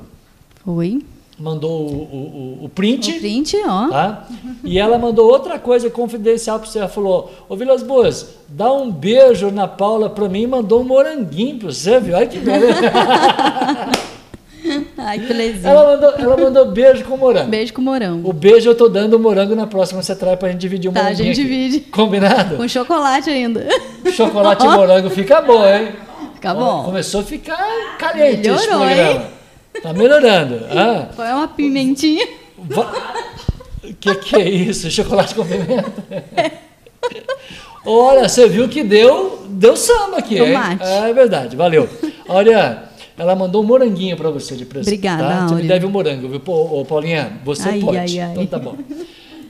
Oi. 0.66 1.02
Mandou 1.38 1.70
o, 1.70 2.58
o, 2.60 2.64
o- 2.64 2.68
print. 2.68 3.10
O 3.10 3.20
print, 3.20 3.56
ó. 3.66 3.88
Tá? 3.88 4.26
E 4.62 4.78
ela 4.78 4.98
mandou 4.98 5.28
outra 5.30 5.58
coisa 5.58 5.88
confidencial 5.90 6.58
para 6.60 6.68
você. 6.68 6.78
Ela 6.78 6.88
falou: 6.88 7.32
Ô 7.48 7.56
Vilas 7.56 7.82
Boas, 7.82 8.34
dá 8.48 8.72
um 8.72 8.90
beijo 8.90 9.50
na 9.50 9.66
Paula 9.66 10.10
para 10.10 10.28
mim 10.28 10.42
e 10.42 10.46
mandou 10.46 10.80
um 10.80 10.84
moranguinho 10.84 11.58
para 11.58 11.72
você, 11.72 11.98
viu? 11.98 12.14
Olha 12.16 12.26
que 12.26 12.38
beleza. 12.38 12.80
Ai, 14.96 15.18
que 15.18 15.26
belezinha. 15.26 15.70
ela, 15.70 15.84
mandou, 15.96 16.10
ela 16.10 16.36
mandou 16.36 16.66
beijo 16.70 17.04
com 17.04 17.16
morango. 17.16 17.50
Beijo 17.50 17.72
com 17.74 17.82
morango. 17.82 18.30
O 18.30 18.32
beijo 18.32 18.70
eu 18.70 18.74
tô 18.76 18.88
dando 18.88 19.14
o 19.14 19.18
morango 19.18 19.54
na 19.56 19.66
próxima 19.66 20.00
você 20.02 20.14
traz 20.14 20.38
pra 20.38 20.48
gente 20.50 20.60
dividir 20.60 20.88
o 20.88 20.92
Tá, 20.92 21.00
a 21.00 21.02
moranguinho. 21.04 21.34
gente 21.34 21.40
aqui. 21.44 21.50
divide. 21.50 21.80
Combinado? 21.90 22.56
Com 22.56 22.68
chocolate 22.68 23.28
ainda. 23.28 23.66
Chocolate 24.12 24.64
e 24.64 24.68
morango 24.68 25.10
fica 25.10 25.40
bom, 25.40 25.66
hein? 25.66 25.88
Fica 26.42 26.54
bom. 26.54 26.82
Começou 26.82 27.20
a 27.20 27.24
ficar 27.24 27.96
caliente 27.98 28.48
esse 28.48 28.66
Melhorou, 28.66 28.78
programa. 28.86 29.24
Tá 29.80 29.92
melhorando. 29.92 30.60
Ah, 30.76 31.08
Põe 31.14 31.28
uma 31.28 31.46
pimentinha. 31.46 32.26
O 32.58 33.94
que, 33.94 34.12
que 34.16 34.34
é 34.36 34.48
isso? 34.48 34.90
Chocolate 34.90 35.36
com 35.36 35.44
pimenta? 35.46 35.92
Olha, 37.86 38.28
você 38.28 38.48
viu 38.48 38.68
que 38.68 38.82
deu, 38.82 39.46
deu 39.50 39.76
samba 39.76 40.18
aqui, 40.18 40.36
hein? 40.36 40.46
Tomate. 40.52 40.82
É 40.82 41.12
verdade, 41.12 41.54
valeu. 41.54 41.88
Olha, 42.28 42.88
ela 43.16 43.36
mandou 43.36 43.62
um 43.62 43.66
moranguinho 43.66 44.16
para 44.16 44.28
você 44.30 44.56
de 44.56 44.64
presente. 44.64 44.94
Obrigada, 44.94 45.22
tá? 45.22 45.46
Você 45.46 45.54
me 45.54 45.62
deve 45.68 45.86
um 45.86 45.90
morango, 45.90 46.28
viu? 46.28 46.42
Ô, 46.44 46.84
Paulinha, 46.84 47.38
você 47.44 47.68
Ai, 47.68 47.78
pode. 47.78 47.98
ai, 47.98 48.18
ai. 48.18 48.32
Então 48.32 48.46
tá 48.46 48.58
bom. 48.58 48.76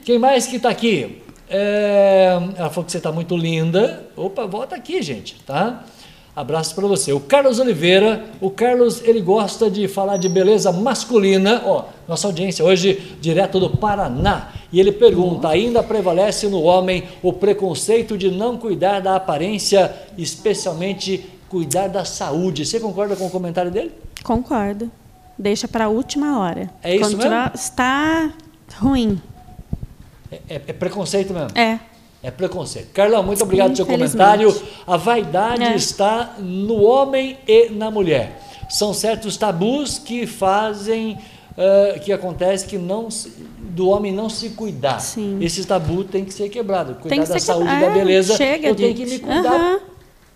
Quem 0.05 0.19
mais 0.19 0.45
que 0.45 0.57
está 0.57 0.69
aqui? 0.69 1.23
É, 1.49 2.37
Ela 2.55 2.69
falou 2.69 2.85
que 2.85 2.91
você 2.91 2.97
está 2.97 3.11
muito 3.11 3.35
linda. 3.35 4.05
Opa, 4.15 4.45
volta 4.45 4.75
aqui, 4.75 5.01
gente, 5.01 5.35
tá? 5.43 5.83
Abraço 6.35 6.73
para 6.73 6.87
você. 6.87 7.13
O 7.13 7.19
Carlos 7.19 7.59
Oliveira, 7.59 8.25
o 8.41 8.49
Carlos, 8.49 9.01
ele 9.03 9.21
gosta 9.21 9.69
de 9.69 9.87
falar 9.87 10.17
de 10.17 10.27
beleza 10.27 10.71
masculina. 10.71 11.61
Ó, 11.63 11.85
nossa 12.07 12.25
audiência 12.27 12.65
hoje 12.65 13.15
direto 13.21 13.59
do 13.59 13.69
Paraná. 13.77 14.49
E 14.71 14.79
ele 14.79 14.91
pergunta: 14.91 15.47
ainda 15.47 15.83
prevalece 15.83 16.47
no 16.47 16.63
homem 16.63 17.03
o 17.21 17.31
preconceito 17.31 18.17
de 18.17 18.31
não 18.31 18.57
cuidar 18.57 18.99
da 18.99 19.15
aparência, 19.15 19.93
especialmente 20.17 21.23
cuidar 21.47 21.87
da 21.87 22.03
saúde. 22.03 22.65
Você 22.65 22.79
concorda 22.79 23.15
com 23.15 23.27
o 23.27 23.29
comentário 23.29 23.69
dele? 23.69 23.91
Concordo. 24.23 24.89
Deixa 25.37 25.67
para 25.67 25.85
a 25.85 25.89
última 25.89 26.39
hora. 26.39 26.67
É 26.81 26.95
isso 26.95 27.11
Quando 27.15 27.17
mesmo? 27.17 27.51
Está 27.53 28.31
ruim. 28.79 29.21
É, 30.31 30.39
é- 30.49 30.61
é 30.67 30.73
preconceito 30.73 31.31
mesmo? 31.31 31.49
É. 31.55 31.79
É 32.23 32.31
preconceito. 32.31 32.87
Carlão, 32.93 33.21
muito 33.21 33.43
obrigado 33.43 33.67
pelo 33.67 33.75
seu 33.75 33.85
comentário. 33.85 34.55
A 34.87 34.95
vaidade 34.95 35.61
É. 35.63 35.75
está 35.75 36.35
no 36.39 36.81
homem 36.81 37.37
e 37.45 37.69
na 37.69 37.91
mulher. 37.91 38.39
São 38.69 38.93
certos 38.93 39.35
tabus 39.35 39.99
que 39.99 40.25
fazem, 40.25 41.17
eh, 41.57 41.99
que 42.01 42.13
acontece 42.13 42.65
que 42.65 42.77
não 42.77 43.09
do 43.59 43.89
homem 43.89 44.13
não 44.13 44.29
se 44.29 44.51
cuidar. 44.51 44.99
Sim. 44.99 45.37
Esse 45.41 45.65
tabu 45.65 46.03
tem 46.05 46.23
que 46.23 46.33
ser 46.33 46.47
quebrado. 46.49 46.95
Cuidar 46.95 47.23
que 47.23 47.29
da 47.29 47.39
saúde 47.39 47.67
e 47.67 47.71
quebra- 47.71 47.89
da 47.89 47.95
é, 47.95 47.99
beleza. 47.99 48.37
chega 48.37 48.67
eu 48.69 48.75
tenho 48.75 48.93
de- 48.93 49.03
que 49.03 49.09
me 49.09 49.19
cuidar 49.19 49.53
Aham. 49.53 49.79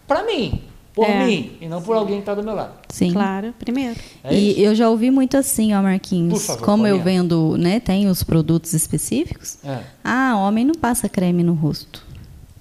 para 0.06 0.24
mim, 0.24 0.62
por 0.98 1.06
É. 1.08 1.26
mim, 1.28 1.52
e 1.62 1.68
não 1.68 1.80
por 1.80 1.96
alguém 1.96 2.16
que 2.16 2.22
está 2.24 2.34
do 2.34 2.44
meu 2.44 2.56
lado. 2.56 2.74
Sim. 2.90 3.14
Claro, 3.14 3.54
primeiro. 3.60 3.96
É 4.24 4.34
isso? 4.36 4.60
e 4.60 4.64
eu 4.64 4.74
já 4.74 4.90
ouvi 4.90 5.12
muito 5.12 5.38
assim, 5.38 5.74
ó, 5.76 5.82
Marquinhos. 5.84 6.34
Por 6.34 6.40
favor, 6.42 6.66
como 6.66 6.88
eu 6.88 7.00
vendo, 7.02 7.56
né, 7.58 7.80
tem 7.80 8.08
os 8.10 8.24
produtos 8.24 8.74
específicos. 8.74 9.60
É. 9.64 9.80
Ah, 10.04 10.36
homem 10.38 10.66
não 10.66 10.74
passa 10.74 11.08
creme 11.08 11.44
no 11.44 11.54
rosto. 11.54 12.04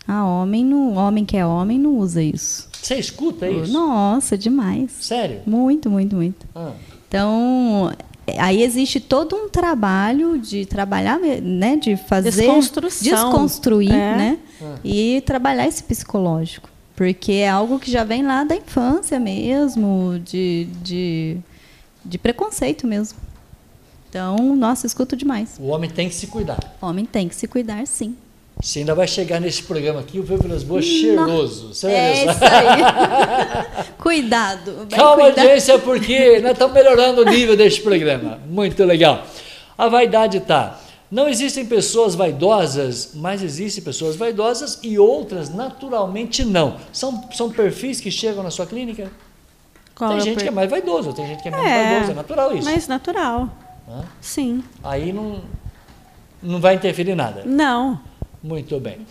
Ah, 0.07 0.25
homem 0.27 0.65
não, 0.65 0.95
homem 0.97 1.25
que 1.25 1.37
é 1.37 1.47
homem 1.47 1.79
não 1.79 1.97
usa 1.97 2.23
isso. 2.23 2.69
Você 2.83 2.97
escuta 2.97 3.49
isso? 3.49 3.73
Nossa, 3.73 4.37
demais. 4.37 4.91
Sério? 5.01 5.41
Muito, 5.47 5.89
muito, 5.91 6.15
muito. 6.15 6.47
Ah. 6.55 6.73
Então, 7.09 7.91
aí 8.39 8.63
existe 8.63 9.01
todo 9.01 9.35
um 9.35 9.49
trabalho 9.49 10.39
de 10.39 10.67
trabalhar, 10.67 11.19
né, 11.19 11.77
de 11.77 11.97
fazer 11.97 12.31
Desconstrução. 12.31 13.13
desconstruir, 13.31 13.91
É. 13.93 14.17
né, 14.17 14.39
Ah. 14.63 14.75
e 14.85 15.23
trabalhar 15.27 15.67
esse 15.67 15.83
psicológico, 15.83 16.69
porque 16.97 17.33
é 17.33 17.49
algo 17.49 17.79
que 17.79 17.91
já 17.91 18.03
vem 18.03 18.27
lá 18.27 18.43
da 18.43 18.57
infância 18.57 19.21
mesmo, 19.21 20.19
de, 20.25 20.67
de, 20.83 21.37
de 22.03 22.19
preconceito 22.19 22.87
mesmo. 22.87 23.19
Então, 24.09 24.57
nossa, 24.57 24.87
escuto 24.87 25.15
demais. 25.15 25.57
O 25.61 25.67
homem 25.67 25.91
tem 25.91 26.09
que 26.09 26.15
se 26.15 26.27
cuidar. 26.27 26.59
O 26.81 26.87
homem 26.87 27.05
tem 27.05 27.29
que 27.29 27.37
se 27.37 27.47
cuidar, 27.47 27.87
sim. 27.87 28.17
Você 28.59 28.79
ainda 28.79 28.95
vai 28.95 29.07
chegar 29.07 29.39
nesse 29.39 29.63
programa 29.63 30.01
aqui, 30.01 30.19
o 30.19 30.23
Vivo 30.23 30.49
nas 30.49 30.63
Boas 30.63 30.87
cheiroso. 30.87 31.75
Você 31.75 31.89
É 31.89 32.25
isso 32.25 32.45
aí. 32.45 33.85
Cuidado. 34.01 34.87
Calma, 34.89 35.25
cuidado. 35.25 35.39
audiência, 35.41 35.79
porque 35.79 36.41
nós 36.41 36.53
estamos 36.53 36.73
melhorando 36.73 37.21
o 37.21 37.25
nível 37.27 37.55
deste 37.55 37.83
programa. 37.83 38.41
Muito 38.49 38.83
legal. 38.85 39.27
A 39.77 39.89
vaidade 39.89 40.41
tá. 40.41 40.81
Não 41.11 41.29
existem 41.29 41.65
pessoas 41.65 42.15
vaidosas, 42.15 43.11
mas 43.15 43.43
existem 43.43 43.83
pessoas 43.83 44.17
vaidosas 44.17 44.81
e 44.83 44.99
outras 44.99 45.49
naturalmente 45.55 46.45
não. 46.45 46.77
São, 46.93 47.29
são 47.33 47.51
perfis 47.51 48.01
que 48.01 48.11
chegam 48.11 48.43
na 48.43 48.51
sua 48.51 48.67
clínica? 48.67 49.11
Qual 49.95 50.11
tem 50.11 50.19
é 50.19 50.21
gente 50.23 50.35
per- 50.35 50.43
que 50.45 50.49
é 50.49 50.53
mais 50.53 50.69
vaidoso, 50.69 51.13
tem 51.13 51.27
gente 51.27 51.43
que 51.43 51.49
é 51.49 51.51
menos 51.53 51.67
É, 51.67 51.89
vaidoso, 51.91 52.11
é 52.11 52.15
natural 52.15 52.57
isso. 52.57 52.65
Mais 52.65 52.89
natural. 52.89 53.49
Hã? 53.89 54.05
Sim. 54.21 54.65
Aí 54.83 55.13
não, 55.13 55.41
não 56.43 56.61
vai 56.61 56.75
interferir 56.75 57.15
nada. 57.15 57.43
Não. 57.47 58.01
Muito 58.43 58.79
bem. 58.81 59.07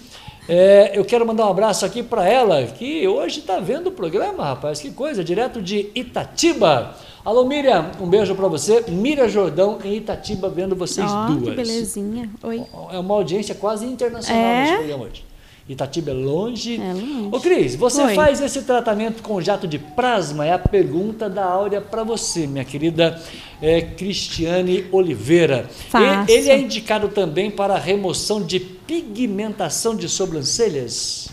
É, 0.48 0.92
eu 0.94 1.04
quero 1.04 1.26
mandar 1.26 1.48
um 1.48 1.50
abraço 1.50 1.86
aqui 1.86 2.04
para 2.04 2.28
ela, 2.30 2.62
que 2.68 3.08
hoje 3.08 3.40
está 3.40 3.60
vendo 3.60 3.88
o 3.88 3.92
programa, 3.92 4.44
rapaz. 4.44 4.80
Que 4.80 4.92
coisa, 4.92 5.24
direto 5.24 5.60
de 5.62 5.90
Itatiba. 5.96 6.94
Alô, 7.26 7.44
Miriam, 7.46 7.90
um 8.00 8.08
beijo 8.08 8.36
para 8.36 8.48
você. 8.48 8.84
Miriam 8.88 9.28
Jordão, 9.28 9.80
em 9.84 9.96
Itatiba, 9.96 10.48
vendo 10.48 10.76
vocês 10.76 11.10
Ó, 11.12 11.26
duas. 11.28 11.44
que 11.50 11.56
belezinha. 11.56 12.30
Oi. 12.44 12.64
É 12.92 13.00
uma 13.00 13.16
audiência 13.16 13.56
quase 13.56 13.86
internacional 13.86 14.44
É? 14.44 14.62
nesse 14.62 14.76
programa 14.78 15.04
hoje. 15.06 15.26
Itatiba 15.68 16.12
é 16.12 16.14
longe. 16.14 16.80
É 16.80 16.94
longe. 16.94 17.30
Ô, 17.32 17.40
Cris, 17.40 17.76
você 17.76 18.04
Oi. 18.04 18.14
faz 18.14 18.40
esse 18.40 18.62
tratamento 18.62 19.24
com 19.24 19.42
jato 19.42 19.68
de 19.68 19.80
plasma? 19.80 20.46
É 20.46 20.54
a 20.54 20.60
pergunta 20.60 21.28
da 21.28 21.44
Áurea 21.44 21.82
para 21.82 22.04
você, 22.04 22.46
minha 22.46 22.64
querida 22.64 23.20
é, 23.60 23.82
Cristiane 23.82 24.86
Oliveira. 24.92 25.68
Faço. 25.90 26.32
E- 26.32 26.36
Ele 26.36 26.50
é 26.52 26.60
indicado 26.60 27.08
também 27.08 27.50
para 27.50 27.76
remoção 27.80 28.40
de 28.44 28.60
pigmentação 28.60 29.96
de 29.96 30.08
sobrancelhas? 30.08 31.30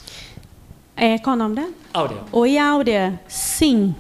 É, 0.97 1.19
qual 1.19 1.37
o 1.37 1.39
nome 1.39 1.57
dela? 1.57 1.71
Áurea. 1.93 2.19
Oi, 2.33 2.57
Áurea. 2.57 3.21
Sim. 3.29 3.95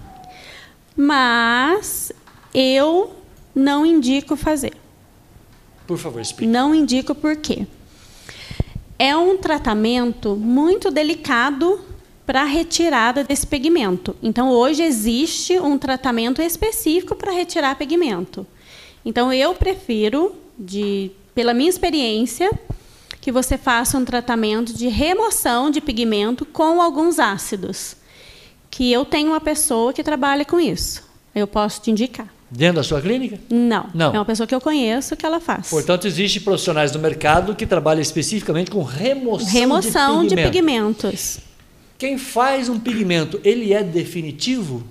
Mas 0.96 2.12
eu 2.54 3.14
não 3.54 3.84
indico 3.84 4.36
fazer. 4.36 4.72
Por 5.86 5.98
favor, 5.98 6.20
explique. 6.20 6.50
Não 6.50 6.74
indico 6.74 7.14
por 7.14 7.36
quê. 7.36 7.66
É 8.98 9.16
um 9.16 9.36
tratamento 9.36 10.36
muito 10.36 10.90
delicado 10.90 11.80
para 12.24 12.42
a 12.42 12.46
retirada 12.46 13.24
desse 13.24 13.46
pigmento. 13.46 14.16
Então, 14.22 14.50
hoje 14.50 14.82
existe 14.82 15.58
um 15.58 15.76
tratamento 15.76 16.40
específico 16.40 17.16
para 17.16 17.32
retirar 17.32 17.76
pigmento. 17.76 18.46
Então, 19.04 19.32
eu 19.32 19.54
prefiro, 19.54 20.34
de, 20.56 21.10
pela 21.34 21.52
minha 21.52 21.68
experiência, 21.68 22.50
que 23.20 23.32
você 23.32 23.58
faça 23.58 23.98
um 23.98 24.04
tratamento 24.04 24.72
de 24.72 24.88
remoção 24.88 25.70
de 25.70 25.80
pigmento 25.80 26.44
com 26.46 26.80
alguns 26.80 27.18
ácidos. 27.18 27.96
Que 28.72 28.90
eu 28.90 29.04
tenho 29.04 29.28
uma 29.28 29.40
pessoa 29.40 29.92
que 29.92 30.02
trabalha 30.02 30.46
com 30.46 30.58
isso. 30.58 31.02
Eu 31.34 31.46
posso 31.46 31.82
te 31.82 31.90
indicar. 31.90 32.26
Dentro 32.50 32.76
da 32.76 32.82
sua 32.82 33.02
clínica? 33.02 33.38
Não. 33.50 33.90
Não. 33.92 34.14
É 34.14 34.18
uma 34.18 34.24
pessoa 34.24 34.46
que 34.46 34.54
eu 34.54 34.60
conheço 34.62 35.14
que 35.14 35.26
ela 35.26 35.40
faz. 35.40 35.68
Portanto, 35.68 36.06
existem 36.06 36.40
profissionais 36.40 36.90
no 36.90 36.98
mercado 36.98 37.54
que 37.54 37.66
trabalham 37.66 38.00
especificamente 38.00 38.70
com 38.70 38.82
remoção, 38.82 39.46
Remoção 39.52 40.22
de 40.22 40.30
de 40.30 40.36
pigmento. 40.36 40.52
pigmentos. 41.06 41.38
Quem 41.98 42.16
faz 42.16 42.70
um 42.70 42.80
pigmento, 42.80 43.38
ele 43.44 43.74
é 43.74 43.82
definitivo? 43.82 44.82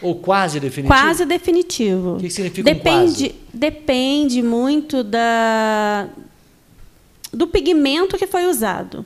Ou 0.00 0.14
quase 0.14 0.60
definitivo? 0.60 0.94
Quase 0.94 1.24
definitivo. 1.24 2.14
O 2.14 2.20
que 2.20 2.30
significa 2.30 2.70
um 2.70 2.74
depende, 2.74 3.34
Depende 3.52 4.40
muito 4.40 5.02
da, 5.02 6.08
do 7.32 7.48
pigmento 7.48 8.16
que 8.16 8.26
foi 8.28 8.46
usado. 8.46 9.04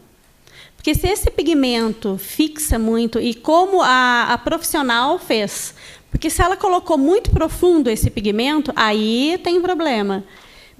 Porque 0.82 0.96
se 0.96 1.06
esse 1.06 1.30
pigmento 1.30 2.18
fixa 2.18 2.76
muito, 2.76 3.20
e 3.20 3.34
como 3.34 3.80
a, 3.80 4.32
a 4.32 4.36
profissional 4.36 5.16
fez, 5.16 5.76
porque 6.10 6.28
se 6.28 6.42
ela 6.42 6.56
colocou 6.56 6.98
muito 6.98 7.30
profundo 7.30 7.88
esse 7.88 8.10
pigmento, 8.10 8.72
aí 8.74 9.38
tem 9.44 9.62
problema. 9.62 10.24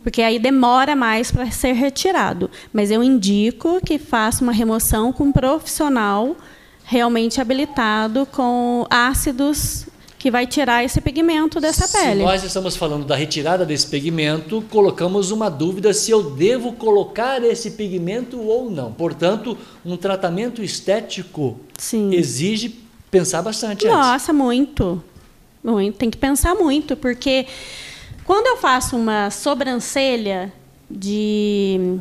Porque 0.02 0.20
aí 0.20 0.40
demora 0.40 0.96
mais 0.96 1.30
para 1.30 1.48
ser 1.52 1.74
retirado. 1.74 2.50
Mas 2.72 2.90
eu 2.90 3.00
indico 3.00 3.80
que 3.80 3.96
faça 3.96 4.42
uma 4.42 4.52
remoção 4.52 5.12
com 5.12 5.22
um 5.22 5.32
profissional 5.32 6.36
realmente 6.82 7.40
habilitado 7.40 8.26
com 8.26 8.84
ácidos 8.90 9.86
que 10.22 10.30
vai 10.30 10.46
tirar 10.46 10.84
esse 10.84 11.00
pigmento 11.00 11.58
dessa 11.58 11.84
se 11.84 11.98
pele. 11.98 12.22
nós 12.22 12.44
estamos 12.44 12.76
falando 12.76 13.04
da 13.04 13.16
retirada 13.16 13.66
desse 13.66 13.88
pigmento, 13.88 14.62
colocamos 14.70 15.32
uma 15.32 15.50
dúvida 15.50 15.92
se 15.92 16.12
eu 16.12 16.30
devo 16.30 16.74
colocar 16.74 17.42
esse 17.42 17.72
pigmento 17.72 18.40
ou 18.40 18.70
não. 18.70 18.92
Portanto, 18.92 19.58
um 19.84 19.96
tratamento 19.96 20.62
estético 20.62 21.58
Sim. 21.76 22.14
exige 22.14 22.68
pensar 23.10 23.42
bastante 23.42 23.84
antes. 23.84 23.98
Nossa, 23.98 24.32
muito. 24.32 25.02
muito. 25.60 25.98
Tem 25.98 26.08
que 26.08 26.16
pensar 26.16 26.54
muito, 26.54 26.96
porque 26.96 27.44
quando 28.24 28.46
eu 28.46 28.58
faço 28.58 28.96
uma 28.96 29.28
sobrancelha 29.28 30.52
de, 30.88 31.98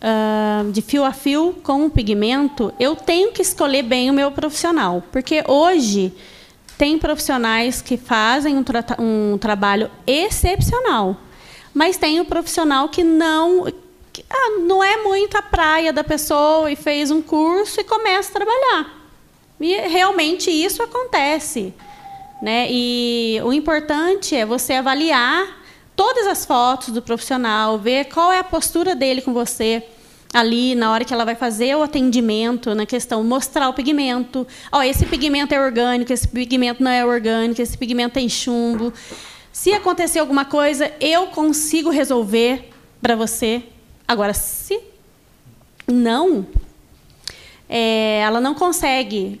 ah, 0.00 0.64
de 0.72 0.82
fio 0.82 1.04
a 1.04 1.12
fio 1.12 1.54
com 1.62 1.84
um 1.84 1.88
pigmento, 1.88 2.74
eu 2.80 2.96
tenho 2.96 3.30
que 3.30 3.40
escolher 3.40 3.84
bem 3.84 4.10
o 4.10 4.12
meu 4.12 4.32
profissional. 4.32 5.00
Porque 5.12 5.44
hoje 5.46 6.12
tem 6.82 6.98
profissionais 6.98 7.80
que 7.80 7.96
fazem 7.96 8.58
um, 8.58 8.64
trata- 8.64 9.00
um 9.00 9.38
trabalho 9.38 9.88
excepcional, 10.04 11.16
mas 11.72 11.96
tem 11.96 12.18
o 12.18 12.24
profissional 12.24 12.88
que 12.88 13.04
não. 13.04 13.72
que, 14.12 14.24
ah, 14.28 14.58
não 14.66 14.82
é 14.82 14.96
muito 14.96 15.38
a 15.38 15.42
praia 15.42 15.92
da 15.92 16.02
pessoa 16.02 16.72
e 16.72 16.74
fez 16.74 17.12
um 17.12 17.22
curso 17.22 17.80
e 17.80 17.84
começa 17.84 18.30
a 18.30 18.32
trabalhar. 18.32 19.08
E 19.60 19.76
realmente 19.82 20.50
isso 20.50 20.82
acontece. 20.82 21.72
Né? 22.42 22.66
E 22.68 23.40
o 23.44 23.52
importante 23.52 24.34
é 24.34 24.44
você 24.44 24.72
avaliar 24.72 25.62
todas 25.94 26.26
as 26.26 26.44
fotos 26.44 26.88
do 26.88 27.00
profissional, 27.00 27.78
ver 27.78 28.06
qual 28.06 28.32
é 28.32 28.40
a 28.40 28.44
postura 28.44 28.96
dele 28.96 29.22
com 29.22 29.32
você. 29.32 29.86
Ali 30.32 30.74
na 30.74 30.90
hora 30.90 31.04
que 31.04 31.12
ela 31.12 31.24
vai 31.24 31.34
fazer 31.34 31.76
o 31.76 31.82
atendimento, 31.82 32.74
na 32.74 32.86
questão 32.86 33.22
mostrar 33.22 33.68
o 33.68 33.74
pigmento. 33.74 34.46
Ó, 34.70 34.82
esse 34.82 35.04
pigmento 35.04 35.54
é 35.54 35.60
orgânico, 35.60 36.12
esse 36.12 36.26
pigmento 36.26 36.82
não 36.82 36.90
é 36.90 37.04
orgânico, 37.04 37.60
esse 37.60 37.76
pigmento 37.76 38.14
tem 38.14 38.28
chumbo. 38.28 38.92
Se 39.52 39.72
acontecer 39.72 40.18
alguma 40.18 40.44
coisa, 40.44 40.90
eu 41.00 41.26
consigo 41.26 41.90
resolver 41.90 42.70
para 43.00 43.14
você. 43.14 43.62
Agora, 44.08 44.32
se 44.32 44.80
não, 45.86 46.46
é, 47.68 48.20
ela 48.20 48.40
não 48.40 48.54
consegue 48.54 49.40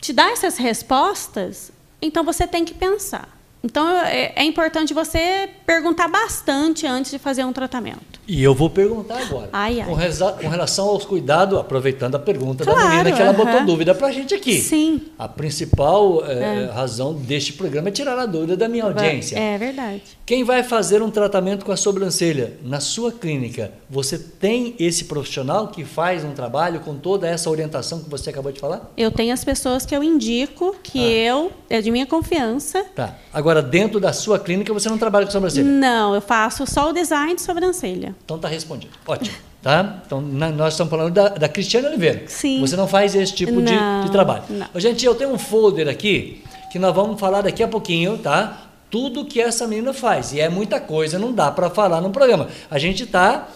te 0.00 0.12
dar 0.12 0.32
essas 0.32 0.56
respostas, 0.56 1.70
então 2.02 2.24
você 2.24 2.46
tem 2.46 2.64
que 2.64 2.74
pensar. 2.74 3.28
Então 3.62 3.88
é, 4.00 4.32
é 4.36 4.44
importante 4.44 4.94
você 4.94 5.50
perguntar 5.72 6.08
bastante 6.08 6.86
antes 6.86 7.10
de 7.10 7.18
fazer 7.18 7.44
um 7.44 7.52
tratamento. 7.52 8.18
E 8.26 8.42
eu 8.42 8.54
vou 8.54 8.70
perguntar 8.70 9.20
agora. 9.20 9.50
Ai, 9.52 9.80
ai. 9.82 9.86
Com, 9.86 9.92
reza- 9.94 10.32
com 10.32 10.48
relação 10.48 10.88
aos 10.88 11.04
cuidados, 11.04 11.58
aproveitando 11.58 12.14
a 12.14 12.18
pergunta 12.18 12.64
da 12.64 12.72
Claro, 12.72 12.88
menina 12.88 13.12
que 13.12 13.20
ela 13.20 13.32
botou 13.34 13.54
aham. 13.56 13.66
dúvida 13.66 13.94
pra 13.94 14.10
gente 14.10 14.34
aqui. 14.34 14.60
Sim. 14.62 15.02
A 15.18 15.28
principal 15.28 16.24
eh, 16.26 16.70
razão 16.72 17.12
deste 17.12 17.52
programa 17.52 17.88
é 17.88 17.90
tirar 17.92 18.18
a 18.18 18.24
dúvida 18.24 18.56
da 18.56 18.66
minha 18.66 18.84
audiência. 18.84 19.38
É 19.38 19.58
verdade. 19.58 20.02
Quem 20.24 20.42
vai 20.42 20.62
fazer 20.62 21.02
um 21.02 21.10
tratamento 21.10 21.64
com 21.66 21.72
a 21.72 21.76
sobrancelha 21.76 22.54
na 22.62 22.80
sua 22.80 23.12
clínica, 23.12 23.72
você 23.90 24.18
tem 24.18 24.74
esse 24.78 25.04
profissional 25.04 25.68
que 25.68 25.84
faz 25.84 26.24
um 26.24 26.32
trabalho 26.32 26.80
com 26.80 26.96
toda 26.96 27.26
essa 27.28 27.50
orientação 27.50 28.00
que 28.02 28.08
você 28.08 28.30
acabou 28.30 28.52
de 28.52 28.60
falar? 28.60 28.90
Eu 28.96 29.10
tenho 29.10 29.32
as 29.34 29.44
pessoas 29.44 29.84
que 29.84 29.94
eu 29.94 30.02
indico, 30.02 30.74
que 30.82 30.98
eu, 30.98 31.52
é 31.68 31.80
de 31.82 31.90
minha 31.90 32.06
confiança. 32.06 32.84
Tá. 32.94 33.16
Agora, 33.32 33.60
dentro 33.62 34.00
da 34.00 34.12
sua 34.14 34.38
clínica, 34.38 34.72
você 34.72 34.88
não 34.88 34.96
trabalha 34.98 35.26
com 35.26 35.32
sobrancelha. 35.32 35.57
Não, 35.62 36.14
eu 36.14 36.20
faço 36.20 36.66
só 36.66 36.90
o 36.90 36.92
design 36.92 37.34
de 37.34 37.42
sobrancelha. 37.42 38.14
Então 38.24 38.38
tá 38.38 38.48
respondido. 38.48 38.92
Ótimo. 39.06 39.36
Tá? 39.62 40.00
Então 40.06 40.20
na- 40.20 40.50
nós 40.50 40.74
estamos 40.74 40.90
falando 40.90 41.12
da, 41.12 41.28
da 41.30 41.48
Cristiane 41.48 41.86
Oliveira. 41.88 42.22
Sim. 42.28 42.60
Você 42.60 42.76
não 42.76 42.86
faz 42.86 43.14
esse 43.14 43.34
tipo 43.34 43.60
de, 43.60 43.74
Não, 43.74 44.04
de 44.04 44.10
trabalho. 44.12 44.44
não. 44.48 44.66
Gente, 44.80 45.04
eu 45.04 45.14
tenho 45.14 45.32
um 45.32 45.38
folder 45.38 45.88
aqui 45.88 46.42
que 46.70 46.78
nós 46.78 46.94
vamos 46.94 47.18
falar 47.18 47.42
daqui 47.42 47.62
a 47.62 47.68
pouquinho, 47.68 48.18
tá? 48.18 48.62
Tudo 48.90 49.24
que 49.24 49.40
essa 49.40 49.66
menina 49.66 49.92
faz. 49.92 50.32
E 50.32 50.40
é 50.40 50.48
muita 50.48 50.78
coisa, 50.80 51.18
não 51.18 51.32
dá 51.32 51.50
para 51.50 51.68
falar 51.68 52.00
no 52.00 52.10
programa. 52.10 52.48
A 52.70 52.78
gente 52.78 53.02
está 53.02 53.48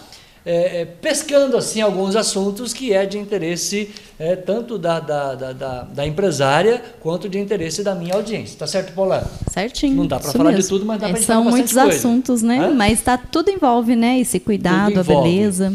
pescando 1.01 1.57
assim 1.57 1.80
alguns 1.80 2.16
assuntos 2.16 2.72
que 2.72 2.93
é 2.93 3.07
de 3.07 3.18
interesse 3.18 3.90
é, 4.18 4.34
tanto 4.36 4.76
da, 4.78 4.99
da, 5.01 5.34
da, 5.34 5.53
da- 5.53 5.82
da 5.84 6.07
empresária 6.07 6.82
quanto 7.01 7.28
de 7.28 7.38
interesse 7.38 7.82
da 7.84 7.95
minha 7.95 8.14
audiência. 8.14 8.59
Tá 8.59 8.66
certo, 8.66 8.93
Paula? 8.93 9.30
Certinho. 9.53 9.95
Não 9.97 10.07
dá 10.07 10.18
pra 10.18 10.28
isso 10.28 10.36
falar 10.38 10.51
de 10.51 10.57
mesmo. 10.57 10.68
tudo, 10.70 10.84
mas 10.86 11.01
dá 11.01 11.07
pra 11.09 11.16
É, 11.16 11.18
gente 11.20 11.26
São 11.26 11.45
muitos 11.45 11.72
coisa. 11.72 11.88
assuntos, 11.97 12.43
né? 12.43 12.59
Hã? 12.59 12.70
Mas 12.74 13.01
tá, 13.03 13.16
tudo 13.16 13.51
envolve, 13.51 13.95
né? 13.97 14.18
Esse 14.18 14.40
cuidado, 14.40 14.99
a 15.01 15.03
beleza. 15.05 15.72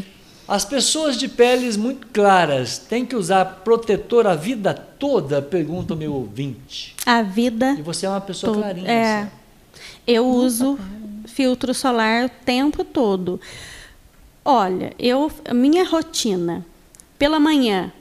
As 0.48 0.64
pessoas 0.64 1.18
de 1.18 1.28
peles 1.28 1.76
muito 1.76 2.08
claras 2.08 2.78
têm 2.78 3.06
que 3.06 3.16
usar 3.18 3.44
protetor 3.66 4.26
a 4.28 4.36
vida 4.36 4.74
toda? 4.74 5.42
Pergunta 5.42 5.94
o 5.94 5.98
meu 5.98 6.14
ouvinte. 6.14 6.96
A 7.06 7.22
vida. 7.22 7.76
E 7.78 7.82
você 7.82 8.06
é 8.06 8.10
uma 8.10 8.22
pessoa 8.22 8.54
clarinha. 8.54 8.90
É. 8.90 9.20
assim. 9.24 9.30
Eu 10.08 10.26
uso 10.26 10.80
filtro 11.26 11.74
solar 11.74 12.26
o 12.26 12.30
tempo 12.46 12.86
todo. 12.86 13.42
Olha, 14.50 14.94
eu, 14.98 15.30
a 15.44 15.54
minha 15.54 15.84
rotina, 15.84 16.66
pela 17.20 17.38
manhã, 17.38 17.92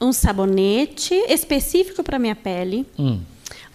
um 0.00 0.12
sabonete 0.12 1.14
específico 1.28 2.02
para 2.02 2.18
minha 2.18 2.34
pele, 2.34 2.84
Hum. 2.98 3.20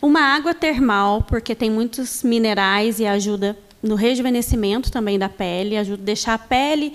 uma 0.01 0.19
água 0.19 0.53
termal, 0.53 1.21
porque 1.21 1.55
tem 1.55 1.69
muitos 1.71 2.21
minerais 2.21 2.99
e 2.99 3.05
ajuda 3.05 3.57
no 3.81 3.95
rejuvenescimento 3.95 4.91
também 4.91 5.17
da 5.17 5.29
pele, 5.29 5.77
ajuda 5.77 6.01
a 6.01 6.05
deixar 6.05 6.33
a 6.33 6.37
pele 6.37 6.93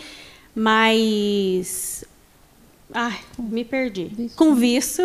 mais. 0.54 2.04
Ai, 2.92 3.18
me 3.38 3.64
perdi. 3.64 4.10
Com 4.36 4.54
viço. 4.54 5.02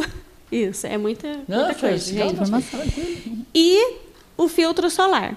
Isso, 0.51 0.85
é 0.85 0.97
muita, 0.97 1.27
Não, 1.47 1.59
muita 1.65 1.75
coisa, 1.75 2.13
faz- 2.13 2.93
gente. 2.93 3.45
E 3.55 3.95
o 4.37 4.47
filtro 4.47 4.89
solar. 4.89 5.35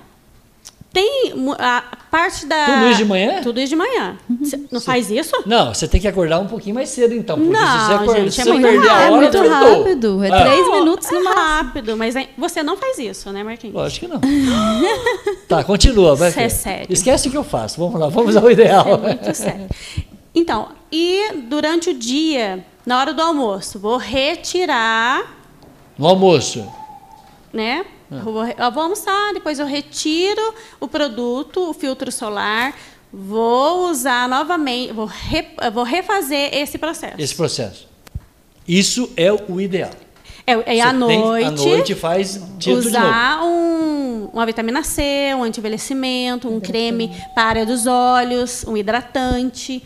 Tem 0.96 1.34
a 1.58 1.84
parte 2.10 2.46
da. 2.46 2.64
Tudo 2.64 2.86
isso 2.88 2.96
de 2.96 3.04
manhã? 3.04 3.40
Tudo 3.42 3.60
isso 3.60 3.68
de 3.68 3.76
manhã. 3.76 4.16
Cê 4.44 4.58
não 4.72 4.80
faz 4.80 5.10
isso? 5.10 5.30
Não, 5.44 5.74
você 5.74 5.86
tem 5.86 6.00
que 6.00 6.08
acordar 6.08 6.38
um 6.38 6.46
pouquinho 6.46 6.74
mais 6.74 6.88
cedo, 6.88 7.12
então. 7.12 7.36
Porque 7.38 7.54
se 7.54 7.62
Não, 7.62 7.86
você, 7.86 7.92
acordar, 7.92 8.20
gente, 8.22 8.32
se 8.32 8.40
é 8.40 8.44
muito 8.46 8.62
perder 8.62 8.88
rápido. 8.88 9.02
É 9.02 9.10
hora, 9.10 9.16
muito 9.16 9.38
fritou. 9.38 9.78
rápido. 9.78 10.24
É 10.24 10.30
Ah, 10.30 10.40
três 10.46 10.70
minutos 10.72 11.10
no 11.10 11.16
é 11.18 11.22
máximo. 11.22 11.42
rápido, 11.44 11.96
mas 11.98 12.16
é- 12.16 12.28
você 12.38 12.62
não 12.62 12.78
faz 12.78 12.98
isso, 12.98 13.30
né, 13.30 13.44
Marquinhos? 13.44 13.76
Lógico 13.76 14.06
que 14.06 14.12
não. 14.12 14.20
tá, 15.46 15.62
continua. 15.64 16.16
Vai, 16.16 16.30
Isso 16.30 16.40
é 16.40 16.48
sério. 16.48 16.86
Esquece 16.88 17.28
o 17.28 17.30
que 17.30 17.36
eu 17.36 17.44
faço. 17.44 17.78
Vamos 17.78 18.00
lá, 18.00 18.08
vamos 18.08 18.34
ao 18.34 18.50
ideal. 18.50 18.86
É 19.04 19.08
muito 19.08 19.34
sério. 19.34 19.66
Então, 20.34 20.68
e 20.90 21.30
durante 21.46 21.90
o 21.90 21.94
dia, 21.94 22.64
na 22.86 22.98
hora 23.00 23.12
do 23.12 23.20
almoço, 23.20 23.78
vou 23.78 23.98
retirar, 23.98 25.34
No 25.98 26.06
almoço. 26.06 26.66
Né? 27.56 27.84
Eu 28.10 28.20
vou, 28.22 28.44
eu 28.46 28.70
vou 28.72 28.82
almoçar, 28.84 29.32
depois 29.34 29.58
eu 29.58 29.66
retiro 29.66 30.54
o 30.78 30.86
produto, 30.86 31.70
o 31.70 31.74
filtro 31.74 32.12
solar, 32.12 32.72
vou 33.12 33.90
usar 33.90 34.28
novamente, 34.28 34.92
vou, 34.92 35.06
re- 35.06 35.48
vou 35.72 35.82
refazer 35.82 36.54
esse 36.54 36.78
processo. 36.78 37.14
Esse 37.18 37.34
processo. 37.34 37.88
Isso 38.68 39.10
é 39.16 39.32
o 39.32 39.60
ideal. 39.60 39.90
É, 40.46 40.76
é 40.76 40.80
à 40.80 40.92
noite, 40.92 41.44
à 41.44 41.50
noite 41.50 41.94
faz 41.96 42.40
tira 42.60 42.76
tudo 42.76 42.86
de 42.88 42.92
novo. 42.96 43.06
usar 43.06 43.42
um, 43.42 43.75
uma 44.36 44.44
vitamina 44.44 44.82
C, 44.82 45.02
um 45.34 45.42
anti-envelhecimento, 45.42 46.46
um 46.48 46.60
creme 46.60 47.10
para 47.34 47.44
a 47.44 47.46
área 47.48 47.66
dos 47.66 47.86
olhos, 47.86 48.64
um 48.68 48.76
hidratante. 48.76 49.82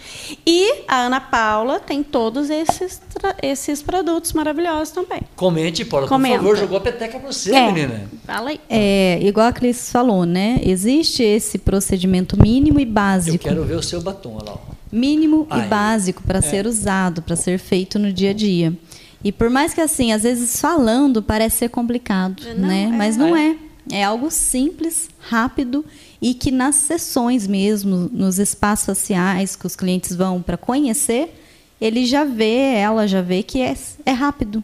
E 0.47 0.83
a 0.89 1.03
Ana 1.03 1.21
Paula 1.21 1.79
tem 1.79 2.03
todos 2.03 2.51
esses, 2.51 3.01
esses 3.41 3.81
produtos 3.81 4.33
maravilhosos 4.33 4.91
também. 4.93 5.21
Comente, 5.37 5.85
Paula, 5.85 6.07
por 6.07 6.15
Comenta. 6.15 6.39
favor. 6.39 6.57
Jogou 6.57 6.79
a 6.79 6.81
peteca 6.81 7.19
pra 7.21 7.31
você, 7.33 7.55
É. 7.55 7.71
menina. 7.73 8.11
Fala 8.27 8.51
aí. 8.51 8.61
É, 8.69 9.21
igual 9.23 9.47
a 9.47 9.53
Cris 9.53 9.91
falou, 9.93 10.25
né? 10.27 10.59
Existe 10.63 11.23
esse 11.23 11.57
procedimento 11.57 12.37
mínimo 12.41 12.81
e 12.81 12.83
Eu 12.83 12.89
básico. 12.91 13.39
quero 13.39 13.65
ver 13.65 13.77
o 13.77 13.83
seu 13.83 14.01
batom, 14.03 14.35
olha 14.41 14.51
lá. 14.51 14.53
ó. 14.55 14.81
mínimo 14.93 15.47
Ai. 15.49 15.61
e 15.61 15.69
básico 15.69 16.21
para 16.25 16.43
ser 16.43 16.67
usado, 16.67 17.23
para 17.23 17.37
ser 17.37 17.59
feito 17.61 17.97
no 18.01 18.13
dia 18.13 18.31
a 18.31 18.33
dia. 18.35 18.73
E 19.23 19.31
por 19.31 19.49
mais 19.49 19.73
que 19.73 19.81
assim, 19.81 20.13
às 20.13 20.25
vezes 20.25 20.61
falando 20.61 21.23
parece 21.23 21.59
ser 21.59 21.69
complicado, 21.69 22.43
Não, 22.59 22.67
né? 22.67 22.83
é. 22.85 22.97
Mas 22.97 23.17
não 23.17 23.37
É. 23.37 23.55
é. 23.91 24.03
Algo 24.05 24.31
simples, 24.31 25.09
rápido 25.19 25.85
e 26.21 26.35
que 26.35 26.51
nas 26.51 26.75
sessões 26.77 27.47
mesmo, 27.47 28.09
nos 28.13 28.39
espaços 28.39 28.87
faciais 28.87 29.57
que 29.57 29.67
os 29.67 29.77
clientes 29.77 30.15
vão 30.17 30.43
para 30.43 30.57
conhecer, 30.57 31.35
ele 31.81 32.05
já 32.05 32.25
vê, 32.25 32.75
ela 32.75 33.07
já 33.07 33.23
vê 33.23 33.43
que 33.43 33.61
é, 33.61 33.75
é 34.05 34.11
rápido. 34.13 34.63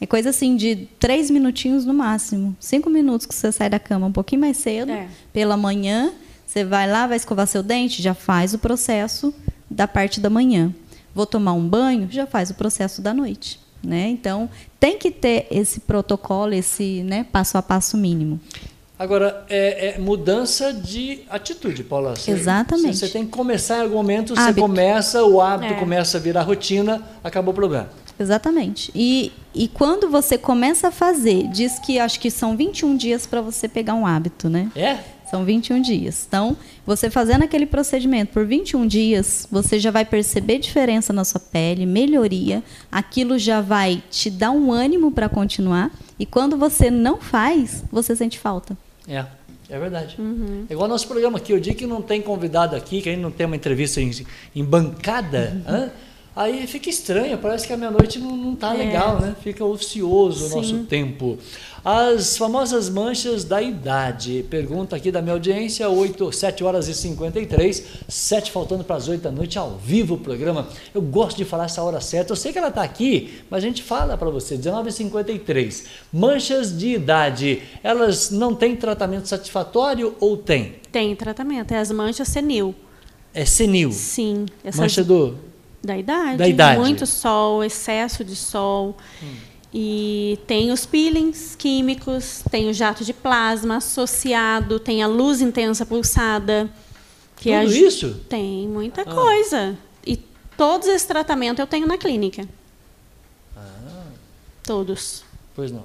É 0.00 0.06
coisa 0.06 0.30
assim 0.30 0.56
de 0.56 0.88
três 0.98 1.30
minutinhos 1.30 1.84
no 1.84 1.94
máximo. 1.94 2.56
Cinco 2.58 2.90
minutos 2.90 3.26
que 3.26 3.34
você 3.34 3.52
sai 3.52 3.70
da 3.70 3.78
cama 3.78 4.06
um 4.06 4.12
pouquinho 4.12 4.40
mais 4.40 4.56
cedo, 4.56 4.90
É. 4.90 5.08
pela 5.32 5.56
manhã, 5.56 6.12
você 6.46 6.64
vai 6.64 6.90
lá, 6.90 7.06
vai 7.06 7.16
escovar 7.16 7.46
seu 7.46 7.62
dente, 7.62 8.02
já 8.02 8.14
faz 8.14 8.54
o 8.54 8.58
processo 8.58 9.32
da 9.70 9.86
parte 9.88 10.20
da 10.20 10.28
manhã. 10.30 10.74
Vou 11.14 11.26
tomar 11.26 11.52
um 11.52 11.66
banho, 11.68 12.08
já 12.10 12.26
faz 12.26 12.50
o 12.50 12.54
processo 12.54 13.00
da 13.00 13.14
noite. 13.14 13.60
Né? 13.84 14.08
Então, 14.08 14.48
tem 14.80 14.98
que 14.98 15.10
ter 15.10 15.46
esse 15.50 15.80
protocolo, 15.80 16.54
esse 16.54 17.02
né, 17.02 17.26
passo 17.30 17.58
a 17.58 17.62
passo 17.62 17.96
mínimo. 17.96 18.40
Agora, 18.98 19.44
é, 19.50 19.88
é 19.96 19.98
mudança 19.98 20.72
de 20.72 21.22
atitude, 21.28 21.82
Paula. 21.82 22.14
Você- 22.14 22.30
Exatamente. 22.30 22.96
Você 22.96 23.08
tem 23.08 23.24
que 23.24 23.30
começar 23.32 23.78
em 23.78 23.82
algum 23.82 23.96
momento, 23.96 24.34
você 24.36 24.40
Hábito. 24.40 24.60
começa, 24.60 25.24
o 25.24 25.40
hábito 25.40 25.74
É. 25.74 25.76
começa 25.76 26.16
a 26.16 26.20
virar 26.20 26.42
rotina, 26.42 27.02
acabou 27.22 27.50
o 27.52 27.54
problema. 27.54 27.88
Exatamente. 28.18 28.92
E, 28.94 29.32
e 29.52 29.66
quando 29.66 30.08
você 30.08 30.38
começa 30.38 30.88
a 30.88 30.90
fazer, 30.92 31.48
diz 31.48 31.80
que 31.80 31.98
acho 31.98 32.20
que 32.20 32.30
são 32.30 32.56
21 32.56 32.96
dias 32.96 33.26
para 33.26 33.40
você 33.40 33.68
pegar 33.68 33.94
um 33.94 34.06
hábito, 34.06 34.48
né? 34.48 34.70
É? 34.76 34.98
São 35.34 35.44
21 35.44 35.82
dias. 35.82 36.24
Então, 36.28 36.56
você 36.86 37.10
fazendo 37.10 37.42
aquele 37.42 37.66
procedimento 37.66 38.32
por 38.32 38.46
21 38.46 38.86
dias, 38.86 39.48
você 39.50 39.80
já 39.80 39.90
vai 39.90 40.04
perceber 40.04 40.60
diferença 40.60 41.12
na 41.12 41.24
sua 41.24 41.40
pele, 41.40 41.84
melhoria. 41.84 42.62
Aquilo 42.92 43.36
já 43.36 43.60
vai 43.60 44.00
te 44.12 44.30
dar 44.30 44.52
um 44.52 44.70
ânimo 44.70 45.10
para 45.10 45.28
continuar. 45.28 45.90
E 46.20 46.24
quando 46.24 46.56
você 46.56 46.88
não 46.88 47.20
faz, 47.20 47.82
você 47.90 48.14
sente 48.14 48.38
falta. 48.38 48.78
É, 49.08 49.24
é 49.68 49.76
verdade. 49.76 50.16
É 50.70 50.72
igual 50.72 50.86
nosso 50.86 51.08
programa 51.08 51.38
aqui, 51.38 51.52
o 51.52 51.60
dia 51.60 51.74
que 51.74 51.84
não 51.84 52.00
tem 52.00 52.22
convidado 52.22 52.76
aqui, 52.76 53.02
que 53.02 53.08
a 53.08 53.12
gente 53.12 53.22
não 53.22 53.32
tem 53.32 53.44
uma 53.44 53.56
entrevista 53.56 54.00
em, 54.00 54.12
em 54.54 54.64
bancada, 54.64 55.60
hã? 55.66 55.90
Aí 56.34 56.66
fica 56.66 56.88
estranho, 56.90 57.38
parece 57.38 57.66
que 57.66 57.72
a 57.72 57.76
meia-noite 57.76 58.18
não, 58.18 58.36
não 58.36 58.54
tá 58.56 58.74
É. 58.74 58.78
legal, 58.78 59.20
né? 59.20 59.34
Fica 59.42 59.64
ocioso 59.64 60.46
o 60.46 60.48
Sim. 60.48 60.54
nosso 60.56 60.78
tempo. 60.84 61.38
As 61.84 62.38
famosas 62.38 62.88
manchas 62.88 63.44
da 63.44 63.60
idade. 63.60 64.42
Pergunta 64.48 64.96
aqui 64.96 65.10
da 65.10 65.20
minha 65.20 65.34
audiência, 65.34 65.86
8, 65.86 66.32
7 66.32 66.64
horas 66.64 66.88
e 66.88 66.94
53, 66.94 67.84
7 68.08 68.50
faltando 68.50 68.82
para 68.84 68.96
as 68.96 69.06
8 69.06 69.20
da 69.20 69.30
noite, 69.30 69.58
ao 69.58 69.72
vivo 69.76 70.14
o 70.14 70.18
programa. 70.18 70.66
Eu 70.94 71.02
gosto 71.02 71.36
de 71.36 71.44
falar 71.44 71.66
essa 71.66 71.82
hora 71.82 72.00
certa. 72.00 72.32
Eu 72.32 72.36
sei 72.36 72.52
que 72.52 72.58
ela 72.58 72.68
está 72.68 72.82
aqui, 72.82 73.34
mas 73.50 73.62
a 73.62 73.66
gente 73.66 73.82
fala 73.82 74.16
para 74.16 74.30
você, 74.30 74.56
19h53. 74.56 75.84
Manchas 76.10 76.76
de 76.76 76.94
idade, 76.94 77.62
elas 77.82 78.30
não 78.30 78.54
têm 78.54 78.74
tratamento 78.74 79.28
satisfatório 79.28 80.14
ou 80.20 80.38
tem? 80.38 80.76
Tem 80.90 81.14
tratamento, 81.14 81.72
é 81.72 81.78
as 81.78 81.90
manchas 81.90 82.28
senil. 82.28 82.74
É 83.34 83.44
senil. 83.44 83.92
Sim. 83.92 84.46
Essas, 84.64 84.80
Mancha 84.80 85.04
do. 85.04 85.36
Da 85.84 85.96
idade. 85.98 86.38
Da 86.38 86.48
idade. 86.48 86.80
Muito 86.80 87.06
sol, 87.06 87.62
excesso 87.62 88.24
de 88.24 88.34
sol. 88.34 88.96
E 89.72 90.38
tem 90.46 90.70
os 90.70 90.86
peelings 90.86 91.54
químicos, 91.56 92.42
tem 92.50 92.68
o 92.68 92.72
jato 92.72 93.04
de 93.04 93.12
plasma 93.12 93.76
associado, 93.78 94.78
tem 94.78 95.02
a 95.02 95.06
luz 95.06 95.40
intensa 95.40 95.84
pulsada. 95.84 96.70
Que 97.36 97.50
Tudo 97.50 97.66
aju- 97.68 97.86
isso? 97.86 98.14
Tem 98.28 98.68
muita 98.68 99.02
Ah. 99.02 99.04
coisa. 99.04 99.76
E 100.06 100.16
todos 100.56 100.86
esse 100.88 101.06
tratamento 101.06 101.58
eu 101.60 101.66
tenho 101.66 101.86
na 101.86 101.98
clínica. 101.98 102.48
Ah. 103.56 104.06
Todos. 104.62 105.24
Pois 105.54 105.70
não. 105.72 105.84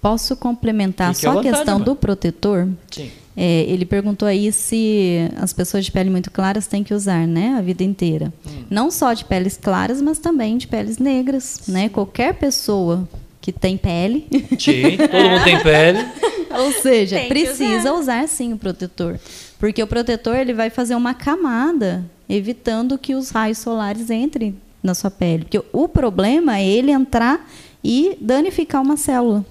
Posso 0.00 0.36
complementar 0.36 1.12
Fique 1.14 1.22
só 1.26 1.30
a 1.30 1.34
vontade, 1.34 1.56
questão 1.56 1.74
amor. 1.76 1.84
do 1.84 1.96
protetor? 1.96 2.68
Sim. 2.90 3.10
É, 3.36 3.64
ele 3.68 3.84
perguntou 3.84 4.26
aí 4.26 4.50
se 4.50 5.30
as 5.36 5.52
pessoas 5.52 5.84
de 5.84 5.92
pele 5.92 6.08
muito 6.08 6.30
claras 6.30 6.66
têm 6.66 6.82
que 6.82 6.94
usar, 6.94 7.26
né, 7.26 7.54
a 7.58 7.60
vida 7.60 7.84
inteira. 7.84 8.32
Hum. 8.46 8.64
Não 8.70 8.90
só 8.90 9.12
de 9.12 9.24
peles 9.24 9.58
claras, 9.60 10.00
mas 10.00 10.18
também 10.18 10.56
de 10.56 10.66
peles 10.66 10.96
negras, 10.96 11.60
né? 11.68 11.88
Qualquer 11.90 12.34
pessoa 12.34 13.06
que 13.40 13.52
tem 13.52 13.76
pele, 13.76 14.26
Sim, 14.58 14.96
todo 14.96 15.30
mundo 15.30 15.44
tem 15.44 15.62
pele. 15.62 15.98
ou 16.58 16.72
seja, 16.72 17.20
precisa 17.28 17.92
usar. 17.92 18.22
usar. 18.22 18.28
sim 18.28 18.52
o 18.54 18.56
protetor, 18.56 19.20
porque 19.58 19.82
o 19.82 19.86
protetor 19.86 20.36
ele 20.36 20.54
vai 20.54 20.70
fazer 20.70 20.94
uma 20.94 21.12
camada, 21.12 22.04
evitando 22.28 22.98
que 22.98 23.14
os 23.14 23.30
raios 23.30 23.58
solares 23.58 24.10
entrem 24.10 24.56
na 24.82 24.94
sua 24.94 25.10
pele. 25.10 25.44
Porque 25.44 25.62
o 25.72 25.88
problema 25.88 26.58
é 26.58 26.66
ele 26.66 26.90
entrar 26.90 27.46
e 27.86 28.18
danificar 28.20 28.82
uma 28.82 28.96
célula. 28.96 29.46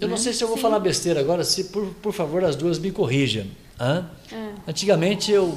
Eu 0.00 0.08
não 0.08 0.16
sei 0.16 0.32
se 0.32 0.42
eu 0.42 0.48
vou 0.48 0.56
falar 0.56 0.80
besteira 0.80 1.20
agora, 1.20 1.44
se 1.44 1.64
por, 1.64 1.86
por 2.02 2.12
favor 2.12 2.44
as 2.44 2.56
duas 2.56 2.80
me 2.80 2.90
corrijam. 2.90 3.46
Hã? 3.78 4.04
Antigamente 4.66 5.30
eu 5.30 5.56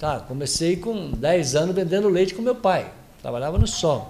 tá, 0.00 0.20
comecei 0.20 0.76
com 0.76 1.10
10 1.10 1.54
anos 1.56 1.74
vendendo 1.74 2.08
leite 2.08 2.34
com 2.34 2.40
meu 2.40 2.54
pai. 2.54 2.90
Trabalhava 3.20 3.58
no 3.58 3.66
sol. 3.66 4.08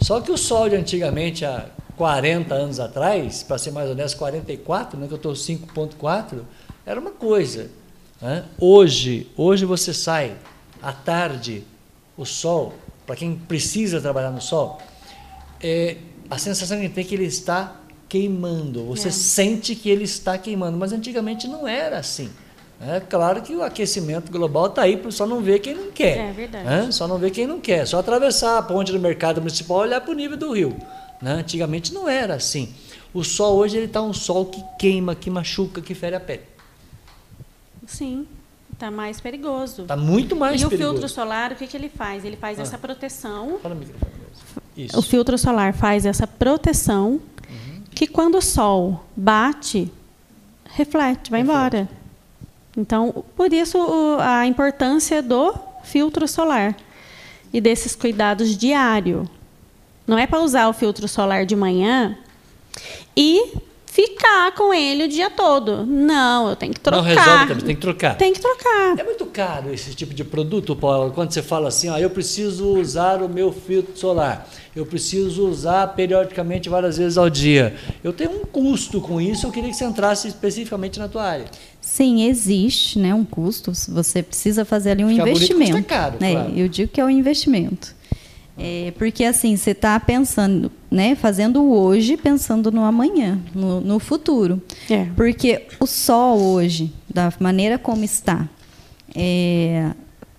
Só 0.00 0.22
que 0.22 0.32
o 0.32 0.38
sol 0.38 0.70
de 0.70 0.76
antigamente, 0.76 1.44
há 1.44 1.66
40 1.98 2.54
anos 2.54 2.80
atrás, 2.80 3.42
para 3.42 3.58
ser 3.58 3.70
mais 3.72 3.90
honesto, 3.90 4.16
44, 4.16 4.98
né, 4.98 5.06
que 5.06 5.12
eu 5.12 5.16
estou 5.16 5.34
5.4, 5.34 6.40
era 6.86 6.98
uma 6.98 7.10
coisa. 7.10 7.70
hã? 8.22 8.44
Hoje, 8.58 9.30
hoje 9.36 9.66
você 9.66 9.92
sai 9.92 10.36
à 10.80 10.92
tarde, 10.92 11.64
o 12.16 12.24
sol, 12.24 12.72
para 13.04 13.16
quem 13.16 13.36
precisa 13.36 14.00
trabalhar 14.00 14.30
no 14.30 14.40
sol, 14.40 14.78
é, 15.60 15.96
a 16.30 16.38
sensação 16.38 16.80
que 16.80 16.88
tem 16.88 17.04
é 17.04 17.06
que 17.06 17.14
ele 17.14 17.24
está 17.24 17.76
queimando. 18.08 18.84
Você 18.86 19.08
É. 19.08 19.10
sente 19.10 19.74
que 19.74 19.88
ele 19.90 20.04
está 20.04 20.36
queimando, 20.38 20.76
mas 20.78 20.92
antigamente 20.92 21.46
não 21.48 21.66
era 21.66 21.98
assim. 21.98 22.30
É 22.80 23.00
claro 23.00 23.40
que 23.40 23.54
o 23.54 23.62
aquecimento 23.62 24.30
global 24.30 24.66
está 24.66 24.82
aí, 24.82 25.00
só 25.10 25.26
não 25.26 25.40
vê 25.40 25.58
quem 25.58 25.74
não 25.74 25.90
quer. 25.90 26.18
É 26.30 26.32
verdade. 26.32 26.94
Só 26.94 27.06
não 27.08 27.18
vê 27.18 27.30
quem 27.30 27.46
não 27.46 27.60
quer. 27.60 27.86
Só 27.86 27.98
atravessar 28.00 28.58
a 28.58 28.62
ponte 28.62 28.92
do 28.92 28.98
mercado 29.00 29.40
municipal 29.40 29.78
e 29.78 29.88
olhar 29.88 30.00
para 30.00 30.10
o 30.10 30.14
nível 30.14 30.36
do 30.36 30.52
rio. 30.52 30.76
né? 31.22 31.32
Antigamente 31.34 31.94
não 31.94 32.06
era 32.08 32.34
assim. 32.34 32.74
O 33.14 33.22
sol 33.24 33.56
hoje 33.56 33.76
ele 33.76 33.86
está 33.86 34.02
um 34.02 34.12
sol 34.12 34.46
que 34.46 34.62
queima, 34.78 35.14
que 35.14 35.30
machuca, 35.30 35.80
que 35.80 35.94
fere 35.94 36.16
a 36.16 36.20
pele. 36.20 36.42
Sim. 37.86 38.26
Está 38.72 38.90
mais 38.90 39.20
perigoso. 39.20 39.82
Está 39.82 39.96
muito 39.96 40.34
mais 40.34 40.60
e 40.60 40.66
o 40.66 40.68
perigoso. 40.68 40.92
filtro 40.94 41.08
solar, 41.08 41.52
o 41.52 41.54
que, 41.56 41.66
que 41.66 41.76
ele 41.76 41.88
faz? 41.88 42.24
Ele 42.24 42.36
faz 42.36 42.58
Ah. 42.58 42.62
essa 42.62 42.76
proteção. 42.76 43.58
Fala 43.62 43.74
no 43.74 43.80
microfone. 43.80 44.12
Isso. 44.76 44.98
O 44.98 45.02
filtro 45.02 45.38
solar 45.38 45.72
faz 45.72 46.04
essa 46.04 46.26
proteção 46.26 47.20
que 47.94 48.06
quando 48.06 48.38
o 48.38 48.42
sol 48.42 49.04
bate, 49.16 49.90
reflete, 50.64 51.30
vai 51.30 51.42
Reflete. 51.42 51.42
embora. 51.42 51.88
Então, 52.76 53.24
por 53.36 53.52
isso 53.52 53.78
a 54.18 54.46
importância 54.46 55.22
do 55.22 55.54
filtro 55.84 56.26
solar 56.26 56.76
e 57.52 57.60
desses 57.60 57.94
cuidados 57.94 58.56
diários. 58.56 59.28
Não 60.06 60.18
é 60.18 60.26
para 60.26 60.40
usar 60.40 60.68
o 60.68 60.72
filtro 60.72 61.06
solar 61.06 61.46
de 61.46 61.54
manhã 61.54 62.18
e 63.16 63.54
ficar 63.94 64.50
com 64.56 64.74
ele 64.74 65.04
o 65.04 65.08
dia 65.08 65.30
todo. 65.30 65.86
Não, 65.86 66.48
eu 66.48 66.56
tenho 66.56 66.74
que 66.74 66.80
trocar. 66.80 66.96
Não 66.96 67.04
resolve 67.04 67.46
também, 67.46 67.64
tem 67.64 67.74
que 67.76 67.80
trocar. 67.80 68.16
Tem 68.16 68.32
que 68.32 68.40
trocar. 68.40 68.98
É 68.98 69.04
muito 69.04 69.24
caro 69.26 69.72
esse 69.72 69.94
tipo 69.94 70.12
de 70.12 70.24
produto, 70.24 70.74
Paulo, 70.74 71.12
quando 71.12 71.30
você 71.30 71.40
fala 71.40 71.68
assim, 71.68 71.88
ó, 71.88 71.96
eu 71.96 72.10
preciso 72.10 72.74
usar 72.76 73.22
o 73.22 73.28
meu 73.28 73.52
filtro 73.52 73.96
solar, 73.96 74.50
eu 74.74 74.84
preciso 74.84 75.46
usar 75.46 75.86
periodicamente 75.94 76.68
várias 76.68 76.98
vezes 76.98 77.16
ao 77.16 77.30
dia. 77.30 77.76
Eu 78.02 78.12
tenho 78.12 78.32
um 78.32 78.44
custo 78.44 79.00
com 79.00 79.20
isso, 79.20 79.46
eu 79.46 79.52
queria 79.52 79.70
que 79.70 79.76
você 79.76 79.84
entrasse 79.84 80.26
especificamente 80.26 80.98
na 80.98 81.06
tua 81.06 81.22
área. 81.22 81.44
Sim, 81.80 82.24
existe 82.24 82.98
né, 82.98 83.14
um 83.14 83.24
custo. 83.24 83.72
Você 83.90 84.24
precisa 84.24 84.64
fazer 84.64 84.90
ali 84.90 85.04
um 85.04 85.10
Ficar 85.10 85.22
bonito 85.22 85.36
investimento. 85.36 85.72
custa 85.72 85.88
caro, 85.88 86.16
né? 86.18 86.32
claro. 86.32 86.52
Eu 86.56 86.66
digo 86.66 86.90
que 86.90 87.00
é 87.00 87.04
um 87.04 87.10
investimento. 87.10 87.94
É, 88.56 88.92
porque 88.96 89.24
assim, 89.24 89.56
você 89.56 89.72
está 89.72 89.98
pensando, 89.98 90.70
né, 90.90 91.14
fazendo 91.16 91.60
o 91.62 91.76
hoje, 91.76 92.16
pensando 92.16 92.70
no 92.70 92.84
amanhã, 92.84 93.40
no, 93.54 93.80
no 93.80 93.98
futuro. 93.98 94.62
É. 94.88 95.06
Porque 95.16 95.66
o 95.80 95.86
sol 95.86 96.40
hoje, 96.40 96.92
da 97.12 97.32
maneira 97.40 97.78
como 97.78 98.04
está, 98.04 98.48
é, 99.14 99.90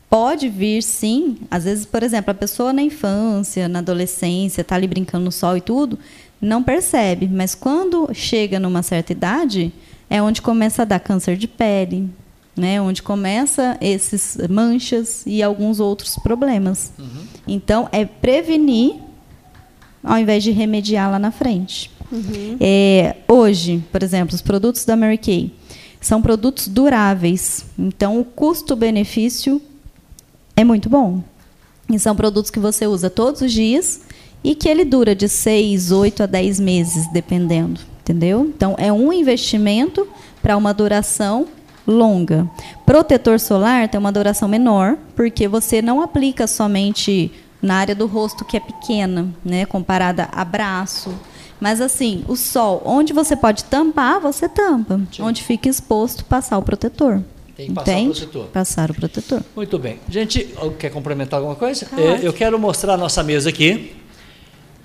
pode 0.10 0.48
vir 0.48 0.82
sim, 0.82 1.38
às 1.52 1.66
vezes, 1.66 1.86
por 1.86 2.04
exemplo, 2.04 2.32
a 2.32 2.34
pessoa 2.34 2.72
na 2.72 2.82
infância, 2.82 3.68
na 3.68 3.80
adolescência, 3.80 4.62
está 4.62 4.76
ali 4.76 4.88
brincando 4.88 5.26
no 5.26 5.32
sol 5.32 5.58
e 5.58 5.62
tudo, 5.62 6.00
não 6.40 6.64
percebe, 6.64 7.28
mas 7.28 7.54
quando 7.54 8.10
chega 8.14 8.60
numa 8.60 8.82
certa 8.82 9.12
idade, 9.12 9.74
é 10.10 10.22
onde 10.22 10.42
começa 10.42 10.84
a 10.84 10.86
dar 10.86 11.00
câncer 11.00 11.36
de 11.36 11.48
pele, 11.48 12.10
né? 12.56 12.82
onde 12.82 13.04
começa 13.04 13.78
esses 13.82 14.38
manchas 14.50 15.24
e 15.26 15.44
alguns 15.44 15.80
outros 15.80 16.16
problemas. 16.18 16.94
Então, 17.48 17.90
é 17.92 18.06
prevenir 18.06 18.96
ao 20.04 20.18
invés 20.20 20.44
de 20.44 20.52
remediar 20.52 21.10
lá 21.10 21.18
na 21.18 21.32
frente. 21.32 21.92
É, 22.62 23.16
hoje, 23.28 23.84
por 23.92 24.04
exemplo, 24.04 24.36
os 24.36 24.42
produtos 24.42 24.86
da 24.86 24.96
Mary 24.96 25.18
Kay 25.18 25.52
são 26.00 26.22
produtos 26.22 26.68
duráveis. 26.68 27.66
Então, 27.78 28.20
o 28.20 28.24
custo-benefício 28.24 29.60
é 30.56 30.64
muito 30.64 30.88
bom. 30.88 31.24
E 31.90 31.98
são 31.98 32.16
produtos 32.16 32.52
que 32.52 32.60
você 32.60 32.86
usa 32.86 33.10
todos 33.10 33.42
os 33.42 33.52
dias 33.52 34.02
e 34.44 34.54
que 34.54 34.70
ele 34.70 34.86
dura 34.86 35.16
de 35.16 35.28
6, 35.28 35.92
8 35.92 36.24
a 36.24 36.26
10 36.28 36.60
meses, 36.60 37.12
dependendo. 37.12 37.82
Entendeu? 38.02 38.46
Então, 38.56 38.76
é 38.78 38.94
um 38.94 39.12
investimento 39.12 40.08
para 40.44 40.56
uma 40.56 40.72
duração 40.74 41.48
longa. 41.88 42.50
Protetor 42.86 43.40
solar 43.40 43.88
tem 43.88 44.00
uma 44.00 44.12
duração 44.12 44.48
menor, 44.48 44.98
porque 45.16 45.48
você 45.48 45.82
não 45.82 46.02
aplica 46.02 46.48
somente 46.48 47.32
na 47.62 47.76
área 47.76 47.96
do 47.96 48.06
rosto 48.06 48.46
que 48.46 48.58
é 48.58 48.60
pequena, 48.60 49.28
né, 49.44 49.66
comparada 49.66 50.30
a 50.32 50.46
braço. 50.46 51.14
Mas 51.60 51.82
assim, 51.82 52.24
o 52.28 52.36
sol, 52.36 52.82
onde 52.86 53.14
você 53.14 53.36
pode 53.36 53.64
tampar, 53.64 54.20
você 54.20 54.48
tampa. 54.48 55.00
Sim. 55.12 55.24
Onde 55.24 55.42
fica 55.42 55.70
exposto, 55.70 56.26
passar 56.26 56.58
o 56.58 56.62
protetor. 56.62 57.22
Tem 57.56 57.68
que 57.68 57.74
passar 57.74 57.98
o 57.98 58.06
protetor. 58.06 58.46
Passar 58.48 58.92
o 58.92 58.94
protetor. 58.94 59.42
Muito 59.56 59.80
bem. 59.80 60.00
Gente, 60.10 60.54
quer 60.78 60.90
complementar 60.90 61.40
alguma 61.40 61.56
coisa? 61.56 61.86
Tá 61.86 62.00
É, 62.00 62.20
eu 62.22 62.34
quero 62.34 62.60
mostrar 62.60 62.96
a 62.96 62.98
nossa 62.98 63.24
mesa 63.24 63.50
aqui. 63.50 63.96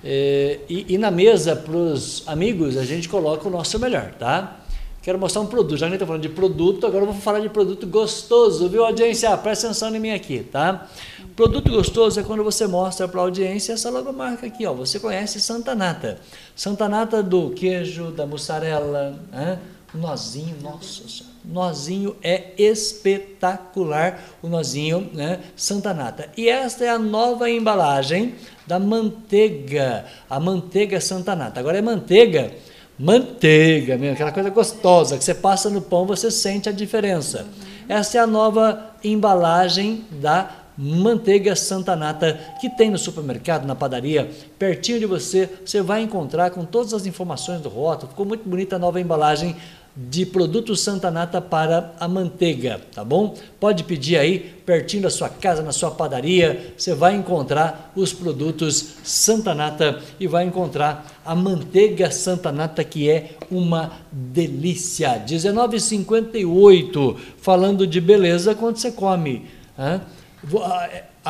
É, 0.05 0.61
e, 0.69 0.95
e 0.95 0.99
na 0.99 1.11
mesa, 1.11 1.57
para 1.57 1.77
os 1.77 2.23
amigos, 2.27 2.77
a 2.77 2.85
gente 2.85 3.09
coloca 3.09 3.47
o 3.47 3.51
nosso 3.51 3.79
melhor, 3.79 4.13
tá? 4.19 4.61
Quero 5.03 5.19
mostrar 5.19 5.41
um 5.41 5.47
produto. 5.47 5.79
Já 5.79 5.87
que 5.87 5.87
a 5.87 5.89
gente 5.89 5.95
está 5.95 6.07
falando 6.07 6.23
de 6.23 6.29
produto, 6.29 6.87
agora 6.87 7.05
eu 7.05 7.13
vou 7.13 7.21
falar 7.21 7.41
de 7.41 7.49
produto 7.49 7.87
gostoso, 7.87 8.69
viu, 8.69 8.85
audiência? 8.85 9.35
Presta 9.39 9.67
atenção 9.67 9.95
em 9.95 9.99
mim 9.99 10.11
aqui, 10.11 10.41
tá? 10.41 10.89
Produto 11.35 11.71
gostoso 11.71 12.21
é 12.21 12.23
quando 12.23 12.45
você 12.45 12.67
mostra 12.67 13.09
para 13.09 13.21
a 13.21 13.25
audiência 13.25 13.73
essa 13.73 13.89
logomarca 13.89 14.47
aqui, 14.47 14.67
ó. 14.67 14.75
Você 14.75 15.01
conhece 15.01 15.41
Santa 15.41 15.75
Nata. 15.75 16.19
Santa 16.55 16.87
Nata 16.89 17.23
do 17.23 17.51
queijo, 17.51 18.11
da 18.11 18.27
mussarela, 18.27 19.19
né? 19.33 19.59
o 19.95 19.99
nozinho, 19.99 20.57
nossa. 20.63 21.25
Nozinho 21.45 22.15
é 22.23 22.53
espetacular, 22.59 24.23
o 24.43 24.49
nozinho, 24.49 25.11
né? 25.13 25.41
Santa 25.57 25.95
Nata. 25.95 26.29
E 26.37 26.49
esta 26.49 26.85
é 26.85 26.91
a 26.91 26.99
nova 26.99 27.51
embalagem 27.51 28.35
da 28.67 28.79
manteiga, 28.79 30.05
a 30.29 30.39
manteiga 30.39 31.01
Santa 31.01 31.35
Nata. 31.35 31.59
Agora 31.59 31.79
é 31.79 31.83
manteiga, 31.83 32.53
manteiga 33.01 33.97
mesmo, 33.97 34.13
aquela 34.13 34.31
coisa 34.31 34.51
gostosa 34.51 35.17
que 35.17 35.25
você 35.25 35.33
passa 35.33 35.71
no 35.71 35.81
pão, 35.81 36.05
você 36.05 36.31
sente 36.31 36.69
a 36.69 36.73
diferença. 36.73 37.47
Essa 37.89 38.19
é 38.19 38.21
a 38.21 38.27
nova 38.27 38.93
embalagem 39.03 40.05
da 40.11 40.51
manteiga 40.77 41.57
Santa 41.57 41.97
Nata 41.97 42.39
que 42.61 42.69
tem 42.69 42.91
no 42.91 42.99
supermercado, 42.99 43.67
na 43.67 43.75
padaria, 43.75 44.31
pertinho 44.59 45.01
de 45.01 45.07
você, 45.07 45.49
você 45.65 45.81
vai 45.81 46.03
encontrar 46.03 46.51
com 46.51 46.63
todas 46.65 46.93
as 46.93 47.07
informações 47.07 47.63
do 47.63 47.71
rótulo. 47.71 48.11
Ficou 48.11 48.27
muito 48.27 48.47
bonita 48.47 48.77
a 48.77 48.79
nova 48.79 49.01
embalagem 49.01 49.57
de 49.97 50.25
produto 50.25 50.77
Santa 50.77 51.11
Nata 51.11 51.41
para 51.41 51.95
a 51.99 52.07
manteiga, 52.07 52.81
tá 52.95 53.05
bom? 53.05 53.37
Pode 53.59 53.85
pedir 53.85 54.17
aí, 54.17 54.39
pertinho 54.65 55.03
da 55.03 55.11
sua 55.11 55.29
casa, 55.29 55.63
na 55.63 55.73
sua 55.73 55.91
padaria, 55.91 56.73
você 56.77 56.95
vai 56.95 57.15
encontrar 57.15 57.93
os 57.97 58.13
produtos 58.13 58.95
Santa 59.03 59.55
Nata 59.55 60.01
e 60.19 60.27
vai 60.27 60.45
encontrar 60.45 61.21
a 61.25 61.35
manteiga 61.35 62.11
Santa 62.11 62.53
Nata 62.53 62.85
que 62.85 63.11
é 63.11 63.33
uma 63.51 63.93
delícia. 64.11 65.23
19,58, 65.27 67.17
falando 67.41 67.87
de 67.87 68.01
beleza 68.01 68.55
quando 68.55 68.77
você 68.77 68.93
come. 68.93 69.47
hã? 69.79 70.01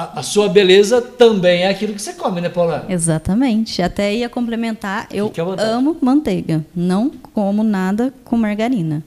A, 0.00 0.20
a, 0.20 0.22
sua 0.22 0.48
beleza 0.48 1.02
também 1.02 1.64
é 1.64 1.68
aquilo 1.68 1.92
que 1.92 2.00
você 2.00 2.14
come, 2.14 2.40
né, 2.40 2.48
Paula? 2.48 2.86
Exatamente. 2.88 3.82
Até 3.82 4.14
ia 4.14 4.30
complementar, 4.30 5.06
eu 5.12 5.30
amo 5.58 5.94
manteiga. 6.00 6.64
Não 6.74 7.10
como 7.34 7.62
nada 7.62 8.10
com 8.24 8.34
margarina. 8.38 9.04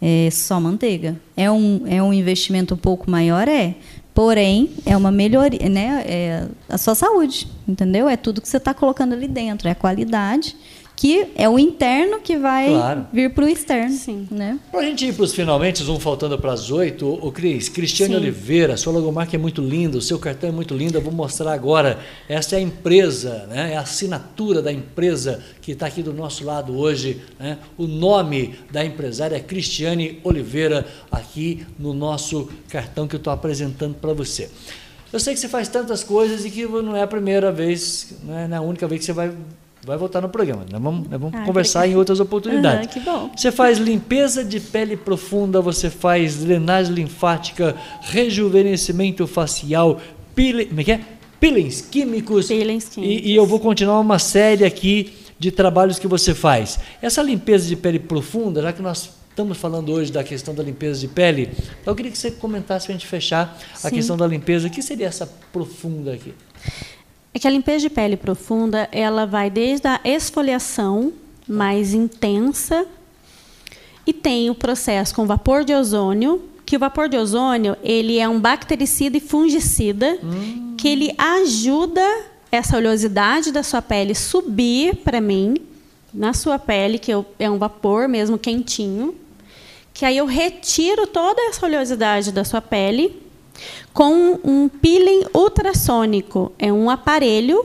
É 0.00 0.28
só 0.30 0.60
manteiga. 0.60 1.16
É 1.34 1.50
um, 1.50 1.84
é 1.86 2.02
um 2.02 2.12
investimento 2.12 2.74
um 2.74 2.76
pouco 2.76 3.10
maior, 3.10 3.48
é. 3.48 3.76
Porém, 4.12 4.70
é 4.84 4.94
uma 4.94 5.10
melhoria, 5.10 5.70
né? 5.70 6.04
É 6.06 6.46
a 6.68 6.76
sua 6.76 6.94
saúde, 6.94 7.48
entendeu? 7.66 8.06
É 8.06 8.16
tudo 8.16 8.42
que 8.42 8.48
você 8.48 8.58
está 8.58 8.74
colocando 8.74 9.14
ali 9.14 9.28
dentro, 9.28 9.68
é 9.68 9.70
a 9.70 9.74
qualidade 9.74 10.54
que 10.96 11.28
é 11.36 11.46
o 11.46 11.58
interno 11.58 12.20
que 12.20 12.38
vai 12.38 12.70
claro. 12.70 13.06
vir 13.12 13.30
para 13.30 13.44
o 13.44 13.48
externo. 13.48 13.94
Sim. 13.94 14.26
Né? 14.30 14.58
Para 14.72 14.80
a 14.80 14.82
gente 14.84 15.04
ir 15.04 15.14
para 15.14 15.24
os 15.24 15.34
finalmente, 15.34 15.82
vamos 15.82 16.02
faltando 16.02 16.38
para 16.38 16.52
as 16.54 16.70
oito. 16.70 17.06
O 17.06 17.30
Cris, 17.30 17.68
Cristiane 17.68 18.14
Sim. 18.14 18.20
Oliveira, 18.20 18.76
sua 18.78 18.94
logomarca 18.94 19.36
é 19.36 19.38
muito 19.38 19.60
linda, 19.60 19.98
o 19.98 20.00
seu 20.00 20.18
cartão 20.18 20.48
é 20.48 20.52
muito 20.52 20.74
lindo, 20.74 20.96
eu 20.96 21.02
vou 21.02 21.12
mostrar 21.12 21.52
agora. 21.52 21.98
Essa 22.26 22.56
é 22.56 22.58
a 22.58 22.62
empresa, 22.62 23.46
né? 23.50 23.74
é 23.74 23.76
a 23.76 23.82
assinatura 23.82 24.62
da 24.62 24.72
empresa 24.72 25.42
que 25.60 25.72
está 25.72 25.86
aqui 25.86 26.02
do 26.02 26.14
nosso 26.14 26.44
lado 26.44 26.74
hoje. 26.74 27.20
Né? 27.38 27.58
O 27.76 27.86
nome 27.86 28.54
da 28.70 28.82
empresária 28.82 29.36
é 29.36 29.40
Cristiane 29.40 30.18
Oliveira, 30.24 30.86
aqui 31.12 31.66
no 31.78 31.92
nosso 31.92 32.48
cartão 32.70 33.06
que 33.06 33.14
eu 33.14 33.18
estou 33.18 33.32
apresentando 33.32 33.94
para 33.94 34.14
você. 34.14 34.48
Eu 35.12 35.20
sei 35.20 35.34
que 35.34 35.40
você 35.40 35.48
faz 35.48 35.68
tantas 35.68 36.02
coisas 36.02 36.44
e 36.44 36.50
que 36.50 36.66
não 36.66 36.96
é 36.96 37.02
a 37.02 37.06
primeira 37.06 37.52
vez, 37.52 38.14
não 38.24 38.36
é 38.36 38.54
a 38.54 38.60
única 38.60 38.88
vez 38.88 39.00
que 39.00 39.06
você 39.06 39.12
vai 39.12 39.32
vai 39.86 39.96
voltar 39.96 40.20
no 40.20 40.28
programa. 40.28 40.66
Nós 40.70 40.82
vamos, 40.82 41.08
nós 41.08 41.20
vamos 41.20 41.34
ah, 41.34 41.44
conversar 41.44 41.86
em 41.86 41.94
outras 41.94 42.18
oportunidades. 42.18 42.86
Uhum, 42.86 42.92
que 42.92 43.00
bom. 43.00 43.30
Você 43.34 43.52
faz 43.52 43.78
limpeza 43.78 44.44
de 44.44 44.58
pele 44.58 44.96
profunda, 44.96 45.60
você 45.60 45.88
faz 45.88 46.36
drenagem 46.36 46.92
linfática, 46.92 47.76
rejuvenescimento 48.02 49.26
facial, 49.28 50.00
pile, 50.34 50.66
como 50.66 50.80
é 50.80 50.84
que 50.84 50.92
é? 50.92 51.00
peelings 51.38 51.80
químicos. 51.82 52.48
Peelings 52.48 52.88
químicos. 52.88 53.24
E, 53.24 53.30
e 53.30 53.36
eu 53.36 53.46
vou 53.46 53.60
continuar 53.60 54.00
uma 54.00 54.18
série 54.18 54.64
aqui 54.64 55.14
de 55.38 55.52
trabalhos 55.52 55.98
que 55.98 56.08
você 56.08 56.34
faz. 56.34 56.80
Essa 57.00 57.22
limpeza 57.22 57.68
de 57.68 57.76
pele 57.76 58.00
profunda, 58.00 58.60
já 58.62 58.72
que 58.72 58.82
nós 58.82 59.10
estamos 59.30 59.56
falando 59.56 59.92
hoje 59.92 60.10
da 60.10 60.24
questão 60.24 60.54
da 60.54 60.62
limpeza 60.62 60.98
de 60.98 61.08
pele, 61.08 61.50
eu 61.84 61.94
queria 61.94 62.10
que 62.10 62.18
você 62.18 62.30
comentasse 62.32 62.86
para 62.86 62.94
a 62.94 62.98
gente 62.98 63.06
fechar 63.06 63.56
Sim. 63.74 63.86
a 63.86 63.90
questão 63.90 64.16
da 64.16 64.26
limpeza. 64.26 64.66
O 64.66 64.70
que 64.70 64.82
seria 64.82 65.06
essa 65.06 65.30
profunda 65.52 66.12
aqui? 66.12 66.34
É 67.36 67.38
que 67.38 67.46
a 67.46 67.50
limpeza 67.50 67.80
de 67.80 67.90
pele 67.90 68.16
profunda, 68.16 68.88
ela 68.90 69.26
vai 69.26 69.50
desde 69.50 69.86
a 69.86 70.00
esfoliação 70.02 71.12
mais 71.46 71.92
intensa 71.92 72.86
e 74.06 74.12
tem 74.14 74.48
o 74.48 74.54
processo 74.54 75.14
com 75.14 75.26
vapor 75.26 75.62
de 75.62 75.74
ozônio, 75.74 76.40
que 76.64 76.76
o 76.76 76.78
vapor 76.78 77.10
de 77.10 77.18
ozônio, 77.18 77.76
ele 77.82 78.18
é 78.18 78.26
um 78.26 78.40
bactericida 78.40 79.18
e 79.18 79.20
fungicida, 79.20 80.18
hum. 80.24 80.76
que 80.78 80.88
ele 80.88 81.14
ajuda 81.18 82.00
essa 82.50 82.78
oleosidade 82.78 83.52
da 83.52 83.62
sua 83.62 83.82
pele 83.82 84.14
subir 84.14 84.96
para 85.04 85.20
mim, 85.20 85.58
na 86.14 86.32
sua 86.32 86.58
pele, 86.58 86.98
que 86.98 87.12
é 87.38 87.50
um 87.50 87.58
vapor 87.58 88.08
mesmo 88.08 88.38
quentinho, 88.38 89.14
que 89.92 90.06
aí 90.06 90.16
eu 90.16 90.24
retiro 90.24 91.06
toda 91.06 91.42
essa 91.42 91.66
oleosidade 91.66 92.32
da 92.32 92.44
sua 92.44 92.62
pele 92.62 93.25
com 93.92 94.38
um 94.44 94.68
peeling 94.68 95.24
ultrassônico. 95.34 96.52
É 96.58 96.72
um 96.72 96.90
aparelho 96.90 97.64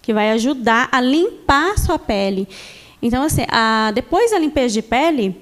que 0.00 0.12
vai 0.12 0.30
ajudar 0.32 0.88
a 0.92 1.00
limpar 1.00 1.72
a 1.72 1.78
sua 1.78 1.98
pele. 1.98 2.46
Então, 3.02 3.22
assim, 3.22 3.44
a, 3.48 3.90
depois 3.94 4.30
da 4.30 4.38
limpeza 4.38 4.74
de 4.74 4.82
pele, 4.82 5.40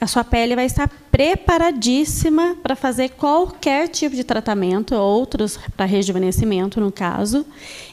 a 0.00 0.06
sua 0.06 0.24
pele 0.24 0.54
vai 0.54 0.64
estar 0.64 0.88
preparadíssima 1.10 2.56
para 2.62 2.74
fazer 2.74 3.10
qualquer 3.10 3.88
tipo 3.88 4.16
de 4.16 4.24
tratamento, 4.24 4.94
outros 4.94 5.58
para 5.76 5.84
rejuvenescimento, 5.84 6.80
no 6.80 6.90
caso, 6.90 7.44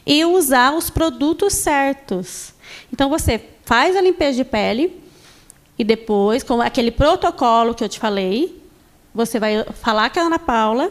e 0.06 0.24
usar 0.24 0.74
os 0.74 0.88
produtos 0.88 1.52
certos. 1.52 2.54
Então, 2.92 3.10
você 3.10 3.40
faz 3.64 3.94
a 3.94 4.00
limpeza 4.00 4.38
de 4.38 4.44
pele 4.44 4.98
e 5.78 5.84
depois, 5.84 6.42
com 6.42 6.60
aquele 6.60 6.90
protocolo 6.90 7.74
que 7.74 7.84
eu 7.84 7.88
te 7.88 7.98
falei, 7.98 8.57
você 9.14 9.38
vai 9.38 9.64
falar 9.82 10.10
com 10.10 10.20
a 10.20 10.22
Ana 10.24 10.38
Paula 10.38 10.90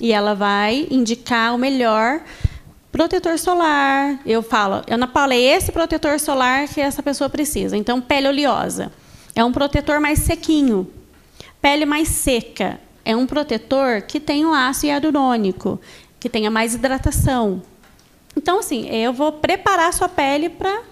e 0.00 0.12
ela 0.12 0.34
vai 0.34 0.86
indicar 0.90 1.54
o 1.54 1.58
melhor 1.58 2.20
protetor 2.92 3.38
solar. 3.38 4.20
Eu 4.24 4.42
falo, 4.42 4.82
Ana 4.88 5.06
Paula, 5.06 5.34
é 5.34 5.40
esse 5.40 5.72
protetor 5.72 6.18
solar 6.18 6.68
que 6.68 6.80
essa 6.80 7.02
pessoa 7.02 7.28
precisa. 7.28 7.76
Então, 7.76 8.00
pele 8.00 8.28
oleosa. 8.28 8.90
É 9.34 9.44
um 9.44 9.52
protetor 9.52 10.00
mais 10.00 10.20
sequinho. 10.20 10.88
Pele 11.60 11.84
mais 11.84 12.08
seca. 12.08 12.80
É 13.04 13.14
um 13.14 13.26
protetor 13.26 14.02
que 14.02 14.18
tem 14.18 14.44
o 14.44 14.52
ácido 14.52 14.86
hialurônico, 14.86 15.80
que 16.18 16.28
tenha 16.28 16.50
mais 16.50 16.74
hidratação. 16.74 17.62
Então, 18.36 18.60
assim, 18.60 18.88
eu 18.88 19.12
vou 19.12 19.32
preparar 19.32 19.88
a 19.88 19.92
sua 19.92 20.08
pele 20.08 20.48
para 20.48 20.82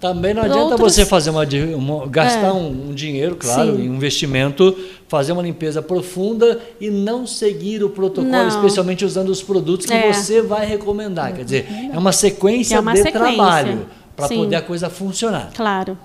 também 0.00 0.32
não 0.32 0.42
adianta 0.42 0.62
Outros... 0.62 0.94
você 0.94 1.04
fazer 1.04 1.28
uma, 1.28 1.46
uma 1.76 2.06
gastar 2.06 2.48
é. 2.48 2.52
um, 2.52 2.88
um, 2.88 2.94
dinheiro, 2.94 3.36
claro, 3.36 3.76
Sim. 3.76 3.82
em 3.82 3.84
investimento, 3.84 4.74
fazer 5.10 5.32
uma 5.32 5.42
limpeza 5.42 5.82
profunda 5.82 6.60
e 6.80 6.88
não 6.88 7.26
seguir 7.26 7.82
o 7.82 7.90
protocolo, 7.90 8.30
não. 8.30 8.46
especialmente 8.46 9.04
usando 9.04 9.28
os 9.28 9.42
produtos 9.42 9.84
que 9.84 9.92
é. 9.92 10.12
você 10.12 10.40
vai 10.40 10.64
recomendar. 10.64 11.34
Quer 11.34 11.44
dizer, 11.44 11.66
é 11.92 11.98
uma 11.98 12.12
sequência 12.12 12.76
é 12.76 12.80
uma 12.80 12.92
de 12.92 13.02
sequência. 13.02 13.34
trabalho 13.34 13.86
para 14.14 14.28
poder 14.28 14.54
a 14.54 14.62
coisa 14.62 14.88
funcionar. 14.88 15.50
Claro. 15.52 15.98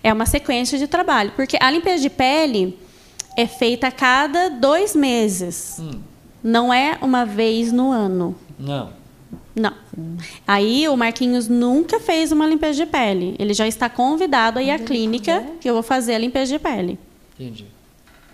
É 0.00 0.12
uma 0.12 0.26
sequência 0.26 0.78
de 0.78 0.86
trabalho, 0.86 1.32
porque 1.34 1.58
a 1.60 1.68
limpeza 1.68 2.04
de 2.04 2.08
pele 2.08 2.78
é 3.36 3.48
feita 3.48 3.88
a 3.88 3.90
cada 3.90 4.48
dois 4.48 4.94
meses. 4.94 5.78
Hum. 5.80 5.98
Não 6.40 6.72
é 6.72 6.96
uma 7.02 7.26
vez 7.26 7.72
no 7.72 7.90
ano. 7.90 8.36
Não. 8.56 8.90
Não. 9.56 9.74
Aí 10.46 10.86
o 10.88 10.96
Marquinhos 10.96 11.48
nunca 11.48 11.98
fez 11.98 12.30
uma 12.30 12.46
limpeza 12.46 12.84
de 12.84 12.86
pele. 12.86 13.34
Ele 13.40 13.54
já 13.54 13.66
está 13.66 13.88
convidado 13.88 14.60
aí 14.60 14.70
à 14.70 14.78
clínica 14.78 15.44
que 15.60 15.68
eu 15.68 15.74
vou 15.74 15.82
fazer 15.82 16.14
a 16.14 16.18
limpeza 16.18 16.52
de 16.52 16.60
pele. 16.60 16.96
Entendi. 17.34 17.73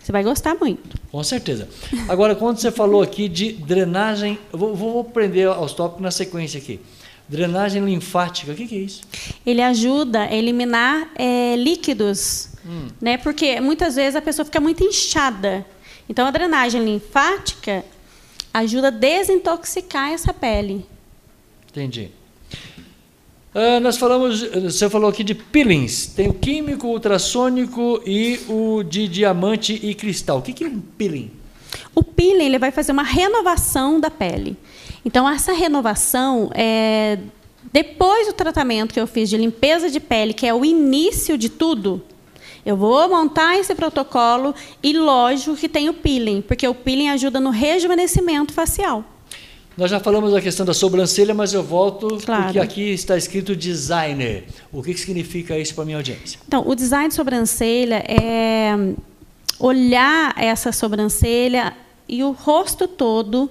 Você 0.03 0.13
vai 0.13 0.23
gostar 0.25 0.55
muito. 0.55 0.99
Com 1.13 1.23
certeza. 1.23 1.69
Agora, 2.09 2.35
quando 2.35 2.59
você 2.59 2.71
falou 2.71 3.03
aqui 3.03 3.29
de 3.29 3.53
drenagem, 3.53 4.39
vou, 4.51 4.75
vou 4.75 5.05
prender 5.05 5.47
aos 5.47 5.73
tópicos 5.73 6.03
na 6.03 6.11
sequência 6.11 6.59
aqui. 6.59 6.81
Drenagem 7.29 7.85
linfática, 7.85 8.51
o 8.51 8.55
que, 8.55 8.67
que 8.67 8.75
é 8.75 8.79
isso? 8.79 9.03
Ele 9.47 9.63
ajuda 9.63 10.23
a 10.23 10.35
eliminar 10.35 11.11
é, 11.15 11.55
líquidos, 11.55 12.49
hum. 12.67 12.89
né? 13.01 13.19
Porque 13.19 13.61
muitas 13.61 13.95
vezes 13.95 14.17
a 14.17 14.23
pessoa 14.23 14.45
fica 14.45 14.59
muito 14.59 14.83
inchada. 14.83 15.65
Então, 16.09 16.27
a 16.27 16.31
drenagem 16.31 16.83
linfática 16.83 17.85
ajuda 18.53 18.89
a 18.89 18.91
desintoxicar 18.91 20.11
essa 20.11 20.35
pele. 20.35 20.85
Entendi. 21.71 22.11
Uh, 23.53 23.81
nós 23.81 23.97
falamos, 23.97 24.43
você 24.43 24.89
falou 24.89 25.11
aqui 25.11 25.25
de 25.25 25.35
peelings. 25.35 26.07
Tem 26.07 26.29
o 26.29 26.35
químico, 26.35 26.87
o 26.87 26.91
ultrassônico 26.91 28.01
e 28.07 28.39
o 28.49 28.83
de 28.85 29.09
diamante 29.09 29.73
e 29.73 29.95
cristal. 29.95 30.39
O 30.39 30.43
que 30.43 30.65
é 30.65 30.69
um 30.69 30.81
peeling? 30.81 31.31
O 31.95 32.03
peeling 32.03 32.45
ele 32.45 32.59
vai 32.59 32.71
fazer 32.71 32.93
uma 32.93 33.03
renovação 33.03 33.99
da 33.99 34.11
pele. 34.11 34.57
Então, 35.05 35.29
essa 35.29 35.53
renovação 35.53 36.51
é 36.55 37.19
depois 37.73 38.27
do 38.27 38.33
tratamento 38.33 38.93
que 38.93 39.01
eu 39.01 39.07
fiz 39.07 39.29
de 39.29 39.37
limpeza 39.37 39.91
de 39.91 40.01
pele, 40.01 40.33
que 40.33 40.47
é 40.47 40.55
o 40.55 40.65
início 40.65 41.37
de 41.37 41.49
tudo. 41.49 42.03
Eu 42.65 42.77
vou 42.77 43.09
montar 43.09 43.59
esse 43.59 43.75
protocolo 43.75 44.55
e, 44.83 44.93
lógico, 44.93 45.57
que 45.57 45.69
tem 45.69 45.89
o 45.89 45.95
peeling, 45.95 46.43
porque 46.43 46.67
o 46.69 46.75
peeling 46.75 47.09
ajuda 47.09 47.41
no 47.41 47.51
rejuvenescimento 47.51 48.53
facial. 48.53 49.05
Nós 49.77 49.91
já 49.91 50.01
falamos 50.01 50.33
da 50.33 50.41
questão 50.41 50.67
da 50.67 50.75
sobrancelha, 50.75 51.33
mas 51.33 51.55
eu 51.55 51.63
volto 51.63 52.19
claro. 52.25 52.45
porque 52.45 52.59
aqui 52.59 52.91
está 52.91 53.17
escrito 53.17 53.55
designer. 53.55 54.45
O 54.73 54.83
que, 54.83 54.93
que 54.93 55.01
significa 55.01 55.57
isso 55.59 55.75
para 55.75 55.83
a 55.83 55.87
minha 55.87 55.97
audiência? 55.97 56.39
Então, 56.47 56.65
o 56.67 56.75
design 56.75 57.09
de 57.09 57.15
sobrancelha 57.15 58.05
é 58.07 58.73
olhar 59.59 60.35
essa 60.37 60.73
sobrancelha 60.73 61.75
e 62.09 62.23
o 62.23 62.33
rosto 62.33 62.89
todo. 62.89 63.49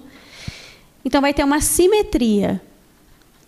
Então, 1.04 1.20
vai 1.20 1.32
ter 1.32 1.42
uma 1.42 1.60
simetria. 1.60 2.60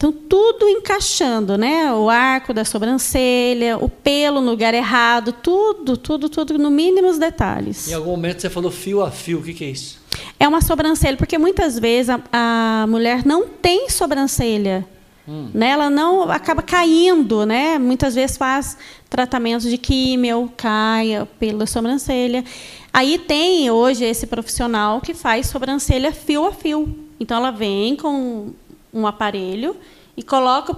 Então, 0.03 0.11
tudo 0.11 0.69
encaixando, 0.69 1.57
né? 1.57 1.93
O 1.93 2.11
arco 2.11 2.53
da 2.53 2.65
sobrancelha, 2.65 3.79
o 3.79 3.89
pelo 3.89 4.41
no 4.41 4.51
lugar 4.51 4.75
errado, 4.75 5.33
tudo, 5.33 5.97
tudo, 5.97 6.29
tudo, 6.29 6.59
no 6.59 6.73
mínimos 6.73 7.19
detalhes. 7.19 7.87
Em 7.87 7.95
algum 7.95 8.11
momento 8.11 8.41
você 8.41 8.51
falou 8.51 8.73
fio 8.73 9.01
a 9.01 9.13
fio, 9.13 9.39
o 9.39 9.43
que, 9.45 9.55
que 9.55 9.65
é 9.65 9.69
isso? 9.69 10.02
É 10.43 10.49
uma 10.49 10.61
sobrancelha, 10.61 11.17
porque 11.17 11.39
muitas 11.39 11.79
vezes 11.79 12.11
a, 12.11 12.21
a 12.33 12.85
mulher 12.89 13.25
não 13.25 13.47
tem 13.47 13.89
sobrancelha. 13.89 14.85
Hum. 15.29 15.49
Né? 15.55 15.69
Ela 15.69 15.89
não 15.89 16.29
acaba 16.29 16.61
caindo, 16.63 17.47
né? 17.47 17.79
Muitas 17.79 18.17
vezes 18.17 18.37
faz 18.37 18.77
tratamentos 19.09 19.71
de 19.71 19.79
químio, 19.79 20.53
cai 20.57 21.29
pela 21.39 21.65
sobrancelha. 21.65 22.45
Aí 22.93 23.21
tem 23.21 23.71
hoje 23.71 24.05
esse 24.05 24.27
profissional 24.27 25.01
que 25.01 25.15
faz 25.15 25.47
sobrancelha 25.47 26.11
fio 26.11 26.45
a 26.45 26.53
fio. 26.53 26.93
Então 27.21 27.37
ela 27.37 27.53
vem 27.53 27.95
com 27.95 28.53
um 28.93 29.07
aparelho 29.07 29.77
e 30.17 30.25
coloca 30.25 30.77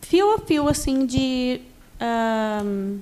fio 0.00 0.32
a 0.32 0.38
fio 0.40 0.68
assim 0.68 1.06
de 1.06 1.60
um, 2.64 2.98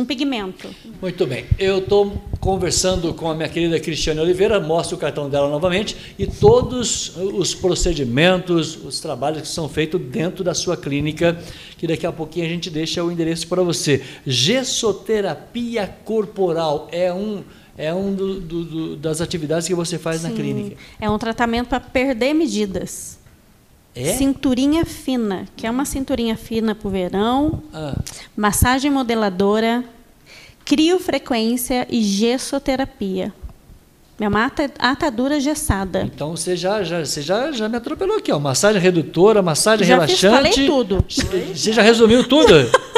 um 0.00 0.04
pigmento. 0.04 0.68
Muito 1.00 1.26
bem. 1.26 1.44
Eu 1.58 1.78
estou 1.78 2.22
conversando 2.40 3.12
com 3.12 3.30
a 3.30 3.34
minha 3.34 3.48
querida 3.48 3.78
Cristiane 3.78 4.20
Oliveira, 4.20 4.58
mostro 4.58 4.96
o 4.96 4.98
cartão 4.98 5.28
dela 5.28 5.48
novamente, 5.48 5.96
e 6.18 6.26
todos 6.26 7.16
os 7.16 7.54
procedimentos, 7.54 8.76
os 8.82 9.00
trabalhos 9.00 9.42
que 9.42 9.48
são 9.48 9.68
feitos 9.68 10.00
dentro 10.00 10.42
da 10.42 10.54
sua 10.54 10.76
clínica, 10.76 11.38
que 11.76 11.86
daqui 11.86 12.06
a 12.06 12.12
pouquinho 12.12 12.46
a 12.46 12.48
gente 12.48 12.70
deixa 12.70 13.04
o 13.04 13.12
endereço 13.12 13.46
para 13.46 13.62
você. 13.62 14.02
Gessoterapia 14.26 15.94
corporal 16.04 16.88
é 16.90 17.12
um. 17.12 17.42
É 17.76 17.92
um 17.92 18.14
do, 18.14 18.38
do, 18.38 18.64
do, 18.64 18.96
das 18.96 19.22
atividades 19.22 19.66
que 19.66 19.74
você 19.74 19.98
faz 19.98 20.20
Sim. 20.20 20.28
na 20.28 20.34
clínica. 20.34 20.76
É 21.00 21.08
um 21.08 21.16
tratamento 21.16 21.68
para 21.68 21.80
perder 21.80 22.34
medidas. 22.34 23.18
É? 23.94 24.14
Cinturinha 24.14 24.84
fina, 24.86 25.46
que 25.56 25.66
é 25.66 25.70
uma 25.70 25.84
cinturinha 25.84 26.36
fina 26.36 26.74
para 26.74 26.88
o 26.88 26.90
verão, 26.90 27.62
Ah, 27.74 27.94
massagem 28.36 28.90
modeladora, 28.90 29.84
criofrequência 30.64 31.86
e 31.90 32.00
gessoterapia. 32.02 33.32
É 34.20 34.28
uma 34.28 34.44
ata- 34.46 34.70
atadura 34.78 35.40
gessada. 35.40 36.02
então 36.14 36.30
você 36.36 36.54
já, 36.56 36.82
já, 36.84 37.04
você 37.04 37.20
já, 37.20 37.50
já 37.50 37.68
me 37.68 37.76
atropelou 37.76 38.18
aqui, 38.18 38.30
ó. 38.30 38.38
Massagem 38.38 38.80
redutora, 38.80 39.42
massagem 39.42 39.86
Já 39.86 39.94
relaxante. 39.94 40.34
falei 40.36 40.52
tudo. 40.66 41.04
Você 41.08 41.72
já 41.72 41.82
resumiu 41.82 42.22
tudo? 42.28 42.54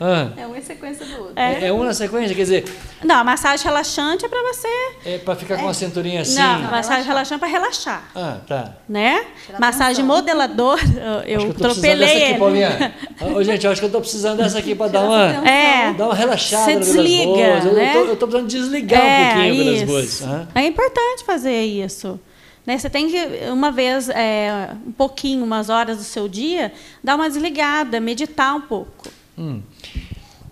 Ah, 0.00 0.28
É 0.36 0.46
uma 0.46 0.60
sequência 0.60 1.04
do 1.04 1.12
outro. 1.18 1.32
é. 1.36 1.66
é 1.66 1.72
uma 1.72 1.84
na 1.86 1.94
sequência, 1.94 2.34
quer 2.34 2.42
dizer, 2.42 2.64
Não, 3.04 3.16
a 3.16 3.24
massagem 3.24 3.64
relaxante 3.66 4.24
é 4.24 4.28
para 4.28 4.42
você. 4.52 4.68
é 5.04 5.18
para 5.18 5.34
ficar 5.36 5.56
com 5.58 5.68
a 5.68 5.74
cinturinha 5.74 6.20
assim. 6.22 6.36
Não, 6.38 6.62
massagem 6.70 7.04
relaxante 7.04 7.38
para 7.40 7.48
relaxar. 7.48 8.08
Ah, 8.14 8.38
tá. 8.46 8.74
Né? 8.88 9.24
Massagem 9.58 10.04
modeladora, 10.04 10.80
eu, 11.26 11.40
eu 11.40 11.52
dessa 11.52 12.04
aqui. 12.04 12.38
Paulinha. 12.38 12.94
Ô, 13.34 13.42
gente, 13.42 13.64
eu 13.66 13.72
acho 13.72 13.80
que 13.80 13.86
eu 13.86 13.90
tô 13.92 14.00
precisando 14.00 14.38
dessa 14.38 14.58
aqui 14.58 14.74
para 14.74 14.88
dar 14.88 15.00
uma, 15.02 15.48
É. 15.48 15.92
dar 15.94 16.06
uma 16.06 16.14
relaxada 16.14 16.64
Você 16.72 16.76
desliga, 16.78 17.60
né? 17.72 17.94
eu, 17.96 18.02
tô, 18.04 18.10
eu 18.10 18.16
tô 18.16 18.26
precisando 18.28 18.48
desligar 18.48 19.02
um 19.02 19.34
pouquinho 19.34 19.72
isso. 19.74 19.86
Boas. 19.86 20.22
Aham. 20.22 20.48
É 20.54 20.66
importante 20.66 21.24
fazer 21.24 21.62
isso. 21.64 22.20
Né? 22.66 22.76
Você 22.76 22.90
tem 22.90 23.08
que, 23.08 23.16
uma 23.50 23.70
vez, 23.72 24.10
é, 24.10 24.68
um 24.86 24.92
pouquinho, 24.92 25.42
umas 25.42 25.70
horas 25.70 25.96
do 25.96 26.02
seu 26.04 26.28
dia, 26.28 26.70
dar 27.02 27.14
uma 27.16 27.26
desligada, 27.28 27.98
meditar 27.98 28.54
um 28.54 28.60
pouco. 28.60 29.08
Hum. 29.38 29.60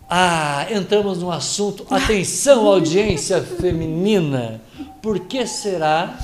Ah, 0.09 0.66
entramos 0.70 1.18
num 1.18 1.30
assunto. 1.30 1.84
Atenção, 1.91 2.66
audiência 2.66 3.43
feminina. 3.43 4.61
Por 5.03 5.18
que 5.20 5.45
será, 5.47 6.16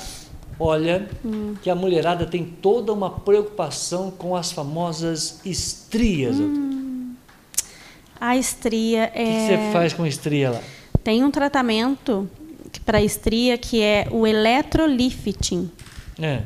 olha, 0.59 1.09
Hum. 1.25 1.55
que 1.61 1.69
a 1.69 1.75
mulherada 1.75 2.25
tem 2.25 2.45
toda 2.45 2.93
uma 2.93 3.11
preocupação 3.11 4.11
com 4.11 4.37
as 4.37 4.53
famosas 4.53 5.41
estrias? 5.45 6.37
Hum. 6.37 7.15
A 8.21 8.37
estria 8.37 9.07
O 9.07 9.13
que, 9.19 9.19
que 9.19 9.21
é. 9.31 9.47
você 9.67 9.73
faz 9.73 9.93
com 9.93 10.07
estria 10.07 10.51
lá? 10.53 10.61
Tem 11.03 11.25
um 11.25 11.31
tratamento 11.33 12.31
para 12.87 13.03
estria 13.03 13.59
que 13.59 13.83
é 13.83 14.07
o 14.13 14.25
electrolifting. 14.25 15.69
É. 16.21 16.43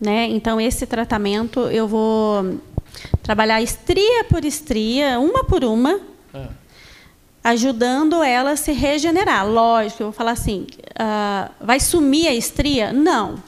Né? 0.00 0.26
Então, 0.30 0.58
esse 0.58 0.86
tratamento 0.86 1.60
eu 1.60 1.86
vou 1.86 2.58
trabalhar 3.22 3.60
estria 3.62 4.24
por 4.24 4.44
estria, 4.44 5.18
uma 5.20 5.44
por 5.44 5.64
uma, 5.64 6.00
Ah. 6.34 6.48
ajudando 7.44 8.22
ela 8.22 8.52
a 8.52 8.56
se 8.56 8.72
regenerar. 8.72 9.46
Lógico, 9.48 10.02
eu 10.02 10.06
vou 10.08 10.12
falar 10.12 10.32
assim: 10.32 10.66
ah, 10.98 11.50
vai 11.60 11.80
sumir 11.80 12.28
a 12.28 12.34
estria? 12.34 12.92
Não. 12.92 13.42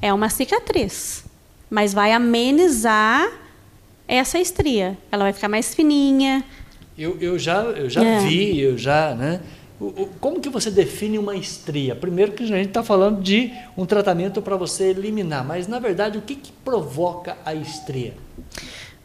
É 0.00 0.12
uma 0.12 0.28
cicatriz, 0.28 1.24
mas 1.70 1.94
vai 1.94 2.12
amenizar 2.12 3.30
essa 4.06 4.38
estria. 4.38 4.98
Ela 5.10 5.24
vai 5.24 5.32
ficar 5.32 5.48
mais 5.48 5.74
fininha. 5.74 6.44
Eu, 6.96 7.16
eu 7.20 7.38
já, 7.38 7.56
eu 7.62 7.88
já 7.90 8.04
É. 8.04 8.18
vi, 8.20 8.60
eu 8.60 8.76
já, 8.78 9.14
né? 9.14 9.40
Como 10.20 10.40
que 10.40 10.48
você 10.48 10.70
define 10.70 11.18
uma 11.18 11.34
estria? 11.36 11.94
Primeiro 11.96 12.32
que 12.32 12.44
a 12.44 12.46
gente 12.46 12.68
está 12.68 12.82
falando 12.82 13.20
de 13.20 13.52
um 13.76 13.84
tratamento 13.84 14.40
para 14.40 14.56
você 14.56 14.90
eliminar, 14.90 15.44
mas 15.44 15.66
na 15.66 15.78
verdade 15.78 16.16
o 16.16 16.22
que, 16.22 16.36
que 16.36 16.52
provoca 16.64 17.36
a 17.44 17.54
estria? 17.54 18.14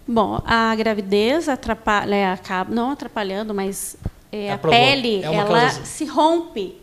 Bom, 0.07 0.41
a 0.45 0.75
gravidez 0.75 1.49
atrapalha, 1.49 2.15
é, 2.15 2.31
acaba, 2.31 2.73
não 2.73 2.91
atrapalhando, 2.91 3.53
mas 3.53 3.95
é, 4.31 4.51
a 4.51 4.57
provo- 4.57 4.75
pele 4.75 5.21
é 5.23 5.33
ela 5.33 5.45
causa- 5.45 5.85
se 5.85 6.05
rompe. 6.05 6.75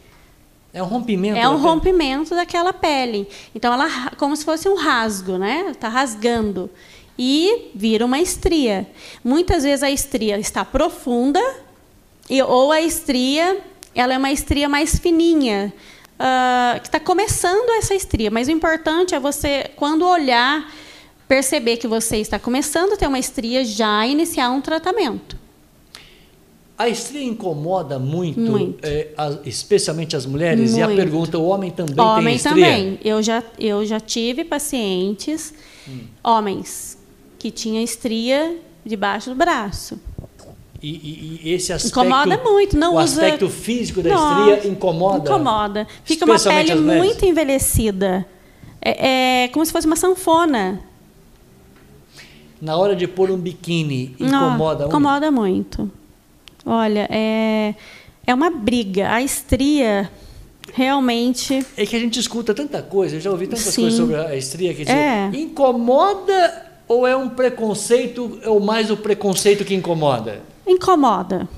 É 0.74 0.82
um 0.82 0.87
rompimento. 0.87 1.39
É 1.39 1.49
um 1.49 1.53
da 1.53 1.57
pele? 1.59 1.68
rompimento 1.68 2.34
daquela 2.34 2.72
pele. 2.72 3.28
Então, 3.55 3.72
ela 3.72 4.11
como 4.18 4.37
se 4.37 4.45
fosse 4.45 4.68
um 4.68 4.74
rasgo, 4.76 5.39
né? 5.39 5.68
Está 5.70 5.89
rasgando. 5.89 6.68
E 7.18 7.70
vira 7.74 8.05
uma 8.05 8.18
estria. 8.20 8.87
Muitas 9.24 9.62
vezes 9.62 9.82
a 9.82 9.91
estria 9.91 10.39
está 10.39 10.64
profunda, 10.66 11.41
e, 12.28 12.43
ou 12.43 12.70
a 12.72 12.80
estria 12.82 13.59
ela 13.97 14.14
é 14.14 14.18
uma 14.18 14.30
estria 14.30 14.68
mais 14.68 14.99
fininha, 14.99 15.72
ah, 16.18 16.78
que 16.80 16.88
está 16.88 17.01
começando 17.01 17.70
essa 17.78 17.94
estria. 17.94 18.30
Mas 18.30 18.47
o 18.49 18.51
importante 18.51 19.14
é 19.14 19.18
você, 19.20 19.70
quando 19.76 20.07
olhar, 20.07 20.70
perceber 21.26 21.76
que 21.78 21.88
você 21.88 22.18
está 22.18 22.38
começando 22.38 22.92
a 22.92 22.97
ter 22.97 23.07
uma 23.09 23.18
estria, 23.18 23.64
já 23.64 24.07
iniciar 24.07 24.51
um 24.51 24.61
tratamento. 24.61 25.36
A 26.78 26.90
estria 26.90 27.22
incomoda 27.24 27.99
muito, 27.99 28.38
Muito. 28.38 28.84
é, 28.86 29.09
as- 29.16 29.38
especialmente 29.47 30.14
as 30.14 30.26
mulheres? 30.26 30.74
E 30.76 30.82
a 30.82 30.86
Muito. 30.86 30.99
pergunta, 30.99 31.38
o 31.38 31.47
homem 31.47 31.70
também 31.70 31.94
tem 31.97 32.05
Homem 32.05 32.36
estria? 32.36 32.55
também. 32.55 33.01
Eu 33.03 33.22
já, 33.22 33.42
eu 33.59 33.84
já 33.86 33.99
tive 33.99 34.44
pacientes, 34.44 35.55
homens, 36.22 36.99
que 37.38 37.51
tinham 37.51 37.82
estria 37.82 38.59
debaixo 38.84 39.30
do 39.30 39.36
braço. 39.36 39.99
E, 40.83 40.89
e- 40.89 41.41
e 41.45 41.53
esse 41.55 41.72
aspecto... 41.72 41.99
Incomoda 42.01 42.37
muito, 42.43 42.77
não 42.77 42.95
o 42.95 42.99
usa- 43.03 43.22
aspecto 43.24 43.49
físico 43.49 44.03
da 44.03 44.11
Nossa, 44.11 44.51
estria 44.55 44.70
incomoda? 44.72 45.29
Incomoda. 45.31 45.87
Fica 46.05 46.24
uma 46.24 46.39
pele 46.39 46.74
muito 46.74 47.24
envelhecida. 47.24 48.27
É, 48.81 49.45
é 49.45 49.49
como 49.49 49.64
se 49.64 49.72
fosse 49.72 49.87
uma 49.87 49.97
sanfona. 49.97 50.81
Na 52.61 52.77
hora 52.77 52.95
de 52.97 53.07
pôr 53.07 53.31
um 53.31 53.37
biquíni, 53.37 54.14
Não, 54.18 54.27
incomoda 54.49 54.79
muito? 54.85 54.89
Incomoda 54.89 55.31
muito. 55.31 55.91
Olha, 56.64 57.07
é, 57.11 57.74
é 58.27 58.35
uma 58.35 58.51
briga. 58.51 59.11
A 59.11 59.20
estria 59.22 60.11
realmente. 60.72 61.64
É 61.77 61.85
que 61.87 61.95
a 61.97 61.99
gente 61.99 62.18
escuta 62.18 62.55
tanta 62.55 62.83
coisa, 62.83 63.16
eu 63.16 63.20
já 63.20 63.31
ouvi 63.31 63.47
tantas 63.47 63.64
Sim. 63.66 63.83
coisas 63.83 63.99
sobre 63.99 64.16
a 64.16 64.35
estria 64.37 64.74
que 64.74 64.83
É. 64.83 65.29
dizer, 65.31 65.41
incomoda 65.43 66.66
ou 66.89 67.07
é 67.07 67.16
um 67.16 67.29
preconceito, 67.29 68.41
ou 68.47 68.59
mais 68.61 68.91
o 68.91 68.97
preconceito 68.97 69.64
que 69.64 69.74
incomoda? 69.74 70.41
Incomoda. 70.67 71.49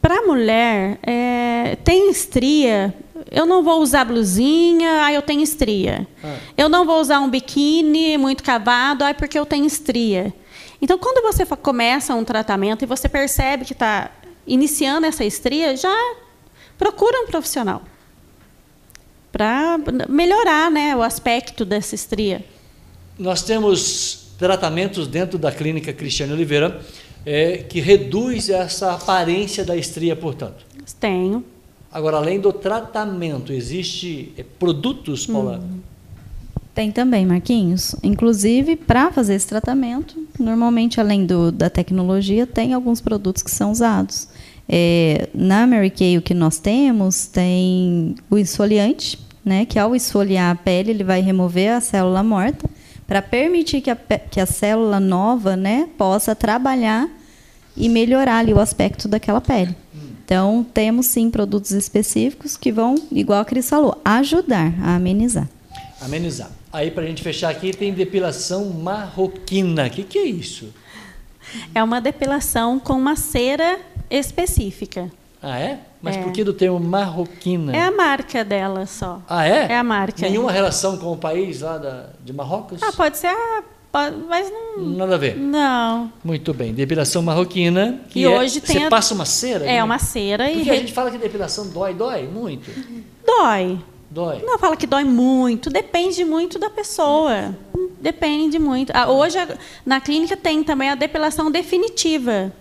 Para 0.00 0.18
a 0.18 0.22
mulher, 0.22 0.98
é, 1.02 1.76
tem 1.82 2.10
estria. 2.10 2.94
Eu 3.30 3.46
não 3.46 3.62
vou 3.62 3.80
usar 3.80 4.04
blusinha, 4.04 5.02
aí 5.04 5.14
eu 5.14 5.22
tenho 5.22 5.42
estria. 5.42 6.06
Ah. 6.22 6.36
Eu 6.56 6.68
não 6.68 6.84
vou 6.84 7.00
usar 7.00 7.20
um 7.20 7.30
biquíni 7.30 8.18
muito 8.18 8.42
cavado, 8.42 9.02
aí 9.02 9.14
porque 9.14 9.38
eu 9.38 9.46
tenho 9.46 9.64
estria. 9.66 10.32
Então, 10.80 10.98
quando 10.98 11.22
você 11.22 11.46
começa 11.46 12.14
um 12.14 12.22
tratamento 12.22 12.82
e 12.82 12.86
você 12.86 13.08
percebe 13.08 13.64
que 13.64 13.72
está 13.72 14.10
iniciando 14.46 15.06
essa 15.06 15.24
estria, 15.24 15.74
já 15.74 15.96
procura 16.76 17.22
um 17.22 17.26
profissional 17.26 17.82
para 19.32 19.78
melhorar 20.08 20.70
né, 20.70 20.94
o 20.94 21.02
aspecto 21.02 21.64
dessa 21.64 21.94
estria. 21.94 22.44
Nós 23.18 23.42
temos 23.42 24.34
tratamentos 24.38 25.08
dentro 25.08 25.38
da 25.38 25.50
clínica 25.50 25.92
Cristiane 25.92 26.32
Oliveira 26.32 26.80
é, 27.24 27.58
que 27.58 27.80
reduz 27.80 28.48
essa 28.48 28.92
aparência 28.92 29.64
da 29.64 29.76
estria, 29.76 30.14
portanto. 30.14 30.64
Tenho. 31.00 31.44
Agora, 31.92 32.16
além 32.16 32.40
do 32.40 32.52
tratamento, 32.52 33.52
existe 33.52 34.32
é, 34.36 34.42
produtos, 34.42 35.26
Paula? 35.26 35.58
Hum. 35.58 35.78
Tem 36.74 36.90
também, 36.90 37.24
Marquinhos. 37.24 37.94
Inclusive, 38.02 38.74
para 38.74 39.12
fazer 39.12 39.34
esse 39.34 39.46
tratamento, 39.46 40.16
normalmente, 40.38 41.00
além 41.00 41.24
do, 41.24 41.52
da 41.52 41.70
tecnologia, 41.70 42.48
tem 42.48 42.74
alguns 42.74 43.00
produtos 43.00 43.44
que 43.44 43.50
são 43.50 43.70
usados. 43.70 44.28
É, 44.68 45.28
na 45.32 45.66
Mary 45.66 45.90
Kay, 45.90 46.18
o 46.18 46.22
que 46.22 46.34
nós 46.34 46.58
temos, 46.58 47.26
tem 47.26 48.16
o 48.28 48.36
esfoliante, 48.36 49.18
né, 49.44 49.64
que 49.64 49.78
ao 49.78 49.94
esfoliar 49.94 50.50
a 50.50 50.54
pele, 50.56 50.90
ele 50.90 51.04
vai 51.04 51.20
remover 51.20 51.70
a 51.70 51.80
célula 51.80 52.22
morta, 52.24 52.68
para 53.06 53.20
permitir 53.20 53.80
que 53.80 53.90
a, 53.90 53.96
que 53.96 54.40
a 54.40 54.46
célula 54.46 54.98
nova 54.98 55.56
né, 55.56 55.88
possa 55.98 56.34
trabalhar 56.34 57.08
e 57.76 57.88
melhorar 57.88 58.38
ali 58.38 58.52
o 58.52 58.60
aspecto 58.60 59.08
daquela 59.08 59.40
pele. 59.40 59.74
Então, 60.24 60.64
temos 60.72 61.06
sim 61.06 61.30
produtos 61.30 61.72
específicos 61.72 62.56
que 62.56 62.72
vão, 62.72 62.94
igual 63.12 63.40
a 63.40 63.44
Cris 63.44 63.68
falou, 63.68 64.00
ajudar 64.02 64.72
a 64.82 64.96
amenizar. 64.96 65.46
Amenizar. 66.00 66.50
Aí, 66.72 66.90
para 66.90 67.04
a 67.04 67.06
gente 67.06 67.22
fechar 67.22 67.50
aqui, 67.50 67.72
tem 67.72 67.92
depilação 67.92 68.70
marroquina. 68.70 69.86
O 69.86 69.90
que, 69.90 70.02
que 70.02 70.18
é 70.18 70.24
isso? 70.24 70.72
É 71.74 71.82
uma 71.82 72.00
depilação 72.00 72.80
com 72.80 72.94
uma 72.94 73.16
cera 73.16 73.78
específica. 74.10 75.10
Ah, 75.44 75.58
é? 75.58 75.80
Mas 76.00 76.16
É. 76.16 76.22
por 76.22 76.32
que 76.32 76.42
do 76.42 76.52
termo 76.54 76.80
marroquina? 76.80 77.74
É 77.76 77.82
a 77.82 77.90
marca 77.90 78.42
dela 78.44 78.86
só. 78.86 79.20
Ah, 79.28 79.46
é? 79.46 79.66
É 79.72 79.76
a 79.78 79.84
marca. 79.84 80.22
Nenhuma 80.28 80.50
relação 80.50 80.96
com 80.96 81.12
o 81.12 81.16
país 81.16 81.60
lá 81.60 81.76
da, 81.78 82.06
de 82.24 82.32
Marrocos? 82.32 82.82
Ah, 82.82 82.92
pode 82.96 83.18
ser 83.18 83.26
a 83.28 83.62
pode- 83.92 84.16
mas 84.28 84.50
não. 84.50 84.78
Nada 84.84 85.14
a 85.14 85.18
ver. 85.18 85.36
Não. 85.36 86.10
Muito 86.24 86.52
bem. 86.54 86.72
Depilação 86.74 87.22
marroquina. 87.22 88.00
Que 88.10 88.20
E 88.20 88.24
é- 88.24 88.28
hoje 88.28 88.60
tem 88.60 88.78
Você 88.80 88.84
a- 88.86 88.90
passa 88.90 89.14
uma 89.14 89.24
cera? 89.24 89.64
É 89.64 89.74
né? 89.74 89.84
uma 89.84 89.98
cera 89.98 90.50
e 90.50 90.54
Porque 90.56 90.70
a 90.70 90.72
re- 90.72 90.78
gente 90.80 90.92
fala 90.92 91.10
que 91.10 91.18
depilação 91.18 91.68
dói, 91.68 91.94
dói 91.94 92.26
muito. 92.26 92.70
dói. 93.24 93.78
Dói. 94.10 94.42
Não 94.44 94.58
fala 94.58 94.76
que 94.76 94.86
dói 94.86 95.02
muito, 95.04 95.68
depende 95.70 96.24
muito 96.24 96.56
da 96.58 96.70
pessoa. 96.70 97.54
Depende 98.00 98.58
muito. 98.60 98.92
Ah, 98.94 99.10
Hoje 99.10 99.36
a- 99.38 99.48
na 99.84 100.00
clínica 100.00 100.36
tem 100.36 100.62
também 100.62 100.88
a 100.90 100.94
depilação 100.94 101.50
definitiva, 101.50 102.52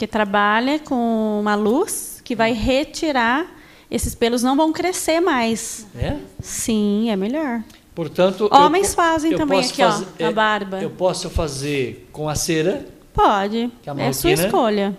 que 0.00 0.06
trabalha 0.06 0.78
com 0.78 1.40
uma 1.42 1.54
luz 1.54 2.22
que 2.24 2.34
vai 2.34 2.54
retirar 2.54 3.46
esses 3.90 4.14
pelos 4.14 4.42
não 4.42 4.56
vão 4.56 4.72
crescer 4.72 5.20
mais. 5.20 5.86
É? 5.94 6.16
Sim, 6.40 7.10
é 7.10 7.16
melhor. 7.16 7.62
Portanto, 7.94 8.48
Homens 8.50 8.88
eu, 8.88 8.94
fazem 8.94 9.32
eu 9.32 9.36
também 9.36 9.60
aqui, 9.60 9.82
ó, 9.82 9.90
fazer- 9.90 10.06
na 10.18 10.28
é, 10.28 10.32
barba. 10.32 10.80
Eu 10.80 10.88
posso 10.88 11.28
fazer 11.28 12.08
com 12.10 12.30
a 12.30 12.34
cera. 12.34 12.86
Pode. 13.12 13.70
Que 13.82 13.90
é 13.90 13.92
a 13.92 13.96
É 13.96 14.08
a 14.08 14.12
sua 14.14 14.32
escolha. 14.32 14.96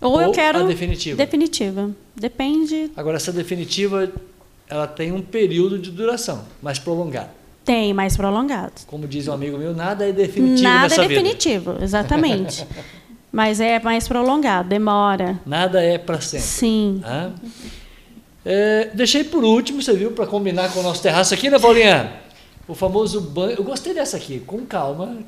Ou, 0.00 0.12
Ou 0.12 0.22
eu 0.22 0.32
quero 0.32 0.60
a 0.60 0.62
definitiva? 0.62 1.18
Definitiva. 1.18 1.90
Depende. 2.14 2.90
Agora, 2.96 3.18
essa 3.18 3.30
definitiva, 3.30 4.10
ela 4.66 4.86
tem 4.86 5.12
um 5.12 5.20
período 5.20 5.78
de 5.78 5.90
duração 5.90 6.42
mais 6.62 6.78
prolongado. 6.78 7.28
Tem 7.66 7.92
mais 7.92 8.16
prolongado. 8.16 8.72
Como 8.86 9.06
diz 9.06 9.28
um 9.28 9.32
amigo 9.34 9.58
meu, 9.58 9.74
nada 9.74 10.08
é 10.08 10.12
definitivo 10.12 10.62
Nada 10.62 10.88
nessa 10.88 11.02
é 11.04 11.08
vida. 11.08 11.20
definitivo, 11.20 11.76
exatamente. 11.82 12.66
Mas 13.36 13.60
é 13.60 13.78
mais 13.78 14.08
prolongado, 14.08 14.66
demora. 14.66 15.38
Nada 15.44 15.82
é 15.82 15.98
para 15.98 16.22
sempre. 16.22 16.46
Sim. 16.46 17.00
Tá? 17.02 17.32
É, 18.42 18.88
deixei 18.94 19.24
por 19.24 19.44
último, 19.44 19.82
você 19.82 19.92
viu, 19.92 20.12
para 20.12 20.26
combinar 20.26 20.72
com 20.72 20.80
o 20.80 20.82
nosso 20.82 21.02
terraço 21.02 21.34
aqui, 21.34 21.50
né, 21.50 21.58
Paulinha? 21.58 22.14
O 22.66 22.74
famoso 22.74 23.20
banho. 23.20 23.58
Eu 23.58 23.62
gostei 23.62 23.92
dessa 23.92 24.16
aqui, 24.16 24.40
com 24.40 24.64
calma. 24.64 25.18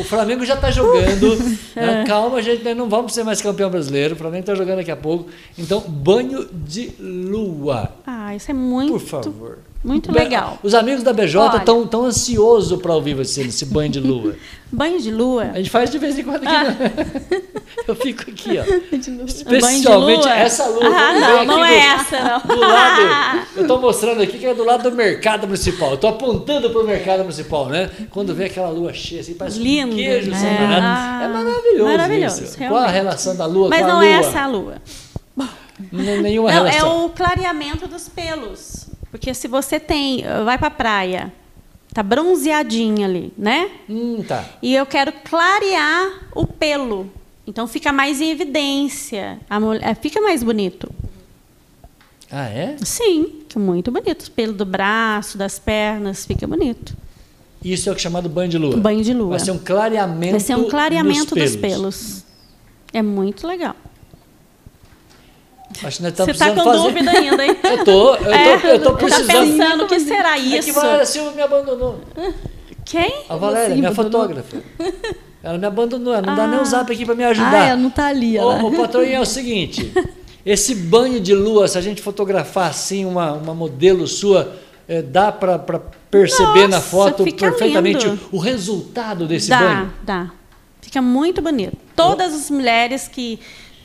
O 0.00 0.04
Flamengo 0.04 0.44
já 0.46 0.54
está 0.54 0.70
jogando. 0.70 1.36
É. 1.74 1.80
né? 1.84 2.04
Calma, 2.06 2.40
gente, 2.40 2.62
nós 2.62 2.76
não 2.76 2.88
vamos 2.88 3.12
ser 3.12 3.24
mais 3.24 3.42
campeão 3.42 3.68
brasileiro. 3.68 4.14
O 4.14 4.16
Flamengo 4.16 4.42
está 4.42 4.54
jogando 4.54 4.76
daqui 4.76 4.92
a 4.92 4.96
pouco. 4.96 5.28
Então, 5.58 5.80
banho 5.80 6.48
de 6.52 6.94
lua. 7.00 7.92
Ah, 8.06 8.36
isso 8.36 8.52
é 8.52 8.54
muito, 8.54 8.92
Por 8.92 9.00
favor. 9.00 9.58
Muito 9.84 10.10
legal. 10.12 10.58
Os 10.62 10.74
amigos 10.74 11.02
da 11.02 11.12
BJ 11.12 11.56
estão 11.58 11.86
tão 11.86 12.04
ansiosos 12.04 12.80
para 12.82 12.92
ouvir 12.94 13.14
você 13.14 13.44
nesse 13.44 13.64
banho 13.66 13.90
de 13.90 14.00
lua. 14.00 14.34
Banho 14.70 15.00
de 15.00 15.10
lua. 15.10 15.44
A 15.54 15.56
gente 15.56 15.70
faz 15.70 15.90
de 15.90 15.96
vez 15.98 16.18
em 16.18 16.24
quando 16.24 16.46
aqui. 16.46 16.54
Ah. 16.54 17.40
Eu 17.88 17.96
fico 17.96 18.22
aqui, 18.30 18.58
ó. 18.58 18.64
Especialmente 19.26 20.24
lua? 20.26 20.34
essa 20.34 20.66
lua. 20.66 20.84
Ah, 20.84 21.14
não, 21.18 21.44
não 21.46 21.56
do- 21.58 21.64
é 21.64 21.78
essa, 21.78 22.20
não. 22.20 22.40
Do 22.54 22.60
lado, 22.60 23.46
eu 23.56 23.62
estou 23.62 23.80
mostrando 23.80 24.20
aqui 24.20 24.36
que 24.38 24.44
é 24.44 24.52
do 24.52 24.64
lado 24.64 24.90
do 24.90 24.94
mercado 24.94 25.46
municipal. 25.46 25.90
Eu 25.90 25.94
estou 25.94 26.10
apontando 26.10 26.68
para 26.68 26.80
o 26.82 26.84
mercado 26.84 27.20
municipal, 27.20 27.66
né? 27.68 27.88
Quando 28.10 28.34
vê 28.34 28.44
aquela 28.44 28.68
lua 28.68 28.92
cheia, 28.92 29.22
assim, 29.22 29.32
parece 29.32 29.58
Lindo, 29.58 29.92
um 29.92 29.96
queijo 29.96 30.30
né? 30.30 30.80
Ah, 30.82 31.20
é 31.24 31.28
maravilhoso. 31.28 31.84
maravilhoso, 31.84 32.44
isso. 32.44 32.58
Qual 32.58 32.76
a 32.76 32.88
relação 32.88 33.34
da 33.36 33.46
lua 33.46 33.70
Mas 33.70 33.78
com 33.80 33.84
a 33.86 33.88
não 33.88 33.96
lua? 34.00 34.06
é 34.06 34.12
essa 34.12 34.40
a 34.42 34.46
lua. 34.46 34.74
N- 35.92 36.18
Nenhuma 36.22 36.52
Não, 36.52 36.66
é 36.66 36.70
relação. 36.72 37.06
o 37.06 37.10
clareamento 37.10 37.86
dos 37.88 38.06
pelos. 38.08 38.86
Porque 39.10 39.32
se 39.34 39.48
você 39.48 39.80
tem, 39.80 40.22
vai 40.44 40.58
pra 40.58 40.70
praia, 40.70 41.32
tá 41.92 42.02
bronzeadinha 42.02 43.06
ali, 43.06 43.32
né? 43.36 43.70
Hum, 43.88 44.22
tá. 44.26 44.44
E 44.62 44.74
eu 44.74 44.84
quero 44.86 45.12
clarear 45.12 46.28
o 46.34 46.46
pelo. 46.46 47.10
Então 47.46 47.66
fica 47.66 47.92
mais 47.92 48.20
em 48.20 48.30
evidência. 48.30 49.38
A 49.48 49.58
mulher, 49.58 49.96
fica 49.96 50.20
mais 50.20 50.42
bonito. 50.42 50.90
Ah, 52.30 52.48
é? 52.48 52.76
Sim, 52.84 53.40
fica 53.48 53.58
muito 53.58 53.90
bonito. 53.90 54.24
O 54.24 54.30
pelo 54.32 54.52
do 54.52 54.66
braço, 54.66 55.38
das 55.38 55.58
pernas, 55.58 56.26
fica 56.26 56.46
bonito. 56.46 56.94
Isso 57.64 57.88
é 57.88 57.92
o 57.92 57.94
que 57.94 58.00
é 58.00 58.02
chamado 58.02 58.28
banho 58.28 58.50
de 58.50 58.58
lua. 58.58 58.76
Banho 58.76 59.02
de 59.02 59.14
lua. 59.14 59.30
Vai 59.30 59.40
ser 59.40 59.50
um 59.50 59.58
clareamento 59.58 60.32
Vai 60.32 60.40
ser 60.40 60.56
um 60.56 60.68
clareamento 60.68 61.34
dos 61.34 61.52
dos 61.52 61.56
pelos. 61.56 62.24
É 62.92 63.02
muito 63.02 63.46
legal. 63.46 63.74
Acho 65.84 65.96
que 65.98 66.02
nós 66.02 66.12
estamos 66.12 66.36
Você 66.36 66.44
tá 66.44 66.50
com 66.54 66.64
fazer... 66.64 66.78
dúvida 66.82 67.10
ainda, 67.10 67.44
hein? 67.46 67.56
Eu 67.62 67.84
tô, 67.84 68.14
eu 68.16 68.24
tô, 68.24 68.30
É, 68.30 68.74
eu 68.74 68.82
tô 68.82 68.90
tá 68.92 68.96
precisando. 68.96 69.26
pensando 69.28 69.84
o 69.84 69.86
que 69.86 70.00
será 70.00 70.36
É 70.36 70.40
que 70.40 70.56
isso? 70.58 70.72
Valéria 70.72 71.06
Silva 71.06 71.30
me 71.32 71.42
abandonou. 71.42 72.00
Quem? 72.84 73.22
A 73.28 73.36
Valéria, 73.36 73.76
minha 73.76 73.94
fotógrafa. 73.94 74.56
Ela 75.42 75.58
me 75.58 75.66
abandonou, 75.66 76.12
ela 76.14 76.26
não 76.26 76.34
dá 76.34 76.46
nem 76.46 76.58
o 76.60 76.64
zap 76.64 76.90
aqui 76.92 77.04
para 77.04 77.14
me 77.14 77.22
ajudar. 77.24 77.52
Ah, 77.62 77.66
ela 77.68 77.76
não 77.80 77.90
tá 77.90 78.06
ali, 78.06 78.36
ela. 78.36 78.62
Ô, 78.62 78.68
ô, 78.68 78.72
patroinha, 78.72 79.16
é 79.18 79.20
o 79.20 79.24
seguinte: 79.26 79.92
esse 80.44 80.74
banho 80.74 81.20
de 81.20 81.34
lua, 81.34 81.68
se 81.68 81.78
a 81.78 81.80
gente 81.80 82.02
fotografar 82.02 82.70
assim 82.70 83.04
uma, 83.04 83.32
uma 83.34 83.54
modelo 83.54 84.06
sua, 84.08 84.54
eh, 84.88 85.02
dá 85.02 85.30
para 85.30 85.58
perceber 86.10 86.62
na 86.66 86.78
Nossa, 86.78 86.80
foto 86.88 87.24
fica 87.24 87.46
perfeitamente 87.50 88.08
o, 88.08 88.18
o 88.32 88.38
resultado 88.38 89.26
desse 89.26 89.50
dá, 89.50 89.58
banho? 89.58 89.92
dá. 90.02 90.30
Fica 90.80 91.00
muito 91.02 91.40
bonito. 91.42 91.76
Todas 91.94 92.34
as 92.34 92.50
mulheres 92.50 93.06
que 93.06 93.38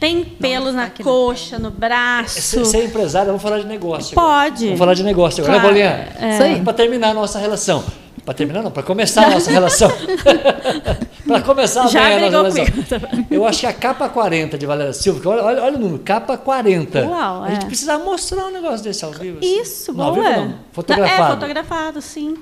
têm 0.04 0.26
pelos 0.26 0.74
na 0.76 0.90
coxa, 0.90 1.58
no 1.58 1.72
braço. 1.72 2.60
Você 2.60 2.78
é 2.78 2.84
empresária, 2.86 3.28
vamos 3.28 3.42
falar 3.42 3.60
de 3.60 3.66
negócio. 3.66 4.20
agora. 4.20 4.50
Pode. 4.50 4.66
Vamos 4.66 4.80
falar 4.80 4.94
de 4.96 5.04
negócio 5.04 5.44
agora, 5.44 5.60
Claro, 5.62 5.76
né, 5.76 5.98
Paulinha? 6.14 6.34
Isso 6.34 6.44
aí. 6.44 6.62
Para 6.62 6.74
terminar 6.74 7.10
a 7.12 7.14
nossa 7.14 7.40
relação. 7.40 7.84
Para 8.26 8.34
terminar, 8.34 8.62
não, 8.64 8.72
para 8.72 8.84
começar 8.84 9.26
a 9.28 9.30
nossa 9.32 9.50
relação. 9.52 9.90
para 11.28 11.42
começar 11.42 11.88
Já 11.88 12.06
a 12.08 12.20
nossa 12.20 12.30
relação. 12.30 12.66
comigo. 12.66 13.28
Eu 13.32 13.46
acho 13.46 13.60
que 13.62 13.66
a 13.66 13.74
capa 13.74 14.10
40 14.10 14.58
de 14.58 14.66
Valéria 14.66 14.94
Silva, 14.94 15.20
que 15.22 15.28
olha, 15.28 15.44
olha, 15.44 15.64
olha 15.64 15.76
o 15.78 15.80
número, 15.80 16.00
capa 16.00 16.38
40. 16.38 17.06
Uau, 17.06 17.44
a 17.44 17.50
gente 17.52 17.64
é. 17.64 17.68
precisa 17.68 17.98
mostrar 17.98 18.46
um 18.46 18.52
negócio 18.52 18.84
desse 18.84 19.04
ao 19.06 19.12
vivo. 19.12 19.40
assim. 19.40 19.62
Isso, 19.62 19.94
não, 19.94 20.06
ao 20.06 20.16
boa. 20.16 20.28
vivo 20.30 20.42
não, 20.42 20.56
fotografado. 20.72 21.24
É, 21.24 21.36
fotografado, 21.36 22.02
sim. 22.02 22.36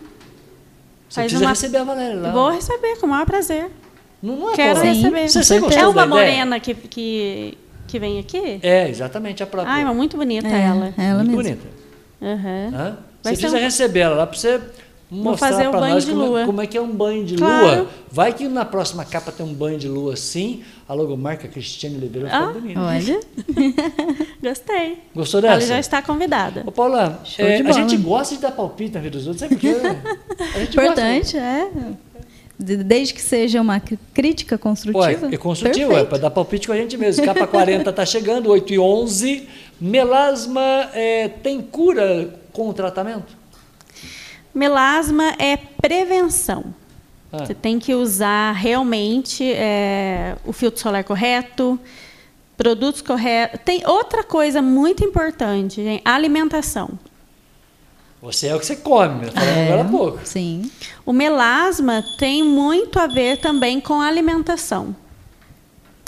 Você 1.10 1.16
Faz 1.16 1.26
precisa 1.28 1.44
uma- 1.46 1.50
receber 1.52 1.78
a 1.78 1.84
Valéria 1.84 2.20
lá. 2.22 2.32
Vou 2.32 2.50
receber, 2.52 2.98
com 3.00 3.06
o 3.06 3.10
maior 3.10 3.26
prazer. 3.26 3.70
Não, 4.22 4.36
não 4.36 4.52
é 4.52 4.56
Quero 4.56 4.80
Paula? 4.80 4.94
receber. 4.94 5.28
Você, 5.30 5.44
você 5.44 5.60
gostou 5.60 5.82
É 5.82 5.88
uma 5.88 5.94
da 5.94 6.06
ideia? 6.06 6.08
morena 6.36 6.60
que, 6.60 6.74
que, 6.76 7.58
que 7.88 8.00
vem 8.00 8.20
aqui? 8.20 8.60
É, 8.62 8.88
exatamente 8.90 9.42
a 9.42 9.48
própria. 9.48 9.74
Ai, 9.74 9.84
mas 9.84 9.96
muito 9.96 10.16
bonita 10.18 10.48
É, 10.48 10.62
ela. 10.62 10.94
é 10.98 11.06
ela 11.10 11.24
Muito 11.24 11.38
mesmo. 11.44 11.60
bonita. 11.60 11.82
Vai 13.24 13.36
Você 13.36 13.42
precisa 13.42 13.58
um- 13.58 13.60
receber 13.62 14.00
ela 14.02 14.16
lá 14.16 14.28
para 14.28 14.38
você 14.38 14.62
mostrar 15.10 15.70
para 15.70 15.80
nós 15.90 16.06
como, 16.06 16.22
é- 16.24 16.26
lua. 16.28 16.46
como 16.46 16.62
é 16.62 16.68
que 16.68 16.78
é 16.78 16.82
um 16.82 16.92
banho 16.92 17.26
de 17.26 17.36
Claro. 17.36 17.66
lua. 17.82 17.88
Vai 18.12 18.32
que 18.34 18.48
na 18.48 18.64
próxima 18.64 19.04
capa 19.04 19.32
tem 19.32 19.46
um 19.46 19.54
banho 19.54 19.78
de 19.78 19.88
lua 19.88 20.14
assim, 20.14 20.64
a 20.88 20.94
logomarca 20.94 21.48
Cristiane 21.48 21.98
Oliveira 21.98 22.28
ficar 22.30 22.44
Ah, 22.50 22.54
bonita. 22.54 22.80
Olha. 22.80 23.20
é 23.20 23.20
Gostei. 24.50 24.98
Gostou 25.16 25.40
Ela 25.42 25.56
dessa? 25.56 25.68
já 25.68 25.80
está 25.80 26.02
convidada. 26.02 26.64
Ô, 26.66 26.72
Paula, 26.72 27.22
é, 27.38 27.58
a 27.62 27.72
gente 27.72 27.98
gosta 27.98 28.36
de 28.36 28.42
dar 28.42 28.52
palpite 28.52 28.94
na 28.94 29.00
vida 29.02 29.18
dos 29.18 29.28
outros, 29.28 29.42
sabe 29.42 29.56
por 29.56 29.62
quê? 29.62 29.76
A 30.56 30.60
gente 30.60 30.72
Importante, 30.78 31.38
é. 31.38 31.68
De- 32.64 32.78
Desde 32.84 33.14
que 33.14 33.22
seja 33.22 33.60
uma 33.62 33.80
crítica 34.14 34.58
construtiva. 34.58 35.18
Pô, 35.28 35.34
é 35.34 35.38
construtivo, 35.38 35.94
é 35.94 36.04
para 36.06 36.18
dar 36.20 36.30
palpite 36.32 36.68
com 36.68 36.74
a 36.74 36.78
gente 36.78 36.98
mesmo. 36.98 37.26
Capa 37.26 37.48
40 37.48 37.90
está 37.90 38.06
chegando, 38.06 38.50
8 38.50 38.74
e 38.74 38.80
11. 38.80 39.48
Melasma 39.80 40.90
é, 40.94 41.28
tem 41.28 41.62
cura 41.62 42.34
com 42.54 42.70
o 42.70 42.74
tratamento? 42.74 43.36
Melasma 44.54 45.34
é 45.40 45.58
prevenção. 45.58 46.66
Ah. 47.32 47.46
Você 47.46 47.54
tem 47.54 47.80
que 47.80 47.94
usar 47.96 48.52
realmente 48.52 49.50
é, 49.54 50.36
o 50.46 50.52
filtro 50.52 50.82
solar 50.82 51.04
correto, 51.04 51.80
produtos 52.58 53.02
corretos. 53.02 53.60
Tem 53.64 53.82
outra 53.88 54.24
coisa 54.24 54.62
muito 54.62 55.04
importante, 55.04 55.82
gente, 55.82 56.02
alimentação. 56.04 56.90
Você 58.22 58.48
é 58.48 58.56
o 58.56 58.60
que 58.60 58.66
você 58.66 58.76
come, 58.76 59.26
né? 59.26 59.32
falando 59.32 59.50
É, 59.50 59.66
agora 59.66 59.82
há 59.82 59.86
pouco. 59.86 60.20
Sim. 60.24 60.70
O 61.06 61.12
melasma 61.12 62.04
tem 62.20 62.44
muito 62.44 63.00
a 63.00 63.08
ver 63.08 63.38
também 63.38 63.82
com 63.82 64.00
a 64.00 64.06
alimentação. 64.06 64.96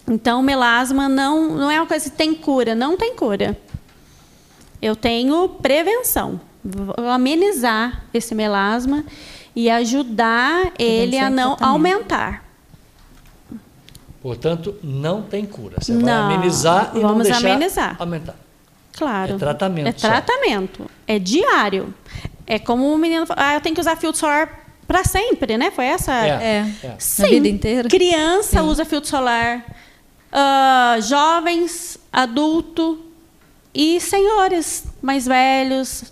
Então, 0.08 0.40
o 0.42 0.44
melasma 0.44 1.10
não, 1.10 1.56
não 1.56 1.72
é 1.72 1.80
uma 1.80 1.88
coisa 1.88 2.10
que 2.10 2.16
tem 2.16 2.36
cura, 2.36 2.76
não 2.76 2.96
tem 2.96 3.16
cura. 3.16 3.58
Eu 4.82 4.96
tenho 4.96 5.50
prevenção. 5.50 6.40
Vou 6.64 7.10
amenizar 7.10 8.04
esse 8.14 8.36
melasma 8.36 9.04
e 9.56 9.70
ajudar 9.70 10.72
ele 10.78 11.18
a 11.18 11.30
não 11.30 11.58
aumentar. 11.60 12.44
Portanto, 14.22 14.76
não 14.84 15.22
tem 15.22 15.46
cura. 15.46 15.78
Você 15.82 15.94
Não, 15.94 16.02
vai 16.02 16.36
amenizar 16.36 16.92
e 16.94 17.00
não 17.00 17.10
vamos 17.10 17.24
deixar 17.28 17.50
amenizar. 17.50 17.96
aumentar. 18.00 18.36
Claro. 18.98 19.36
É 19.36 19.38
tratamento 19.38 19.88
É 19.88 19.92
só. 19.98 20.08
tratamento. 20.08 20.90
É 21.08 21.18
diário. 21.20 21.94
É 22.46 22.60
como 22.60 22.94
o 22.94 22.98
menino 22.98 23.26
falou, 23.26 23.44
ah, 23.44 23.54
eu 23.56 23.62
tenho 23.62 23.74
que 23.76 23.82
usar 23.82 23.96
filtro 23.96 24.20
solar 24.20 24.66
para 24.88 25.04
sempre, 25.04 25.58
né? 25.58 25.72
Foi 25.72 25.86
essa? 25.86 26.12
É. 26.14 26.66
É. 26.84 26.96
Sim. 27.00 27.28
vida 27.30 27.48
inteira? 27.48 27.90
Criança 27.90 28.62
usa 28.64 28.84
filtro 28.86 29.10
solar, 29.10 29.64
ah, 30.32 30.98
jovens, 31.02 31.98
adulto 32.12 33.00
e 33.74 34.00
senhores 34.00 34.84
mais 35.02 35.26
velhos. 35.26 36.12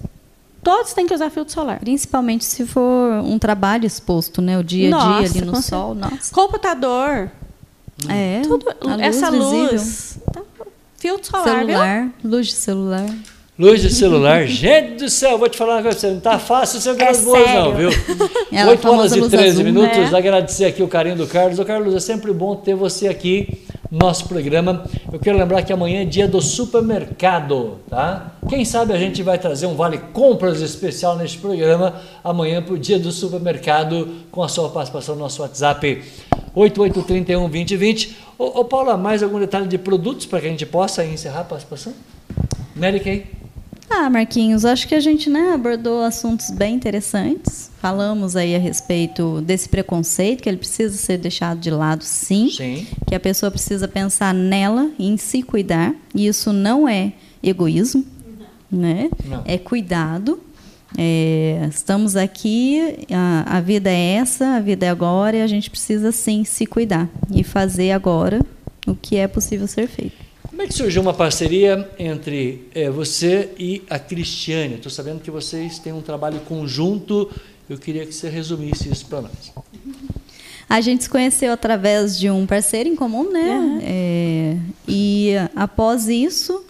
Todos 0.64 0.94
têm 0.94 1.08
que 1.08 1.14
usar 1.14 1.30
filtro 1.32 1.54
solar. 1.54 1.80
Principalmente 1.80 2.46
se 2.46 2.66
for 2.68 3.12
um 3.24 3.38
trabalho 3.40 3.86
exposto, 3.86 4.42
né? 4.42 4.58
O 4.58 4.64
dia 4.64 4.88
a 4.96 5.00
dia 5.00 5.22
Nossa, 5.22 5.38
ali 5.38 5.42
no 5.46 5.62
sol. 5.62 5.96
Nossa. 5.96 6.34
Computador, 6.34 7.32
É. 8.08 8.42
tudo, 8.44 8.66
a 8.70 8.96
luz 8.96 9.02
essa 9.02 9.32
visível. 9.32 9.72
luz. 9.72 10.18
tá? 10.32 10.42
Filtro 11.02 11.32
solar, 11.32 11.66
viu? 11.66 11.68
Celular, 11.68 12.10
luz 12.24 12.48
de 12.48 12.54
celular. 12.54 13.06
Luz 13.58 13.82
de 13.82 13.90
celular. 13.90 14.46
Gente 14.46 15.04
do 15.04 15.10
céu, 15.10 15.36
vou 15.36 15.50
te 15.50 15.58
falar 15.58 15.78
uma 15.78 15.82
coisa, 15.82 16.12
não 16.12 16.20
tá 16.20 16.38
fácil 16.38 16.80
ser 16.80 16.92
É 16.92 16.94
boas 16.94 17.24
boas 17.24 17.50
não, 17.56 17.74
viu? 17.74 17.90
Ela 18.54 18.70
8 18.70 18.88
horas 18.88 19.16
e 19.16 19.20
luz 19.20 19.32
13 19.32 19.48
azul, 19.48 19.64
minutos. 19.64 20.12
né? 20.12 20.18
Agradecer 20.20 20.66
aqui 20.66 20.84
o 20.84 20.88
carinho 20.88 21.16
do 21.16 21.26
Carlos. 21.26 21.58
Ô 21.58 21.66
Carlos, 21.66 21.96
é 21.96 22.00
sempre 22.00 22.32
bom 22.32 22.56
ter 22.56 22.76
você 22.76 23.08
aqui 23.08 23.64
no 23.90 23.98
nosso 23.98 24.28
programa. 24.28 24.84
Eu 25.12 25.18
quero 25.18 25.40
lembrar 25.40 25.64
que 25.64 25.74
amanhã 25.74 26.04
é 26.04 26.06
dia 26.06 26.28
do 26.28 26.40
supermercado, 26.40 27.80
tá? 27.90 28.34
Quem 28.48 28.64
sabe 28.64 28.94
a 28.94 28.98
gente 28.98 29.24
vai 29.24 29.40
trazer 29.40 29.66
um 29.66 29.74
vale 29.74 29.98
compras 30.14 30.62
especial 30.62 31.18
neste 31.18 31.40
programa 31.40 31.96
amanhã 32.24 32.62
para 32.62 32.76
o 32.76 32.78
dia 32.78 33.00
do 33.00 33.12
supermercado 33.12 34.08
com 34.30 34.44
a 34.44 34.48
sua 34.48 34.70
participação 34.70 35.16
no 35.16 35.22
nosso 35.22 35.42
WhatsApp 35.42 36.04
8831 36.54 37.50
2020. 37.50 38.18
Ô, 38.38 38.60
ô 38.60 38.66
Paula, 38.66 38.98
mais 38.98 39.24
algum 39.24 39.40
detalhe 39.40 39.68
de 39.68 39.78
produtos 39.78 40.26
para 40.26 40.42
que 40.42 40.48
a 40.48 40.50
gente 40.50 40.66
possa 40.66 41.06
encerrar 41.06 41.42
a 41.42 41.46
participação? 41.46 41.94
Mary 42.76 43.00
Kay? 43.00 43.42
Ah, 43.94 44.10
Marquinhos, 44.10 44.64
acho 44.64 44.88
que 44.88 44.96
a 44.96 45.02
gente 45.02 45.30
né, 45.30 45.52
abordou 45.54 46.02
assuntos 46.02 46.50
bem 46.50 46.74
interessantes. 46.74 47.70
Falamos 47.82 48.38
aí 48.38 48.56
a 48.56 48.58
respeito 48.58 49.42
desse 49.42 49.68
preconceito, 49.68 50.42
que 50.42 50.48
ele 50.48 50.58
precisa 50.58 50.96
ser 50.96 51.18
deixado 51.18 51.60
de 51.60 51.70
lado, 51.70 52.04
sim. 52.04 52.50
Sim. 52.50 52.88
Que 53.06 53.14
a 53.14 53.20
pessoa 53.20 53.52
precisa 53.52 53.90
pensar 53.90 54.34
nela 54.34 54.90
em 54.98 55.18
se 55.18 55.44
cuidar. 55.44 55.94
E 56.16 56.26
isso 56.26 56.54
não 56.54 56.88
é 56.88 57.12
egoísmo, 57.44 58.06
né? 58.72 59.10
Não. 59.26 59.44
É 59.46 59.58
cuidado. 59.58 60.40
É, 60.98 61.68
estamos 61.70 62.16
aqui, 62.16 63.06
a, 63.12 63.58
a 63.58 63.62
vida 63.62 63.90
é 63.90 64.14
essa, 64.16 64.56
a 64.56 64.60
vida 64.60 64.86
é 64.86 64.90
agora, 64.90 65.38
e 65.38 65.42
a 65.42 65.48
gente 65.48 65.70
precisa 65.70 66.12
sim 66.12 66.44
se 66.44 66.66
cuidar 66.66 67.10
e 67.34 67.44
fazer 67.44 67.92
agora 67.92 68.42
o 68.86 68.96
que 68.96 69.16
é 69.16 69.28
possível 69.28 69.68
ser 69.68 69.88
feito. 69.88 70.32
Como 70.50 70.62
é 70.62 70.68
que 70.68 70.74
surgiu 70.74 71.02
uma 71.02 71.14
parceria 71.14 71.90
entre 71.98 72.68
eh, 72.76 72.90
você 72.90 73.50
e 73.58 73.82
a 73.90 73.98
Cristiane? 73.98 74.76
Estou 74.76 74.92
sabendo 74.92 75.22
que 75.22 75.32
vocês 75.32 75.80
têm 75.80 75.94
um 75.94 76.02
trabalho 76.02 76.40
conjunto. 76.42 77.32
Eu 77.70 77.78
queria 77.78 78.06
que 78.06 78.14
você 78.14 78.30
resumisse 78.30 78.88
isso 78.92 79.06
para 79.06 79.22
nós. 79.22 79.54
A 80.70 80.80
gente 80.82 81.04
se 81.04 81.10
conheceu 81.10 81.52
através 81.52 82.20
de 82.20 82.30
um 82.30 82.46
parceiro 82.46 82.90
em 82.90 82.96
comum, 82.96 83.32
né? 83.32 83.80
É, 83.82 84.58
e 84.88 85.34
após 85.56 86.08
isso, 86.08 86.64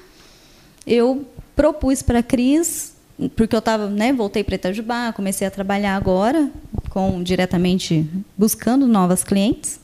eu 0.88 1.26
propus 1.56 2.02
para 2.02 2.20
a 2.20 2.24
Cris, 2.24 2.94
porque 3.30 3.56
eu 3.56 3.60
estava, 3.60 3.88
né? 3.88 4.14
Voltei 4.14 4.44
para 4.44 4.56
Itajubá, 4.56 5.14
comecei 5.14 5.48
a 5.48 5.52
trabalhar 5.52 5.96
agora 5.96 6.50
com 6.90 7.24
diretamente 7.24 8.06
buscando 8.38 8.88
novas 8.88 9.24
clientes 9.24 9.80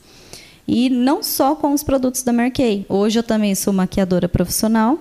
e 0.66 0.90
não 0.90 1.22
só 1.22 1.54
com 1.54 1.72
os 1.72 1.82
produtos 1.82 2.22
da 2.22 2.32
Marquei. 2.32 2.84
Hoje 2.88 3.18
eu 3.18 3.22
também 3.22 3.54
sou 3.54 3.72
maquiadora 3.72 4.28
profissional. 4.28 4.98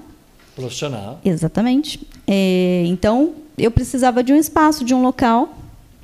Profissional. 0.56 1.20
Exatamente. 1.24 2.00
É, 2.26 2.84
então, 2.88 3.34
eu 3.58 3.70
precisava 3.70 4.24
de 4.24 4.32
um 4.32 4.36
espaço, 4.38 4.86
de 4.86 4.94
um 4.94 5.02
local 5.02 5.58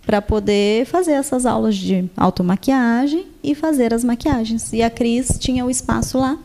para 0.06 0.22
poder 0.22 0.86
fazer 0.86 1.14
essas 1.14 1.46
aulas 1.46 1.76
de 1.76 2.10
automaquiagem 2.18 3.26
e 3.42 3.56
fazer 3.56 3.94
as 3.94 4.04
maquiagens. 4.04 4.74
E 4.74 4.84
a 4.84 4.90
Cris 4.90 5.38
tinha 5.40 5.66
o 5.66 5.70
espaço 5.70 6.18
lá. 6.18 6.38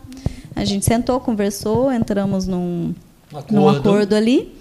A 0.54 0.64
gente 0.64 0.84
sentou, 0.84 1.18
conversou, 1.18 1.92
entramos 1.92 2.46
num, 2.46 2.94
num 3.50 3.68
acordo 3.68 4.14
ali. 4.14 4.54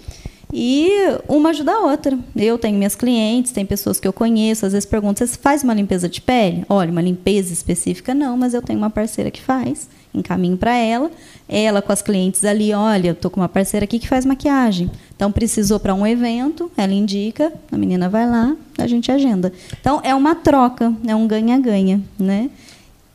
E 0.52 0.88
uma 1.28 1.50
ajuda 1.50 1.72
a 1.72 1.80
outra. 1.80 2.18
Eu 2.34 2.56
tenho 2.58 2.76
minhas 2.78 2.94
clientes, 2.96 3.52
tem 3.52 3.66
pessoas 3.66 4.00
que 4.00 4.08
eu 4.08 4.12
conheço, 4.12 4.64
às 4.64 4.72
vezes 4.72 4.86
perguntam: 4.88 5.26
você 5.26 5.36
faz 5.36 5.62
uma 5.62 5.74
limpeza 5.74 6.08
de 6.08 6.20
pele? 6.20 6.64
Olha, 6.68 6.90
uma 6.90 7.02
limpeza 7.02 7.52
específica 7.52 8.14
não, 8.14 8.36
mas 8.36 8.54
eu 8.54 8.62
tenho 8.62 8.78
uma 8.78 8.88
parceira 8.88 9.30
que 9.30 9.42
faz, 9.42 9.88
encaminho 10.14 10.56
para 10.56 10.74
ela. 10.74 11.10
Ela 11.46 11.82
com 11.82 11.92
as 11.92 12.00
clientes 12.00 12.44
ali: 12.46 12.72
olha, 12.72 13.08
eu 13.08 13.14
tô 13.14 13.28
com 13.28 13.40
uma 13.40 13.48
parceira 13.48 13.84
aqui 13.84 13.98
que 13.98 14.08
faz 14.08 14.24
maquiagem. 14.24 14.90
Então 15.14 15.30
precisou 15.30 15.78
para 15.78 15.94
um 15.94 16.06
evento, 16.06 16.70
ela 16.76 16.92
indica, 16.94 17.52
a 17.70 17.76
menina 17.76 18.08
vai 18.08 18.26
lá, 18.26 18.56
a 18.78 18.86
gente 18.86 19.12
agenda. 19.12 19.52
Então 19.80 20.00
é 20.02 20.14
uma 20.14 20.34
troca, 20.34 20.92
é 21.06 21.14
um 21.14 21.26
ganha-ganha, 21.26 22.00
né? 22.18 22.48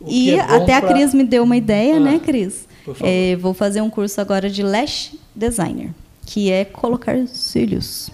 E 0.05 0.31
é 0.31 0.39
até 0.39 0.75
a 0.75 0.81
pra- 0.81 0.93
Cris 0.93 1.13
me 1.13 1.23
deu 1.23 1.43
uma 1.43 1.55
ideia, 1.57 1.95
Ah, 1.95 1.99
né, 1.99 2.19
Cris? 2.23 2.67
É, 3.01 3.35
vou 3.37 3.53
fazer 3.53 3.81
um 3.81 3.89
curso 3.89 4.19
agora 4.21 4.49
de 4.49 4.61
lash 4.61 5.13
designer, 5.33 5.91
que 6.25 6.51
é 6.51 6.65
colocar 6.65 7.15
cílios. 7.27 8.09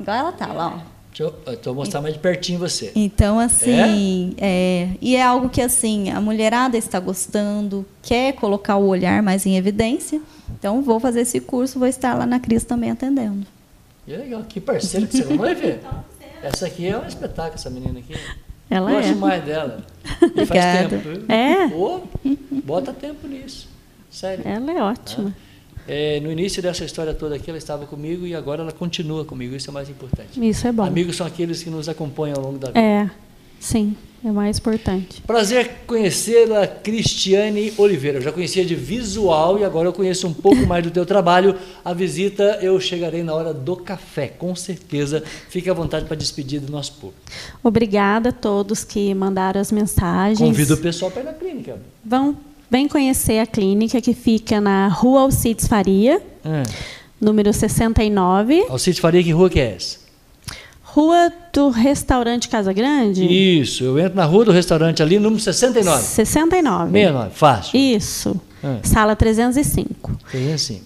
Igual 0.00 0.16
ela 0.16 0.32
tá 0.32 0.46
lá, 0.46 0.76
ó. 0.76 0.98
Deixa 1.18 1.34
eu, 1.46 1.58
eu 1.66 1.74
mostrar 1.74 2.00
mais 2.00 2.14
de 2.14 2.20
pertinho 2.20 2.60
você. 2.60 2.92
Então, 2.94 3.40
assim, 3.40 4.34
é? 4.38 4.90
e 5.00 5.16
é 5.16 5.22
algo 5.22 5.48
que 5.48 5.60
assim 5.60 6.10
a 6.10 6.20
mulherada 6.20 6.76
está 6.76 7.00
gostando, 7.00 7.84
quer 8.00 8.34
colocar 8.34 8.76
o 8.76 8.86
olhar 8.86 9.20
mais 9.20 9.44
em 9.44 9.56
evidência. 9.56 10.20
Então, 10.56 10.80
vou 10.80 11.00
fazer 11.00 11.22
esse 11.22 11.40
curso, 11.40 11.78
vou 11.78 11.88
estar 11.88 12.14
lá 12.14 12.24
na 12.24 12.38
Cris 12.38 12.62
também 12.62 12.92
atendendo. 12.92 13.44
Que 14.06 14.16
legal, 14.16 14.44
que 14.44 14.60
parceiro 14.60 15.08
que 15.08 15.16
você 15.16 15.24
não 15.24 15.38
vai 15.38 15.54
ver. 15.56 15.80
Essa 16.40 16.66
aqui 16.66 16.86
é 16.86 16.96
um 16.96 17.06
espetáculo, 17.06 17.54
essa 17.56 17.68
menina 17.68 17.98
aqui. 17.98 18.14
Ela 18.70 18.92
Gosto 18.92 19.06
é. 19.06 19.12
demais 19.12 19.44
dela. 19.44 19.86
E 20.04 20.46
faz 20.46 20.60
Obrigada. 20.60 20.88
tempo. 20.88 21.32
É? 21.32 22.60
Bota 22.64 22.92
tempo 22.92 23.26
nisso. 23.26 23.68
Sério. 24.10 24.46
Ela 24.46 24.72
é 24.72 24.82
ótima. 24.82 25.30
É, 25.30 25.47
no 26.22 26.30
início 26.30 26.62
dessa 26.62 26.84
história 26.84 27.14
toda 27.14 27.36
aqui, 27.36 27.50
ela 27.50 27.58
estava 27.58 27.86
comigo 27.86 28.26
e 28.26 28.34
agora 28.34 28.62
ela 28.62 28.72
continua 28.72 29.24
comigo. 29.24 29.54
Isso 29.54 29.70
é 29.70 29.72
mais 29.72 29.88
importante. 29.88 30.48
Isso 30.48 30.66
é 30.66 30.72
bom. 30.72 30.84
Amigos 30.84 31.16
são 31.16 31.26
aqueles 31.26 31.62
que 31.62 31.70
nos 31.70 31.88
acompanham 31.88 32.36
ao 32.36 32.42
longo 32.42 32.58
da 32.58 32.68
vida. 32.68 32.80
É, 32.80 33.10
sim, 33.58 33.96
é 34.24 34.32
mais 34.32 34.58
importante. 34.58 35.22
Prazer 35.22 35.82
conhecê-la, 35.86 36.66
Cristiane 36.66 37.72
Oliveira. 37.78 38.18
Eu 38.18 38.22
já 38.22 38.32
conhecia 38.32 38.64
de 38.64 38.74
visual 38.74 39.58
e 39.60 39.64
agora 39.64 39.88
eu 39.88 39.92
conheço 39.92 40.26
um 40.26 40.32
pouco 40.32 40.66
mais 40.66 40.82
do 40.82 40.90
teu 40.90 41.06
trabalho. 41.06 41.56
A 41.84 41.94
visita 41.94 42.58
eu 42.60 42.78
chegarei 42.80 43.22
na 43.22 43.32
hora 43.32 43.54
do 43.54 43.76
café, 43.76 44.26
com 44.26 44.54
certeza. 44.56 45.22
Fique 45.48 45.70
à 45.70 45.74
vontade 45.74 46.06
para 46.06 46.16
despedir 46.16 46.60
do 46.60 46.72
nosso 46.72 46.94
público. 46.94 47.20
Obrigada 47.62 48.30
a 48.30 48.32
todos 48.32 48.82
que 48.82 49.14
mandaram 49.14 49.60
as 49.60 49.70
mensagens. 49.70 50.40
Convido 50.40 50.74
o 50.74 50.78
pessoal 50.78 51.10
para 51.10 51.22
ir 51.22 51.24
na 51.24 51.32
clínica. 51.32 51.78
Vão, 52.04 52.36
vem 52.70 52.86
conhecer 52.88 53.38
a 53.38 53.46
clínica 53.46 54.00
que 54.00 54.14
fica 54.14 54.60
na 54.60 54.88
Rua 54.88 55.22
Alcides 55.22 55.66
Faria, 55.66 56.20
Ah, 56.44 56.62
número 57.20 57.52
69, 57.52 58.66
Alcide 58.68 59.00
Faria, 59.00 59.22
que 59.22 59.30
rua 59.32 59.50
que 59.50 59.58
é 59.60 59.74
essa? 59.76 59.98
Rua 60.82 61.32
do 61.52 61.68
Restaurante 61.68 62.48
Casa 62.48 62.72
Grande. 62.72 63.24
Isso, 63.24 63.84
eu 63.84 63.98
entro 63.98 64.16
na 64.16 64.24
rua 64.24 64.46
do 64.46 64.52
restaurante 64.52 65.02
ali, 65.02 65.18
número 65.18 65.40
69. 65.40 66.02
69. 66.02 66.90
69, 66.92 67.30
fácil. 67.34 67.78
Isso. 67.78 68.40
Ah. 68.64 68.78
Sala 68.82 69.14
305. 69.14 70.18
Tem 70.32 70.52
assim. 70.52 70.80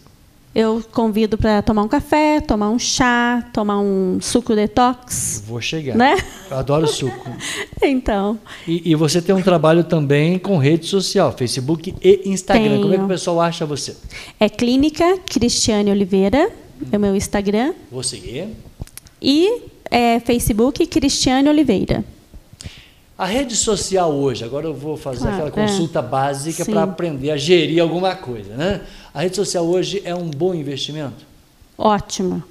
Eu 0.55 0.85
convido 0.93 1.39
para 1.39 1.63
tomar 1.63 1.83
um 1.83 1.89
café, 1.89 2.39
tomar 2.41 2.69
um 2.69 2.79
chá, 2.79 3.49
tomar 3.55 3.79
um 3.81 4.19
suco 4.21 4.55
detox, 4.55 5.43
Vou 5.47 5.61
chegar. 5.63 5.97
né? 5.97 6.17
Adoro 6.51 6.87
suco. 6.87 7.31
Então, 7.85 8.39
E, 8.69 8.91
e 8.93 8.95
você 8.95 9.21
tem 9.21 9.35
um 9.35 9.43
trabalho 9.43 9.83
também 9.83 10.39
com 10.39 10.57
rede 10.59 10.87
social, 10.87 11.33
Facebook 11.33 11.95
e 12.03 12.23
Instagram. 12.27 12.65
Tenho. 12.69 12.83
Como 12.83 12.95
é 12.95 12.99
que 12.99 13.05
o 13.05 13.09
pessoal 13.09 13.41
acha 13.41 13.65
você? 13.67 13.97
é 14.39 14.49
Clínica 14.49 15.19
Cristiane 15.27 15.91
Oliveira, 15.91 16.51
é 16.93 16.97
o 16.97 17.01
meu 17.01 17.17
Instagram, 17.17 17.73
Vou 17.91 18.03
seguir. 18.03 18.49
e 19.21 19.63
é, 19.91 20.21
Facebook 20.21 20.87
Cristiane 20.87 21.49
Oliveira. 21.49 22.05
A 23.23 23.25
rede 23.25 23.55
social 23.55 24.13
hoje, 24.13 24.45
agora 24.45 24.67
eu 24.67 24.75
vou 24.75 24.97
fazer 24.97 25.21
Claro, 25.21 25.47
aquela 25.47 25.65
é. 25.65 25.69
consulta 25.69 26.03
básica 26.03 26.65
para 26.65 26.83
aprender 26.83 27.31
a 27.31 27.37
gerir 27.37 27.81
alguma 27.81 28.17
coisa, 28.17 28.57
né? 28.57 28.81
A 29.15 29.21
rede 29.23 29.37
social 29.37 29.65
hoje 29.65 30.03
é 30.05 30.13
um 30.13 30.29
bom 30.29 30.53
investimento? 30.53 31.25
Ótima. 31.79 32.43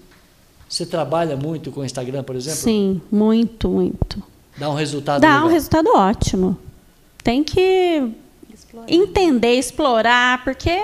Você 0.69 0.85
trabalha 0.85 1.35
muito 1.35 1.71
com 1.73 1.81
o 1.81 1.83
Instagram, 1.83 2.23
por 2.23 2.37
exemplo? 2.37 2.59
Sim, 2.61 3.01
muito, 3.11 3.67
muito. 3.67 4.23
Dá 4.57 4.69
um 4.69 4.73
resultado 4.73 5.19
Dá 5.19 5.27
um 5.27 5.33
legal. 5.33 5.49
resultado 5.49 5.89
ótimo. 5.93 6.57
Tem 7.21 7.43
que 7.43 8.09
entender, 8.87 9.53
explorar, 9.55 10.43
porque 10.43 10.69
é, 10.69 10.81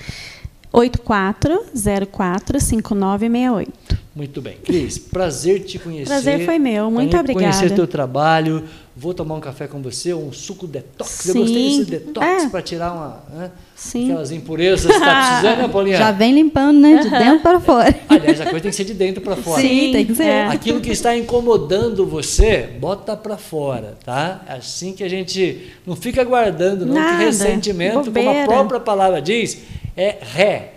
84045968. 0.72 3.68
Muito 4.12 4.42
bem. 4.42 4.56
Cris, 4.64 4.98
prazer 4.98 5.60
te 5.60 5.78
conhecer. 5.78 6.06
Prazer 6.06 6.44
foi 6.44 6.58
meu. 6.58 6.90
Muito 6.90 7.10
Também 7.12 7.32
obrigada. 7.36 7.56
Conhecer 7.56 7.74
teu 7.74 7.86
trabalho. 7.86 8.64
Vou 8.96 9.14
tomar 9.14 9.36
um 9.36 9.40
café 9.40 9.68
com 9.68 9.80
você, 9.80 10.12
um 10.12 10.32
suco 10.32 10.66
detox. 10.66 11.10
Sim. 11.10 11.28
Eu 11.28 11.34
gostei 11.36 11.62
desse 11.68 11.84
detox 11.84 12.26
É. 12.26 12.48
para 12.48 12.60
tirar 12.60 12.92
uma, 12.92 13.22
né, 13.32 13.50
Sim. 13.76 14.10
aquelas 14.10 14.32
impurezas 14.32 14.86
que 14.90 14.92
está 14.98 15.26
precisando, 15.38 15.58
né, 15.62 15.68
Paulinha? 15.72 15.96
Já 15.96 16.10
vem 16.10 16.34
limpando, 16.34 16.80
né? 16.80 16.98
De 16.98 17.08
dentro 17.08 17.40
para 17.40 17.60
fora. 17.60 17.94
Aliás, 18.10 18.40
a 18.40 18.44
coisa 18.46 18.60
tem 18.60 18.70
que 18.70 18.76
ser 18.76 18.84
de 18.84 18.94
dentro 18.94 19.22
para 19.22 19.36
fora. 19.36 19.62
Sim, 19.62 19.92
tem 19.92 20.04
que 20.04 20.14
ser. 20.16 20.24
é. 20.24 20.46
Aquilo 20.48 20.80
que 20.80 20.90
está 20.90 21.16
incomodando 21.16 22.04
você, 22.04 22.68
bota 22.80 23.16
para 23.16 23.36
fora, 23.38 23.96
tá? 24.04 24.42
É 24.48 24.54
Assim 24.54 24.92
que 24.92 25.04
a 25.04 25.08
gente 25.08 25.70
não 25.86 25.94
fica 25.94 26.24
guardando, 26.24 26.84
não. 26.84 26.94
Nada, 26.94 27.16
Que 27.18 27.24
ressentimento, 27.26 27.92
como 27.92 28.08
a 28.08 28.12
bobeira. 28.12 28.44
própria 28.44 28.80
palavra 28.80 29.22
diz, 29.22 29.58
é 29.96 30.16
ré. 30.20 30.72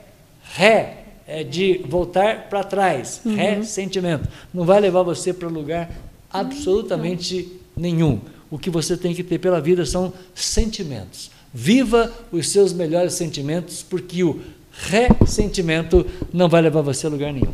Ré 0.56 0.98
é 1.28 1.44
de 1.44 1.82
voltar 1.88 2.50
para 2.50 2.64
trás. 2.64 3.22
Uhum. 3.26 3.36
Ressentimento. 3.36 4.28
Não 4.54 4.66
vai 4.66 4.80
levar 4.80 5.04
você 5.04 5.34
para 5.34 5.48
lugar 5.48 5.90
absolutamente 6.32 7.52
nenhum. 7.76 8.20
O 8.50 8.58
que 8.58 8.70
você 8.70 8.96
tem 8.98 9.14
que 9.14 9.24
ter 9.24 9.40
pela 9.40 9.60
vida 9.60 9.86
são 9.86 10.14
sentimentos. 10.34 11.32
Viva 11.54 12.12
os 12.32 12.50
seus 12.50 12.74
melhores 12.74 13.14
sentimentos, 13.14 13.86
porque 13.88 14.24
o 14.24 14.42
ressentimento 14.72 16.06
não 16.34 16.50
vai 16.50 16.62
levar 16.62 16.82
você 16.82 17.08
a 17.08 17.10
lugar 17.10 17.32
nenhum. 17.32 17.54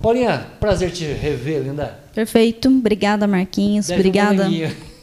Paulinha, 0.00 0.46
prazer 0.58 0.90
te 0.90 1.04
rever, 1.04 1.62
linda. 1.62 1.98
Perfeito. 2.14 2.68
Obrigada, 2.68 3.26
Marquinhos. 3.26 3.86
Deve 3.86 4.00
Obrigada 4.00 4.48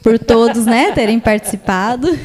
por 0.03 0.19
todos, 0.19 0.65
né, 0.65 0.91
terem 0.91 1.19
participado. 1.19 2.07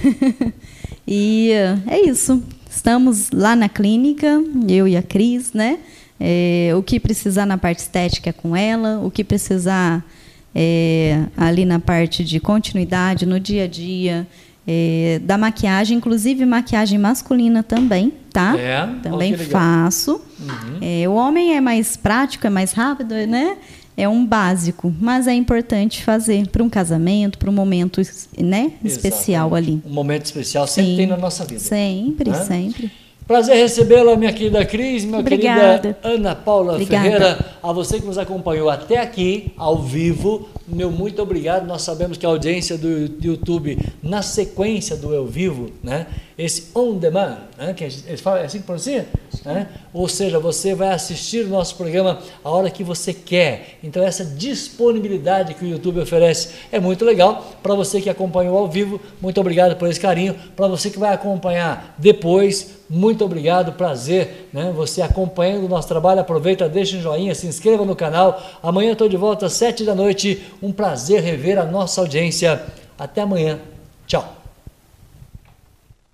E 1.06 1.50
é 1.86 2.00
isso. 2.08 2.42
Estamos 2.74 3.30
lá 3.30 3.54
na 3.54 3.68
clínica, 3.68 4.42
eu 4.68 4.88
e 4.88 4.96
a 4.96 5.02
Cris, 5.02 5.52
né? 5.52 5.78
É, 6.18 6.72
o 6.76 6.82
que 6.82 6.98
precisar 6.98 7.46
na 7.46 7.56
parte 7.56 7.78
estética 7.78 8.30
é 8.30 8.32
com 8.32 8.54
ela, 8.56 8.98
o 8.98 9.10
que 9.10 9.22
precisar 9.22 10.04
é, 10.52 11.24
ali 11.36 11.64
na 11.64 11.78
parte 11.78 12.24
de 12.24 12.40
continuidade 12.40 13.26
no 13.26 13.38
dia 13.38 13.64
a 13.64 13.66
dia, 13.68 14.26
é, 14.66 15.20
da 15.22 15.38
maquiagem, 15.38 15.98
inclusive 15.98 16.44
maquiagem 16.44 16.98
masculina 16.98 17.62
também, 17.62 18.12
tá? 18.32 18.56
É? 18.58 18.86
Também 19.02 19.36
faço. 19.36 20.20
Uhum. 20.40 20.78
É, 20.80 21.08
o 21.08 21.12
homem 21.14 21.56
é 21.56 21.60
mais 21.60 21.96
prático, 21.96 22.46
é 22.46 22.50
mais 22.50 22.72
rápido, 22.72 23.14
né? 23.14 23.56
É 23.96 24.08
um 24.08 24.26
básico, 24.26 24.92
mas 25.00 25.26
é 25.28 25.34
importante 25.34 26.02
fazer 26.02 26.48
para 26.48 26.62
um 26.62 26.68
casamento, 26.68 27.38
para 27.38 27.48
um 27.48 27.52
momento 27.52 28.00
né, 28.36 28.72
especial 28.84 29.54
ali. 29.54 29.80
Um 29.86 29.92
momento 29.92 30.24
especial 30.24 30.66
sempre 30.66 30.90
Sim. 30.92 30.96
tem 30.96 31.06
na 31.06 31.16
nossa 31.16 31.44
vida. 31.44 31.60
Sempre, 31.60 32.30
Né? 32.30 32.44
sempre. 32.44 32.90
Prazer 33.26 33.56
recebê-la, 33.56 34.16
minha 34.16 34.32
querida 34.34 34.66
Cris, 34.66 35.02
minha 35.02 35.20
Obrigada. 35.20 35.94
querida 35.94 35.98
Ana 36.02 36.34
Paula 36.34 36.72
Obrigada. 36.74 37.02
Ferreira. 37.04 37.56
A 37.62 37.72
você 37.72 37.98
que 37.98 38.04
nos 38.06 38.18
acompanhou 38.18 38.68
até 38.68 38.98
aqui, 38.98 39.50
ao 39.56 39.82
vivo, 39.82 40.46
meu 40.68 40.90
muito 40.90 41.22
obrigado. 41.22 41.66
Nós 41.66 41.80
sabemos 41.80 42.18
que 42.18 42.26
a 42.26 42.28
audiência 42.28 42.76
do 42.76 43.10
YouTube, 43.22 43.78
na 44.02 44.20
sequência 44.20 44.94
do 44.94 45.14
Eu 45.14 45.26
Vivo, 45.26 45.70
né? 45.82 46.06
Esse 46.36 46.70
on 46.74 46.96
demand, 46.96 47.38
né? 47.56 47.72
que 47.74 47.84
eles 47.84 48.20
falam, 48.20 48.40
é 48.40 48.46
assim 48.46 48.58
que 48.58 48.64
pronuncia? 48.64 49.06
Né? 49.44 49.68
Ou 49.92 50.08
seja, 50.08 50.38
você 50.38 50.74
vai 50.74 50.88
assistir 50.88 51.44
o 51.44 51.48
nosso 51.48 51.76
programa 51.76 52.18
a 52.42 52.50
hora 52.50 52.70
que 52.70 52.82
você 52.82 53.14
quer. 53.14 53.78
Então, 53.82 54.02
essa 54.02 54.24
disponibilidade 54.24 55.54
que 55.54 55.64
o 55.64 55.68
YouTube 55.68 56.00
oferece 56.00 56.50
é 56.72 56.80
muito 56.80 57.04
legal. 57.04 57.44
Para 57.62 57.74
você 57.74 58.00
que 58.00 58.10
acompanhou 58.10 58.58
ao 58.58 58.68
vivo, 58.68 59.00
muito 59.20 59.40
obrigado 59.40 59.76
por 59.76 59.88
esse 59.88 60.00
carinho. 60.00 60.34
Para 60.56 60.66
você 60.66 60.90
que 60.90 60.98
vai 60.98 61.14
acompanhar 61.14 61.94
depois, 61.98 62.74
muito 62.90 63.24
obrigado, 63.24 63.72
prazer, 63.72 64.48
né? 64.52 64.72
Você 64.74 65.02
acompanhando 65.02 65.64
o 65.64 65.68
nosso 65.68 65.88
trabalho, 65.88 66.20
aproveita, 66.20 66.68
deixa 66.68 66.96
um 66.96 67.00
joinha, 67.00 67.34
se 67.34 67.46
inscreva 67.46 67.84
no 67.84 67.96
canal. 67.96 68.42
Amanhã 68.62 68.92
estou 68.92 69.08
de 69.08 69.16
volta 69.16 69.46
às 69.46 69.52
sete 69.52 69.84
da 69.84 69.94
noite. 69.94 70.42
Um 70.62 70.72
prazer 70.72 71.22
rever 71.22 71.58
a 71.58 71.64
nossa 71.64 72.00
audiência. 72.00 72.62
Até 72.98 73.22
amanhã. 73.22 73.58
Tchau. 74.06 74.43